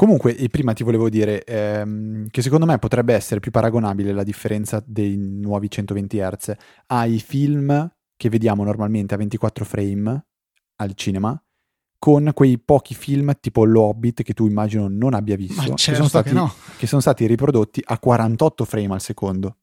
Comunque, 0.01 0.33
prima 0.49 0.73
ti 0.73 0.81
volevo 0.81 1.09
dire 1.09 1.43
ehm, 1.43 2.27
che 2.31 2.41
secondo 2.41 2.65
me 2.65 2.79
potrebbe 2.79 3.13
essere 3.13 3.39
più 3.39 3.51
paragonabile 3.51 4.13
la 4.13 4.23
differenza 4.23 4.83
dei 4.83 5.15
nuovi 5.15 5.69
120 5.69 6.17
Hz 6.17 6.53
ai 6.87 7.19
film 7.19 7.87
che 8.17 8.29
vediamo 8.29 8.63
normalmente 8.63 9.13
a 9.13 9.17
24 9.17 9.63
frame 9.63 10.25
al 10.77 10.95
cinema 10.95 11.39
con 11.99 12.31
quei 12.33 12.57
pochi 12.57 12.95
film 12.95 13.31
tipo 13.39 13.63
L'Hobbit 13.63 14.23
che 14.23 14.33
tu 14.33 14.47
immagino 14.47 14.87
non 14.87 15.13
abbia 15.13 15.35
visto, 15.35 15.75
certo 15.75 15.75
che, 15.75 15.93
sono 15.93 16.07
stati, 16.07 16.29
che, 16.29 16.35
no. 16.35 16.53
che 16.79 16.87
sono 16.87 17.01
stati 17.01 17.27
riprodotti 17.27 17.83
a 17.85 17.99
48 17.99 18.65
frame 18.65 18.93
al 18.95 19.01
secondo. 19.01 19.57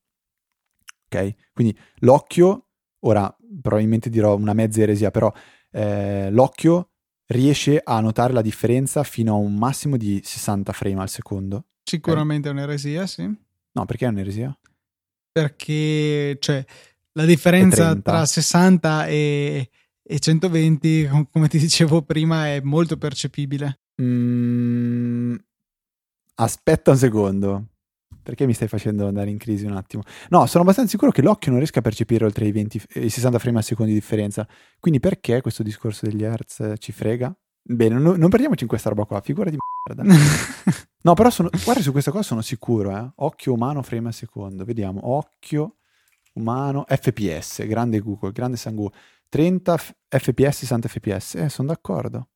Ok? 1.06 1.34
Quindi 1.52 1.76
l'occhio, 1.96 2.68
ora 3.00 3.36
probabilmente 3.60 4.08
dirò 4.08 4.36
una 4.36 4.52
mezza 4.52 4.82
eresia, 4.82 5.10
però 5.10 5.32
eh, 5.72 6.30
l'occhio 6.30 6.90
riesce 7.28 7.80
a 7.82 8.00
notare 8.00 8.32
la 8.32 8.42
differenza 8.42 9.02
fino 9.02 9.34
a 9.34 9.36
un 9.36 9.54
massimo 9.54 9.96
di 9.96 10.20
60 10.22 10.72
frame 10.72 11.00
al 11.00 11.08
secondo. 11.08 11.64
Sicuramente 11.82 12.48
okay. 12.48 12.60
è 12.60 12.64
un'eresia, 12.64 13.06
sì. 13.06 13.22
No, 13.72 13.84
perché 13.84 14.06
è 14.06 14.08
un'eresia? 14.08 14.56
Perché, 15.32 16.36
cioè, 16.40 16.64
la 17.12 17.24
differenza 17.24 17.94
tra 17.96 18.24
60 18.24 19.06
e, 19.06 19.70
e, 20.02 20.18
120, 20.18 21.26
come 21.30 21.48
ti 21.48 21.58
dicevo 21.58 22.02
prima, 22.02 22.46
è 22.48 22.60
molto 22.60 22.96
percepibile. 22.96 23.80
Mm, 24.00 25.34
aspetta 26.36 26.90
un 26.90 26.96
secondo. 26.96 27.66
Perché 28.28 28.44
mi 28.44 28.52
stai 28.52 28.68
facendo 28.68 29.06
andare 29.06 29.30
in 29.30 29.38
crisi 29.38 29.64
un 29.64 29.74
attimo? 29.74 30.02
No, 30.28 30.44
sono 30.44 30.62
abbastanza 30.62 30.90
sicuro 30.90 31.10
che 31.10 31.22
l'occhio 31.22 31.48
non 31.50 31.60
riesca 31.60 31.78
a 31.78 31.82
percepire 31.82 32.26
oltre 32.26 32.44
i, 32.44 32.52
20, 32.52 32.82
i 32.96 33.08
60 33.08 33.38
frame 33.38 33.56
al 33.56 33.64
secondo 33.64 33.90
di 33.90 33.98
differenza. 33.98 34.46
Quindi 34.78 35.00
perché 35.00 35.40
questo 35.40 35.62
discorso 35.62 36.04
degli 36.04 36.24
hertz 36.24 36.74
ci 36.76 36.92
frega? 36.92 37.34
Bene, 37.62 37.98
no, 37.98 38.16
non 38.16 38.28
perdiamoci 38.28 38.64
in 38.64 38.68
questa 38.68 38.90
roba 38.90 39.06
qua, 39.06 39.22
figura 39.22 39.48
di 39.48 39.56
merda. 39.88 40.02
no, 41.00 41.14
però 41.14 41.30
sono, 41.30 41.48
guarda 41.64 41.80
su 41.80 41.90
questa 41.90 42.10
cosa 42.10 42.22
sono 42.22 42.42
sicuro, 42.42 42.94
eh. 42.94 43.12
Occhio 43.14 43.54
umano 43.54 43.80
frame 43.80 44.08
al 44.08 44.12
secondo. 44.12 44.66
Vediamo, 44.66 45.08
occhio 45.08 45.76
umano 46.34 46.84
FPS, 46.86 47.66
grande 47.66 47.98
Google, 48.00 48.32
grande 48.32 48.58
San 48.58 48.74
Google. 48.74 48.94
30 49.30 49.74
fps, 50.06 50.58
60 50.58 50.88
fps, 50.88 51.34
eh, 51.36 51.48
sono 51.48 51.68
d'accordo. 51.68 52.28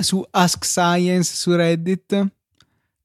Su 0.00 0.24
Ask 0.30 0.64
Science, 0.64 1.34
su 1.34 1.56
Reddit, 1.56 2.35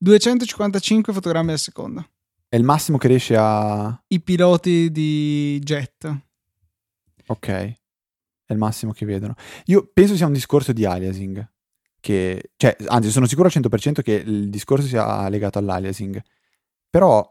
255 0.04 1.14
fotogrammi 1.14 1.52
al 1.52 1.60
secondo. 1.60 2.10
È 2.50 2.56
il 2.56 2.64
massimo 2.64 2.98
che 2.98 3.08
riesce 3.08 3.36
a... 3.38 4.04
I 4.08 4.20
piloti 4.20 4.90
di 4.90 5.60
jet. 5.62 6.12
Ok, 7.28 7.48
è 7.48 7.76
il 8.48 8.58
massimo 8.58 8.94
che 8.94 9.06
vedono. 9.06 9.36
Io 9.66 9.92
penso 9.94 10.16
sia 10.16 10.26
un 10.26 10.34
discorso 10.34 10.74
di 10.74 10.86
aliasing. 10.86 11.48
Che, 12.00 12.52
cioè, 12.58 12.76
anzi, 12.88 13.12
sono 13.12 13.28
sicuro 13.28 13.48
al 13.48 13.54
100% 13.54 14.02
che 14.02 14.14
il 14.14 14.50
discorso 14.50 14.88
sia 14.88 15.30
legato 15.30 15.60
all'aliasing. 15.60 16.20
Però 16.90 17.24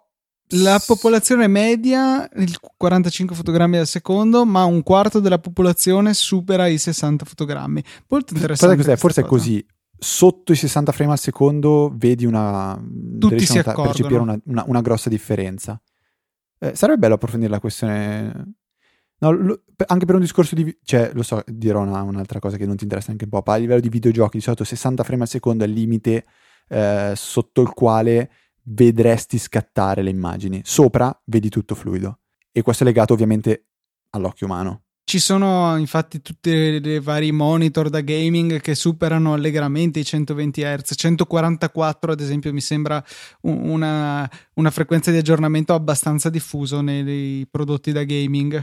la 0.50 0.80
popolazione 0.86 1.48
media 1.48 2.28
il 2.36 2.56
45 2.76 3.34
fotogrammi 3.34 3.78
al 3.78 3.88
secondo, 3.88 4.44
ma 4.46 4.62
un 4.62 4.84
quarto 4.84 5.18
della 5.18 5.40
popolazione 5.40 6.14
supera 6.14 6.68
i 6.68 6.78
60 6.78 7.24
fotogrammi. 7.24 7.82
Molto 8.06 8.32
interessante. 8.34 8.96
Forse 8.96 9.22
cosa. 9.22 9.26
è 9.26 9.28
così. 9.28 9.66
Sotto 10.02 10.52
i 10.52 10.56
60 10.56 10.92
frame 10.92 11.12
al 11.12 11.18
secondo 11.18 11.92
vedi 11.94 12.24
una. 12.24 12.82
Tutti 13.18 13.44
si 13.44 13.58
accorgono. 13.58 13.88
percepire 13.88 14.18
una, 14.18 14.40
una, 14.46 14.64
una 14.66 14.80
grossa 14.80 15.10
differenza. 15.10 15.80
Eh, 16.58 16.74
sarebbe 16.74 17.00
bello 17.00 17.14
approfondire 17.14 17.50
la 17.50 17.60
questione. 17.60 18.54
No, 19.18 19.30
lo, 19.30 19.62
anche 19.86 20.06
per 20.06 20.14
un 20.14 20.22
discorso 20.22 20.54
di. 20.54 20.74
Cioè, 20.82 21.10
lo 21.12 21.22
so, 21.22 21.42
dirò 21.46 21.82
una, 21.82 22.00
un'altra 22.00 22.38
cosa 22.38 22.56
che 22.56 22.64
non 22.64 22.76
ti 22.76 22.84
interessa 22.84 23.08
neanche 23.08 23.24
un 23.24 23.42
po'. 23.42 23.52
A 23.52 23.56
livello 23.56 23.80
di 23.80 23.90
videogiochi, 23.90 24.38
di 24.38 24.42
solito 24.42 24.64
60 24.64 25.04
frame 25.04 25.22
al 25.22 25.28
secondo 25.28 25.64
è 25.64 25.66
il 25.66 25.74
limite 25.74 26.24
eh, 26.68 27.12
sotto 27.14 27.60
il 27.60 27.68
quale 27.68 28.30
vedresti 28.62 29.36
scattare 29.36 30.02
le 30.02 30.10
immagini. 30.10 30.62
Sopra 30.64 31.14
vedi 31.26 31.50
tutto 31.50 31.74
fluido. 31.74 32.20
E 32.52 32.62
questo 32.62 32.84
è 32.84 32.86
legato 32.86 33.12
ovviamente 33.12 33.66
all'occhio 34.10 34.46
umano. 34.46 34.84
Ci 35.10 35.18
sono 35.18 35.76
infatti 35.76 36.22
tutti 36.22 36.50
i 36.50 37.00
vari 37.00 37.32
monitor 37.32 37.88
da 37.88 38.00
gaming 38.00 38.60
che 38.60 38.76
superano 38.76 39.32
allegramente 39.32 39.98
i 39.98 40.04
120 40.04 40.62
Hz. 40.62 40.92
144 40.94 42.12
ad 42.12 42.20
esempio 42.20 42.52
mi 42.52 42.60
sembra 42.60 43.02
una, 43.40 44.30
una 44.54 44.70
frequenza 44.70 45.10
di 45.10 45.16
aggiornamento 45.16 45.74
abbastanza 45.74 46.30
diffuso 46.30 46.80
nei 46.80 47.44
prodotti 47.50 47.90
da 47.90 48.04
gaming. 48.04 48.54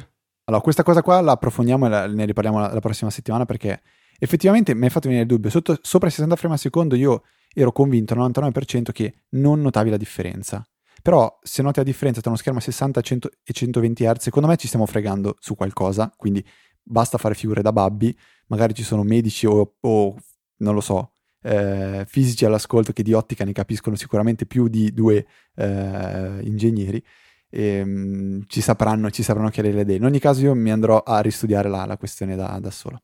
Allora, 0.46 0.64
questa 0.64 0.84
cosa 0.84 1.02
qua 1.02 1.20
la 1.20 1.34
approfondiamo 1.34 1.86
e 1.86 1.90
la, 1.90 2.08
ne 2.08 2.24
riparliamo 2.24 2.62
la, 2.62 2.72
la, 2.72 2.80
prossima 2.80 3.10
settimana 3.10 3.44
perché 3.44 3.82
effettivamente 4.18 4.74
mi 4.74 4.86
hai 4.86 4.90
fatto 4.90 5.10
venire 5.10 5.26
il 5.26 5.30
dubbio. 5.30 5.50
Sotto, 5.50 5.78
sopra 5.82 6.08
i 6.08 6.12
60 6.12 6.38
frame 6.38 6.54
al 6.54 6.62
secondo 6.62 6.96
io 6.96 7.24
ero 7.54 7.74
convinto 7.74 8.14
al 8.14 8.32
99% 8.32 8.94
che 8.94 9.16
non 9.32 9.60
notavi 9.60 9.90
la 9.90 9.98
differenza. 9.98 10.66
Però 11.02 11.40
se 11.42 11.62
noti 11.62 11.80
la 11.80 11.86
differenza 11.86 12.22
tra 12.22 12.30
uno 12.30 12.40
schermo 12.40 12.60
a 12.60 12.62
60 12.62 13.02
e 13.44 13.54
120 13.54 14.04
Hz, 14.04 14.22
secondo 14.22 14.48
me 14.48 14.56
ci 14.58 14.68
stiamo 14.68 14.86
fregando 14.86 15.36
su 15.40 15.56
qualcosa, 15.56 16.12
quindi 16.16 16.46
basta 16.82 17.18
fare 17.18 17.36
figure 17.36 17.62
da 17.62 17.72
babbi, 17.72 18.18
magari 18.48 18.74
ci 18.74 18.84
sono 18.84 19.04
medici 19.04 19.46
o, 19.46 19.76
o 19.80 20.16
non 20.58 20.74
lo 20.74 20.82
so, 20.82 21.12
eh, 21.42 22.06
fisici 22.08 22.46
all'ascolto 22.46 22.94
che 22.94 23.04
di 23.04 23.14
ottica 23.14 23.44
ne 23.44 23.52
capiscono 23.52 23.96
sicuramente 23.96 24.46
più 24.46 24.68
di 24.68 24.94
due 24.94 25.26
eh, 25.56 26.40
ingegneri 26.44 27.04
e 27.50 27.82
um, 27.82 28.44
ci, 28.48 28.62
sapranno, 28.62 29.10
ci 29.10 29.24
sapranno 29.24 29.50
chiarire 29.50 29.76
le 29.76 29.82
idee. 29.82 29.96
In 29.98 30.06
ogni 30.06 30.20
caso 30.20 30.42
io 30.42 30.56
mi 30.56 30.72
andrò 30.72 31.02
a 31.04 31.20
ristudiare 31.22 31.70
la, 31.70 31.86
la 31.86 31.98
questione 31.98 32.36
da, 32.36 32.58
da 32.60 32.72
solo. 32.72 33.02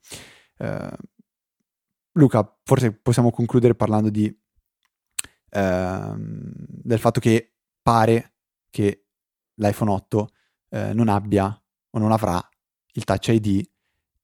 Uh, 0.58 0.90
Luca, 2.14 2.60
forse 2.64 2.92
possiamo 2.92 3.32
concludere 3.32 3.76
parlando 3.76 4.10
di 4.10 4.34
ehm, 5.54 6.52
del 6.68 7.00
fatto 7.00 7.20
che 7.20 7.53
pare 7.84 8.34
che 8.70 9.06
l'iPhone 9.56 9.92
8 9.92 10.30
eh, 10.70 10.94
non 10.94 11.10
abbia 11.10 11.46
o 11.92 12.00
non 12.00 12.12
avrà 12.12 12.42
il 12.94 13.04
Touch 13.04 13.28
ID 13.28 13.64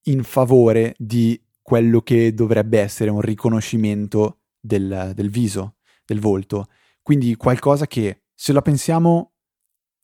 in 0.03 0.23
favore 0.23 0.95
di 0.97 1.39
quello 1.61 2.01
che 2.01 2.33
dovrebbe 2.33 2.79
essere 2.79 3.11
un 3.11 3.21
riconoscimento 3.21 4.39
del, 4.59 5.11
del 5.13 5.29
viso, 5.29 5.75
del 6.05 6.19
volto. 6.19 6.69
Quindi 7.03 7.35
qualcosa 7.35 7.85
che, 7.85 8.23
se 8.33 8.53
la 8.53 8.61
pensiamo 8.61 9.33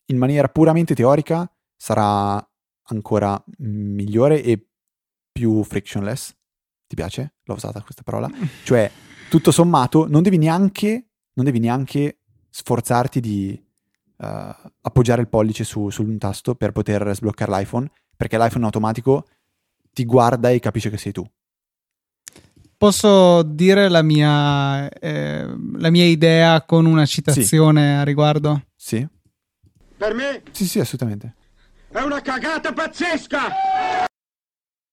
in 0.08 0.18
maniera 0.18 0.47
puramente 0.49 0.93
teorica, 0.93 1.49
sarà 1.76 2.47
ancora 2.88 3.41
migliore 3.58 4.43
e 4.43 4.68
più 5.32 5.64
frictionless. 5.64 6.36
Ti 6.86 6.95
piace? 6.95 7.36
L'ho 7.43 7.56
usata 7.56 7.82
questa 7.82 8.03
parola. 8.03 8.30
Cioè, 8.64 8.91
tutto 9.30 9.51
sommato, 9.51 10.08
non 10.08 10.22
devi 10.22 10.38
neanche 10.38 11.10
non 11.36 11.45
devi 11.45 11.60
neanche 11.60 12.22
sforzarti 12.58 13.20
di 13.20 13.62
uh, 14.16 14.26
appoggiare 14.82 15.20
il 15.20 15.28
pollice 15.28 15.66
su, 15.66 15.89
su, 15.89 16.03
un 16.03 16.18
tasto 16.18 16.56
per 16.56 16.72
poter 16.72 17.14
sbloccare 17.14 17.51
l'iPhone, 17.51 17.91
perché 18.16 18.38
l'iPhone 18.38 18.64
automatico 18.64 19.26
ti 19.91 20.06
guarda 20.06 20.49
e 20.49 20.60
capisce 20.60 20.89
che 20.89 20.97
sei 20.97 21.12
tu. 21.12 21.30
Posso 22.78 23.43
dire 23.43 23.89
la 23.89 24.01
mia, 24.01 24.88
eh, 24.89 25.45
la 25.78 25.89
mia 25.89 26.06
idea 26.06 26.62
con 26.62 26.86
una 26.86 27.06
citazione 27.06 27.82
sì. 27.82 27.99
a 27.99 28.03
riguardo? 28.03 28.68
Sì. 28.74 29.06
Per 29.97 30.14
me? 30.14 30.41
Sì, 30.51 30.66
sì, 30.66 30.80
assolutamente. 30.80 31.36
È 31.89 31.99
una 31.99 32.22
cagata 32.22 32.72
pazzesca! 32.72 33.41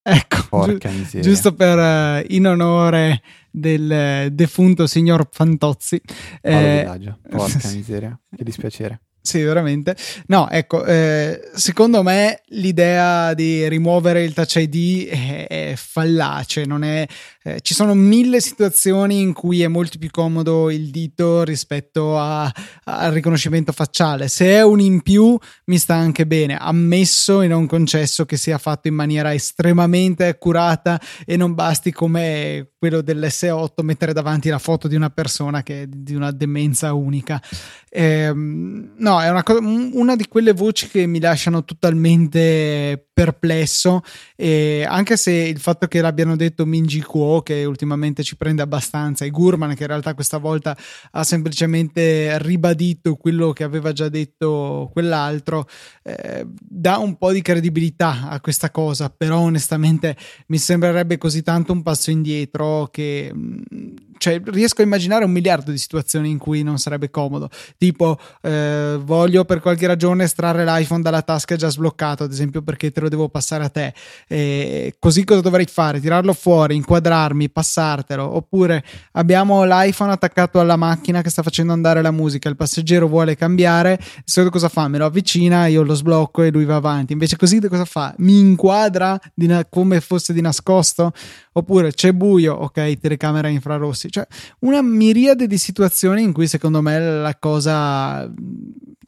Ecco, 0.04 0.46
Porca 0.48 0.88
gi- 0.88 1.20
giusto 1.20 1.54
per 1.54 1.78
uh, 1.78 2.24
in 2.28 2.48
onore 2.48 3.22
del 3.52 4.32
defunto 4.32 4.86
signor 4.86 5.28
Fantozzi. 5.30 6.00
Eh, 6.40 6.88
Porca 7.28 7.70
miseria, 7.70 8.18
che 8.34 8.42
dispiacere. 8.42 9.02
Sì, 9.24 9.40
veramente. 9.40 9.96
No, 10.26 10.50
ecco, 10.50 10.84
eh, 10.84 11.48
secondo 11.54 12.02
me 12.02 12.42
l'idea 12.46 13.34
di 13.34 13.68
rimuovere 13.68 14.24
il 14.24 14.34
Touch 14.34 14.56
ID 14.56 15.06
è, 15.06 15.46
è 15.46 15.74
fallace, 15.76 16.64
non 16.64 16.82
è, 16.82 17.06
eh, 17.44 17.60
ci 17.60 17.72
sono 17.72 17.94
mille 17.94 18.40
situazioni 18.40 19.20
in 19.20 19.32
cui 19.32 19.62
è 19.62 19.68
molto 19.68 19.98
più 19.98 20.10
comodo 20.10 20.70
il 20.70 20.90
dito 20.90 21.44
rispetto 21.44 22.18
a, 22.18 22.52
al 22.82 23.12
riconoscimento 23.12 23.70
facciale. 23.70 24.26
Se 24.26 24.46
è 24.46 24.64
un 24.64 24.80
in 24.80 25.02
più 25.02 25.38
mi 25.66 25.78
sta 25.78 25.94
anche 25.94 26.26
bene, 26.26 26.56
ammesso 26.56 27.42
e 27.42 27.46
non 27.46 27.66
concesso 27.66 28.24
che 28.24 28.36
sia 28.36 28.58
fatto 28.58 28.88
in 28.88 28.94
maniera 28.94 29.32
estremamente 29.32 30.26
accurata 30.26 31.00
e 31.24 31.36
non 31.36 31.54
basti 31.54 31.92
come 31.92 32.71
quello 32.82 33.00
dell'S8 33.00 33.84
mettere 33.84 34.12
davanti 34.12 34.48
la 34.48 34.58
foto 34.58 34.88
di 34.88 34.96
una 34.96 35.08
persona 35.08 35.62
che 35.62 35.82
è 35.82 35.86
di 35.86 36.16
una 36.16 36.32
demenza 36.32 36.92
unica. 36.94 37.40
Eh, 37.88 38.32
no, 38.34 39.20
è 39.20 39.30
una, 39.30 39.44
co- 39.44 39.60
una 39.60 40.16
di 40.16 40.26
quelle 40.26 40.52
voci 40.52 40.88
che 40.88 41.06
mi 41.06 41.20
lasciano 41.20 41.62
totalmente 41.62 43.06
perplesso 43.12 44.00
e 44.34 44.84
anche 44.88 45.16
se 45.18 45.30
il 45.32 45.60
fatto 45.60 45.86
che 45.86 46.00
l'abbiano 46.00 46.34
detto 46.34 46.64
Minji 46.64 47.02
Kuo 47.02 47.42
che 47.42 47.64
ultimamente 47.66 48.22
ci 48.22 48.36
prende 48.36 48.62
abbastanza 48.62 49.26
e 49.26 49.30
Gurman 49.30 49.74
che 49.74 49.82
in 49.82 49.88
realtà 49.88 50.14
questa 50.14 50.38
volta 50.38 50.76
ha 51.10 51.22
semplicemente 51.22 52.38
ribadito 52.38 53.16
quello 53.16 53.52
che 53.52 53.64
aveva 53.64 53.92
già 53.92 54.08
detto 54.08 54.88
quell'altro 54.94 55.68
eh, 56.02 56.46
dà 56.58 56.96
un 56.96 57.18
po' 57.18 57.32
di 57.32 57.42
credibilità 57.42 58.30
a 58.30 58.40
questa 58.40 58.70
cosa 58.70 59.10
però 59.10 59.40
onestamente 59.40 60.16
mi 60.46 60.56
sembrerebbe 60.56 61.18
così 61.18 61.42
tanto 61.42 61.72
un 61.72 61.82
passo 61.82 62.10
indietro 62.10 62.71
che 62.90 63.30
mm, 63.34 64.11
cioè, 64.22 64.40
riesco 64.44 64.82
a 64.82 64.84
immaginare 64.84 65.24
un 65.24 65.32
miliardo 65.32 65.72
di 65.72 65.78
situazioni 65.78 66.30
in 66.30 66.38
cui 66.38 66.62
non 66.62 66.78
sarebbe 66.78 67.10
comodo. 67.10 67.50
Tipo, 67.76 68.20
eh, 68.40 68.96
voglio 69.02 69.44
per 69.44 69.58
qualche 69.58 69.88
ragione 69.88 70.22
estrarre 70.22 70.64
l'iPhone 70.64 71.02
dalla 71.02 71.22
tasca 71.22 71.56
già 71.56 71.68
sbloccato, 71.68 72.22
ad 72.22 72.30
esempio, 72.30 72.62
perché 72.62 72.92
te 72.92 73.00
lo 73.00 73.08
devo 73.08 73.28
passare 73.28 73.64
a 73.64 73.68
te. 73.68 73.92
E 74.28 74.94
così 75.00 75.24
cosa 75.24 75.40
dovrei 75.40 75.66
fare? 75.66 75.98
Tirarlo 75.98 76.34
fuori, 76.34 76.76
inquadrarmi, 76.76 77.50
passartelo. 77.50 78.36
Oppure 78.36 78.84
abbiamo 79.14 79.64
l'iPhone 79.64 80.12
attaccato 80.12 80.60
alla 80.60 80.76
macchina 80.76 81.20
che 81.20 81.28
sta 81.28 81.42
facendo 81.42 81.72
andare 81.72 82.00
la 82.00 82.12
musica, 82.12 82.48
il 82.48 82.54
passeggero 82.54 83.08
vuole 83.08 83.34
cambiare, 83.34 83.96
di 83.98 84.22
solito 84.24 84.52
cosa 84.52 84.68
fa? 84.68 84.86
Me 84.86 84.98
lo 84.98 85.06
avvicina, 85.06 85.66
io 85.66 85.82
lo 85.82 85.94
sblocco 85.94 86.42
e 86.42 86.52
lui 86.52 86.64
va 86.64 86.76
avanti. 86.76 87.12
Invece 87.12 87.36
così 87.36 87.58
cosa 87.58 87.84
fa? 87.84 88.14
Mi 88.18 88.38
inquadra 88.38 89.18
na- 89.34 89.66
come 89.68 90.00
fosse 90.00 90.32
di 90.32 90.40
nascosto? 90.40 91.12
Oppure 91.54 91.92
c'è 91.92 92.12
buio, 92.12 92.54
ok, 92.54 93.00
telecamera 93.00 93.48
infrarossi 93.48 94.10
cioè, 94.12 94.26
una 94.60 94.82
miriade 94.82 95.46
di 95.46 95.58
situazioni 95.58 96.22
in 96.22 96.32
cui 96.32 96.46
secondo 96.46 96.82
me 96.82 97.00
la 97.00 97.36
cosa 97.38 98.30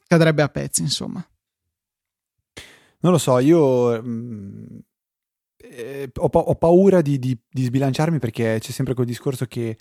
cadrebbe 0.06 0.42
a 0.42 0.48
pezzi, 0.48 0.80
insomma. 0.80 1.24
Non 3.00 3.12
lo 3.12 3.18
so, 3.18 3.38
io 3.38 4.02
mm, 4.02 4.78
eh, 5.58 6.10
ho, 6.14 6.28
pa- 6.30 6.38
ho, 6.38 6.54
paura 6.54 7.02
di, 7.02 7.18
di, 7.18 7.38
di, 7.48 7.64
sbilanciarmi 7.64 8.18
perché 8.18 8.56
c'è 8.58 8.70
sempre 8.70 8.94
quel 8.94 9.06
discorso 9.06 9.44
che 9.44 9.76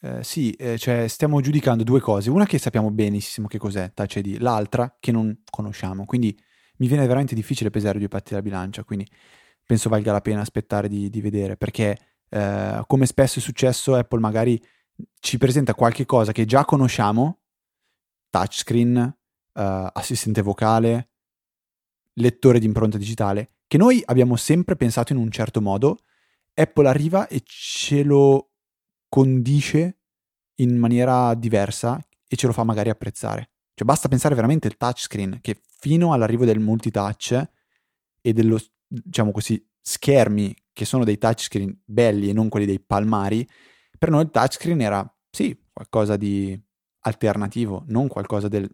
eh, 0.00 0.22
sì, 0.22 0.52
eh, 0.52 0.78
cioè 0.78 1.08
stiamo 1.08 1.40
giudicando 1.40 1.82
due 1.82 2.00
cose, 2.00 2.30
una 2.30 2.46
che 2.46 2.58
sappiamo 2.58 2.92
benissimo 2.92 3.48
che 3.48 3.58
cos'è 3.58 3.92
ID, 3.96 4.38
l'altra 4.38 4.96
che 5.00 5.10
non 5.10 5.42
conosciamo, 5.50 6.04
quindi 6.04 6.38
mi 6.76 6.86
viene 6.86 7.04
veramente 7.06 7.34
difficile 7.34 7.70
pesare 7.70 7.98
due 7.98 8.06
patti 8.06 8.30
della 8.30 8.42
bilancia, 8.42 8.84
quindi 8.84 9.08
penso 9.66 9.88
valga 9.88 10.12
la 10.12 10.20
pena 10.20 10.40
aspettare 10.40 10.88
di, 10.88 11.10
di 11.10 11.20
vedere 11.20 11.56
perché 11.56 11.96
eh, 12.30 12.82
come 12.86 13.06
spesso 13.06 13.38
è 13.38 13.42
successo, 13.42 13.94
Apple 13.94 14.20
magari 14.20 14.60
ci 15.20 15.38
presenta 15.38 15.74
qualche 15.74 16.04
cosa 16.06 16.32
che 16.32 16.44
già 16.44 16.64
conosciamo, 16.64 17.38
touchscreen, 18.30 18.96
uh, 18.96 19.60
assistente 19.92 20.42
vocale, 20.42 21.10
lettore 22.14 22.58
di 22.58 22.66
impronta 22.66 22.98
digitale, 22.98 23.52
che 23.66 23.78
noi 23.78 24.02
abbiamo 24.04 24.36
sempre 24.36 24.76
pensato 24.76 25.12
in 25.12 25.18
un 25.18 25.30
certo 25.30 25.60
modo, 25.60 25.98
Apple 26.54 26.88
arriva 26.88 27.28
e 27.28 27.42
ce 27.44 28.02
lo 28.02 28.50
condisce 29.08 29.98
in 30.56 30.76
maniera 30.76 31.34
diversa 31.34 32.00
e 32.26 32.36
ce 32.36 32.46
lo 32.46 32.52
fa 32.52 32.64
magari 32.64 32.90
apprezzare. 32.90 33.50
Cioè 33.74 33.86
basta 33.86 34.08
pensare 34.08 34.34
veramente 34.34 34.66
al 34.66 34.76
touchscreen 34.76 35.38
che 35.40 35.60
fino 35.62 36.12
all'arrivo 36.12 36.44
del 36.44 36.58
multitouch 36.58 37.48
e 38.20 38.32
dello, 38.32 38.60
diciamo 38.86 39.30
così, 39.30 39.64
schermi 39.80 40.54
che 40.78 40.84
sono 40.84 41.02
dei 41.02 41.18
touchscreen 41.18 41.76
belli 41.84 42.28
e 42.28 42.32
non 42.32 42.48
quelli 42.48 42.64
dei 42.64 42.78
palmari, 42.78 43.44
per 43.98 44.10
noi 44.10 44.22
il 44.22 44.30
touchscreen 44.30 44.80
era 44.80 45.18
sì, 45.28 45.60
qualcosa 45.72 46.16
di 46.16 46.56
alternativo, 47.00 47.82
non 47.88 48.06
qualcosa 48.06 48.46
del 48.46 48.72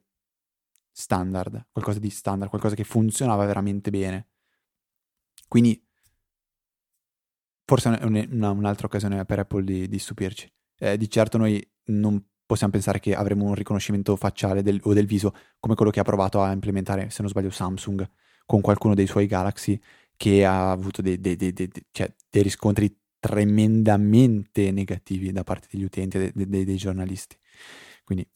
standard, 0.93 1.69
qualcosa 1.73 1.99
di 1.99 2.11
standard, 2.11 2.51
qualcosa 2.51 2.75
che 2.75 2.85
funzionava 2.85 3.47
veramente 3.47 3.89
bene. 3.89 4.29
Quindi 5.49 5.83
forse 7.65 7.99
è 7.99 8.05
una, 8.05 8.51
un'altra 8.51 8.87
occasione 8.87 9.25
per 9.25 9.39
Apple 9.39 9.65
di, 9.65 9.89
di 9.89 9.99
stupirci. 9.99 10.53
Eh, 10.77 10.99
di 10.99 11.09
certo 11.09 11.39
noi 11.39 11.67
non 11.85 12.23
possiamo 12.45 12.71
pensare 12.71 13.01
che 13.01 13.15
avremo 13.15 13.47
un 13.47 13.55
riconoscimento 13.55 14.15
facciale 14.17 14.61
del, 14.61 14.79
o 14.83 14.93
del 14.93 15.07
viso 15.07 15.35
come 15.59 15.75
quello 15.75 15.91
che 15.91 16.01
ha 16.01 16.05
provato 16.05 16.43
a 16.43 16.53
implementare, 16.53 17.09
se 17.09 17.23
non 17.23 17.31
sbaglio, 17.31 17.49
Samsung 17.49 18.07
con 18.45 18.61
qualcuno 18.61 18.93
dei 18.93 19.07
suoi 19.07 19.27
Galaxy 19.27 19.81
che 20.17 20.45
ha 20.45 20.71
avuto 20.71 21.03
dei, 21.03 21.21
dei, 21.21 21.37
dei, 21.37 21.53
cioè, 21.91 22.13
dei 22.31 22.43
riscontri 22.43 22.95
tremendamente 23.19 24.71
negativi 24.71 25.33
da 25.33 25.45
parte 25.45 25.69
degli 25.71 25.85
utenti 25.85 26.19
e 26.19 26.33
dei 26.35 26.77
giornalisti. 26.77 27.37
Quindi, 28.05 28.29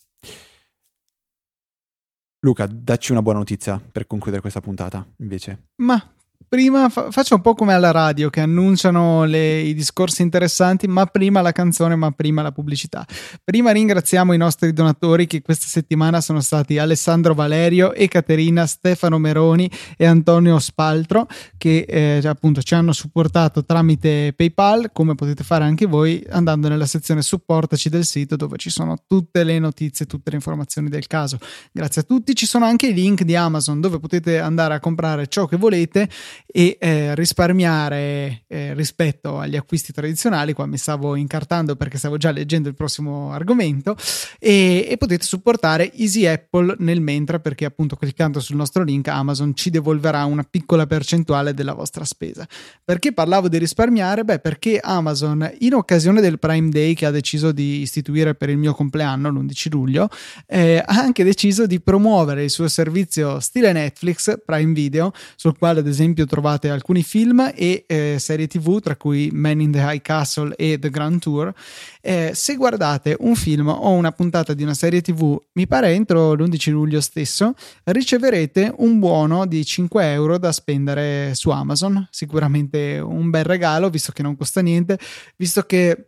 Luca, 2.41 2.67
dacci 2.67 3.13
una 3.13 3.23
buona 3.23 3.41
notizia 3.41 3.79
per 3.79 4.07
concludere 4.07 4.41
questa 4.41 4.61
puntata, 4.61 5.07
invece. 5.19 5.71
Ma 5.77 6.15
prima 6.49 6.89
fa- 6.89 7.11
faccio 7.11 7.37
un 7.37 7.41
po' 7.41 7.55
come 7.55 7.75
alla 7.75 7.91
radio 7.91 8.31
che 8.31 8.41
annunciano 8.41 9.25
le, 9.25 9.61
i 9.61 9.75
discorsi 9.75 10.23
interessanti, 10.23 10.87
ma 10.89 11.07
prima 11.07 11.41
la 11.41 11.53
canzone, 11.53 11.95
ma 11.95 12.11
prima 12.11 12.43
la 12.43 12.53
pubblicità. 12.53 13.07
Prima 13.45 13.71
ringraziamo 13.71 14.33
i 14.33 14.39
nostri 14.39 14.73
donatori 14.73 15.27
che 15.27 15.43
questa 15.43 15.67
settimana 15.67 16.21
sono 16.21 16.41
stati 16.41 16.79
Alessandro 16.79 17.35
Valerio, 17.35 17.93
Caterina, 18.09 18.67
Stefano 18.67 19.19
Meroni 19.19 19.71
e 19.97 20.07
Antonio 20.07 20.59
Spaltro 20.59 21.29
che 21.57 21.85
eh, 21.89 22.21
appunto 22.25 22.63
ci 22.63 22.75
hanno 22.75 22.93
supportato 22.93 23.65
tramite 23.65 24.33
PayPal, 24.35 24.91
come 24.93 25.15
potete 25.15 25.45
fare 25.45 25.65
anche 25.65 25.87
voi 25.87 26.25
andando 26.31 26.69
nella 26.69 26.87
sezione 26.87 27.23
supportaci 27.23 27.89
del 27.89 28.05
sito 28.05 28.37
dove 28.37 28.57
ci 28.57 28.71
sono 28.71 28.97
tutte 29.07 29.45
le 29.45 29.59
notizie, 29.59 30.07
tutte 30.07 30.31
le 30.31 30.37
informazioni 30.37 30.89
del 30.89 31.07
caso. 31.07 31.39
Grazie 31.73 32.03
a 32.03 32.05
tutti, 32.05 32.35
ci 32.35 32.47
sono 32.47 32.65
anche 32.65 32.89
i 32.89 32.95
link 32.95 33.23
di 33.23 33.37
Amazon 33.37 33.81
dove 33.81 33.99
potete 33.99 34.41
andare 34.41 34.75
a 34.75 34.81
comprare 34.81 35.27
ciò 35.29 35.47
che 35.47 35.57
volete 35.57 36.09
e 36.47 36.77
eh, 36.81 37.15
risparmiare 37.15 38.45
eh, 38.47 38.75
rispetto 38.75 39.39
agli 39.39 39.57
acquisti 39.57 39.93
tradizionali. 39.93 40.53
Qua 40.53 40.67
mi 40.67 40.79
stavo 40.79 41.15
incartando 41.15 41.77
perché 41.77 41.99
stavo 41.99 42.17
già 42.17 42.31
leggendo 42.31 42.69
il 42.69 42.75
prossimo 42.75 43.33
argomento 43.33 43.97
e, 44.39 44.87
e 44.89 44.97
potete 44.97 45.25
supportare 45.25 45.93
Easy 45.95 46.27
Apple 46.27 46.77
nel 46.79 47.01
mentre 47.01 47.41
perché 47.41 47.65
appunto 47.65 47.97
cliccando 47.97 48.41
sul 48.41 48.57
nostro 48.57 48.83
link 48.83 49.09
Amazon 49.09 49.55
ci 49.55 49.71
devolverà 49.71 50.25
una 50.25 50.45
piccola 50.49 50.87
percentuale 50.87 51.55
della 51.55 51.75
vostra 51.75 52.05
spesa. 52.05 52.47
Perché 52.85 53.13
parlavo 53.13 53.49
di 53.49 53.59
risparmiare? 53.59 54.25
Beh, 54.25 54.39
perché 54.39 54.79
Amazon 54.79 55.51
in 55.61 55.75
occasione 55.75 56.21
del 56.21 56.39
Prime 56.39 56.69
Day 56.71 56.95
che 56.95 57.07
ha 57.07 57.11
deciso 57.11 57.53
di 57.53 57.81
istituire 57.81 58.35
per 58.35 58.49
il 58.49 58.57
mio 58.57 58.75
compleanno 58.75 59.31
l'11 59.31 59.71
luglio 59.71 60.09
eh, 60.47 60.83
ha 60.85 60.99
anche 61.01 61.25
deciso 61.25 61.67
di 61.67 61.81
promuovere 61.81 62.45
il 62.45 62.51
suo 62.51 62.69
servizio 62.69 63.41
stile 63.41 63.73
Netflix 63.73 64.39
Prime 64.45 64.73
Video 64.73 65.13
sul 65.37 65.57
quale 65.57 65.81
ad 65.81 65.87
esempio 65.87 66.27
trovate 66.29 66.71
alcuni 66.71 67.03
film 67.03 67.51
e 67.53 67.85
eh, 67.89 68.17
serie 68.21 68.47
tv, 68.47 68.81
tra 68.81 68.95
cui 68.95 69.31
Man 69.33 69.61
in 69.61 69.73
the 69.73 69.81
High 69.81 70.01
Castle 70.01 70.55
e 70.55 70.79
The 70.79 70.91
Grand 70.91 71.21
Tour. 71.21 71.53
Eh, 72.01 72.31
se 72.35 72.55
guardate 72.55 73.17
un 73.19 73.35
film 73.35 73.67
o 73.67 73.91
una 73.91 74.13
puntata 74.13 74.55
di 74.55 74.63
una 74.63 74.75
serie 74.75 75.01
tv, 75.01 75.37
mi 75.55 75.67
pare 75.67 75.93
entro 75.93 76.35
l'11 76.35 76.71
luglio 76.71 77.01
stesso, 77.01 77.55
riceverete 77.85 78.73
un 78.77 79.01
buono 79.01 79.47
di 79.47 79.65
5 79.65 80.13
euro 80.13 80.39
da 80.39 80.53
spendere 80.53 81.35
su 81.35 81.51
Amazon. 81.51 82.07
Sicuramente 82.11 82.99
un 82.99 83.31
bel 83.31 83.45
regalo, 83.45 83.91
visto 83.91 84.13
che 84.13 84.23
non 84.23 84.37
costa 84.37 84.61
niente, 84.61 84.99
visto 85.37 85.63
che 85.63 86.07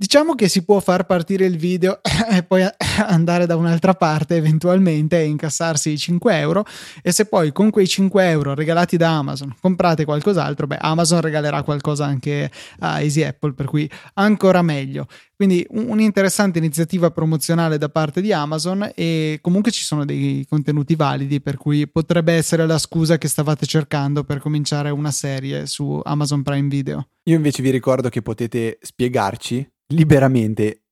Diciamo 0.00 0.36
che 0.36 0.46
si 0.46 0.62
può 0.62 0.78
far 0.78 1.06
partire 1.06 1.44
il 1.44 1.56
video 1.56 1.98
e 2.30 2.44
poi 2.44 2.64
andare 2.98 3.46
da 3.46 3.56
un'altra 3.56 3.94
parte 3.94 4.36
eventualmente 4.36 5.18
e 5.18 5.24
incassarsi 5.24 5.90
i 5.90 5.98
5 5.98 6.38
euro 6.38 6.64
e 7.02 7.10
se 7.10 7.24
poi 7.24 7.50
con 7.50 7.70
quei 7.70 7.88
5 7.88 8.30
euro 8.30 8.54
regalati 8.54 8.96
da 8.96 9.16
Amazon 9.16 9.52
comprate 9.60 10.04
qualcos'altro, 10.04 10.68
beh 10.68 10.76
Amazon 10.78 11.20
regalerà 11.20 11.64
qualcosa 11.64 12.04
anche 12.04 12.48
a 12.78 13.00
Easy 13.00 13.24
Apple, 13.24 13.54
per 13.54 13.66
cui 13.66 13.90
ancora 14.14 14.62
meglio. 14.62 15.08
Quindi 15.38 15.64
un'interessante 15.70 16.58
iniziativa 16.58 17.12
promozionale 17.12 17.78
da 17.78 17.88
parte 17.88 18.20
di 18.20 18.32
Amazon 18.32 18.90
e 18.92 19.38
comunque 19.40 19.70
ci 19.70 19.84
sono 19.84 20.04
dei 20.04 20.44
contenuti 20.48 20.96
validi 20.96 21.40
per 21.40 21.56
cui 21.56 21.86
potrebbe 21.86 22.32
essere 22.32 22.66
la 22.66 22.76
scusa 22.76 23.18
che 23.18 23.28
stavate 23.28 23.64
cercando 23.64 24.24
per 24.24 24.40
cominciare 24.40 24.90
una 24.90 25.12
serie 25.12 25.66
su 25.66 26.00
Amazon 26.02 26.42
Prime 26.42 26.66
Video. 26.66 27.10
Io 27.22 27.36
invece 27.36 27.62
vi 27.62 27.70
ricordo 27.70 28.08
che 28.08 28.20
potete 28.20 28.80
spiegarci 28.82 29.64
liberamente 29.94 30.82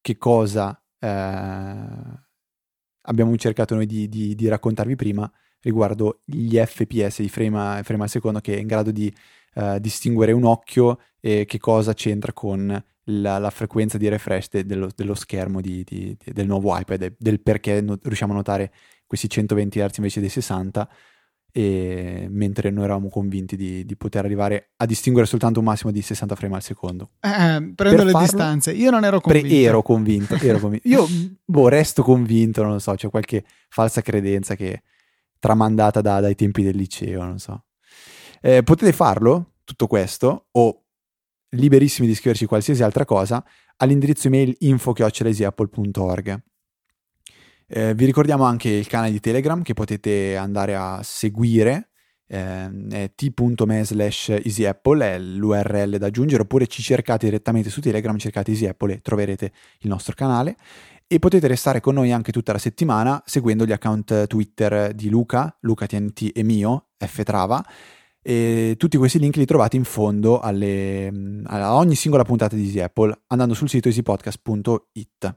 che 0.00 0.16
cosa 0.16 0.80
eh, 1.00 1.08
abbiamo 3.02 3.36
cercato 3.36 3.74
noi 3.74 3.86
di, 3.86 4.08
di, 4.08 4.36
di, 4.36 4.46
raccontarvi 4.46 4.94
prima 4.94 5.28
riguardo 5.62 6.20
gli 6.24 6.56
FPS, 6.56 7.18
i 7.18 7.28
frame, 7.28 7.82
frame 7.82 8.04
al 8.04 8.08
secondo, 8.08 8.38
che 8.38 8.54
è 8.54 8.60
in 8.60 8.68
grado 8.68 8.92
di 8.92 9.12
eh, 9.54 9.80
distinguere 9.80 10.30
un 10.30 10.44
occhio 10.44 11.00
e 11.18 11.46
che 11.46 11.58
cosa 11.58 11.94
c'entra 11.94 12.32
con 12.32 12.80
la, 13.10 13.38
la 13.38 13.50
frequenza 13.50 13.98
di 13.98 14.08
refresh 14.08 14.48
de, 14.50 14.66
dello, 14.66 14.88
dello, 14.94 15.14
schermo 15.14 15.60
di, 15.60 15.84
del 16.24 16.46
nuovo 16.46 16.76
iPad, 16.76 17.14
del 17.18 17.40
perché 17.40 17.80
no, 17.80 17.98
riusciamo 18.00 18.32
a 18.32 18.36
notare 18.36 18.72
questi 19.06 19.28
120 19.28 19.80
Hz 19.80 19.96
invece 19.96 20.20
dei 20.20 20.28
60 20.28 20.88
e 21.50 22.26
mentre 22.30 22.70
noi 22.70 22.84
eravamo 22.84 23.08
convinti 23.08 23.56
di, 23.56 23.84
di, 23.86 23.96
poter 23.96 24.24
arrivare 24.24 24.72
a 24.76 24.84
distinguere 24.84 25.26
soltanto 25.26 25.60
un 25.60 25.64
massimo 25.64 25.90
di 25.90 26.02
60 26.02 26.34
frame 26.34 26.56
al 26.56 26.62
secondo. 26.62 27.10
Eh, 27.20 27.28
eh, 27.28 27.72
prendo 27.74 27.96
per 27.96 28.04
le 28.04 28.10
farlo, 28.10 28.20
distanze, 28.20 28.72
io 28.72 28.90
non 28.90 29.04
ero 29.04 29.20
convinto. 29.20 29.48
Pre- 29.48 29.60
ero 29.60 29.82
convinto, 29.82 30.34
ero 30.34 30.58
convinto. 30.58 30.88
Io 30.88 31.06
boh, 31.44 31.68
resto 31.68 32.02
convinto, 32.02 32.62
non 32.62 32.72
lo 32.72 32.78
so, 32.78 32.94
c'è 32.94 33.08
qualche 33.08 33.44
falsa 33.70 34.02
credenza 34.02 34.54
che 34.54 34.82
tramandata 35.38 36.02
da, 36.02 36.20
dai 36.20 36.34
tempi 36.34 36.62
del 36.62 36.76
liceo, 36.76 37.24
non 37.24 37.38
so. 37.38 37.64
Eh, 38.42 38.62
potete 38.62 38.92
farlo, 38.92 39.54
tutto 39.64 39.86
questo, 39.86 40.48
o 40.50 40.82
liberissimi 41.50 42.06
di 42.06 42.14
scriverci 42.14 42.46
qualsiasi 42.46 42.82
altra 42.82 43.04
cosa, 43.04 43.44
all'indirizzo 43.76 44.26
email 44.26 44.54
info.apple.org. 44.58 46.42
Eh, 47.70 47.94
vi 47.94 48.04
ricordiamo 48.06 48.44
anche 48.44 48.70
il 48.70 48.86
canale 48.86 49.10
di 49.10 49.20
Telegram 49.20 49.62
che 49.62 49.74
potete 49.74 50.36
andare 50.36 50.74
a 50.74 51.00
seguire, 51.02 51.90
eh, 52.26 52.86
è 52.90 53.12
t.me 53.14 53.84
slash 53.84 54.28
easyapple, 54.30 55.14
è 55.14 55.18
l'URL 55.18 55.98
da 55.98 56.06
aggiungere, 56.06 56.42
oppure 56.42 56.66
ci 56.66 56.82
cercate 56.82 57.26
direttamente 57.26 57.68
su 57.70 57.80
Telegram, 57.80 58.16
cercate 58.16 58.52
easyapple 58.52 58.94
e 58.94 59.00
troverete 59.00 59.52
il 59.80 59.88
nostro 59.88 60.14
canale. 60.14 60.56
E 61.10 61.18
potete 61.18 61.46
restare 61.46 61.80
con 61.80 61.94
noi 61.94 62.12
anche 62.12 62.32
tutta 62.32 62.52
la 62.52 62.58
settimana 62.58 63.22
seguendo 63.24 63.64
gli 63.64 63.72
account 63.72 64.26
Twitter 64.26 64.92
di 64.92 65.08
Luca, 65.08 65.56
LucaTNT 65.60 66.32
e 66.34 66.42
mio, 66.42 66.88
Ftrava. 66.98 67.64
E 68.28 68.74
tutti 68.76 68.98
questi 68.98 69.18
link 69.18 69.36
li 69.36 69.46
trovate 69.46 69.76
in 69.76 69.84
fondo 69.84 70.38
alle, 70.38 71.10
a 71.46 71.74
ogni 71.74 71.94
singola 71.94 72.24
puntata 72.24 72.56
di 72.56 72.64
Easy 72.64 72.78
Apple 72.78 73.20
andando 73.28 73.54
sul 73.54 73.70
sito 73.70 73.88
easypodcast.it. 73.88 75.36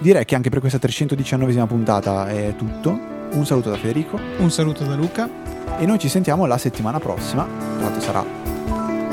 Direi 0.00 0.26
che 0.26 0.34
anche 0.34 0.50
per 0.50 0.60
questa 0.60 0.76
319esima 0.76 1.66
puntata 1.66 2.28
è 2.28 2.54
tutto. 2.56 2.90
Un 2.90 3.46
saluto 3.46 3.70
da 3.70 3.78
Federico. 3.78 4.20
Un 4.36 4.50
saluto 4.50 4.84
da 4.84 4.94
Luca. 4.94 5.30
E 5.78 5.86
noi 5.86 5.98
ci 5.98 6.10
sentiamo 6.10 6.44
la 6.44 6.58
settimana 6.58 6.98
prossima. 6.98 7.46
Tra 7.46 7.86
l'altro 7.86 8.00
sarà 8.02 8.22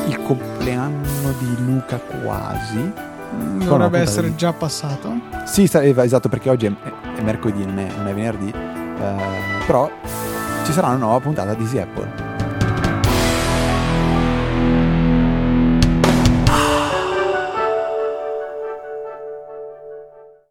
il 0.06 0.22
compleanno 0.24 1.34
di 1.40 1.64
Luca 1.64 1.98
quasi. 1.98 2.92
Dovrebbe 3.56 4.00
essere 4.00 4.32
di... 4.32 4.36
già 4.36 4.52
passato. 4.52 5.14
Sì, 5.46 5.64
eh, 5.64 5.96
esatto, 5.96 6.28
perché 6.28 6.50
oggi 6.50 6.66
è, 6.66 6.74
è 7.16 7.22
mercoledì, 7.22 7.64
non 7.64 7.80
è, 7.80 7.88
non 7.96 8.08
è 8.08 8.14
venerdì. 8.14 8.50
Eh, 8.50 9.66
però 9.66 9.90
ci 10.70 10.76
sarà 10.76 10.90
una 10.90 10.98
nuova 10.98 11.20
puntata 11.20 11.56
di 11.56 11.64
Easy 11.64 11.80
Apple. 11.80 12.29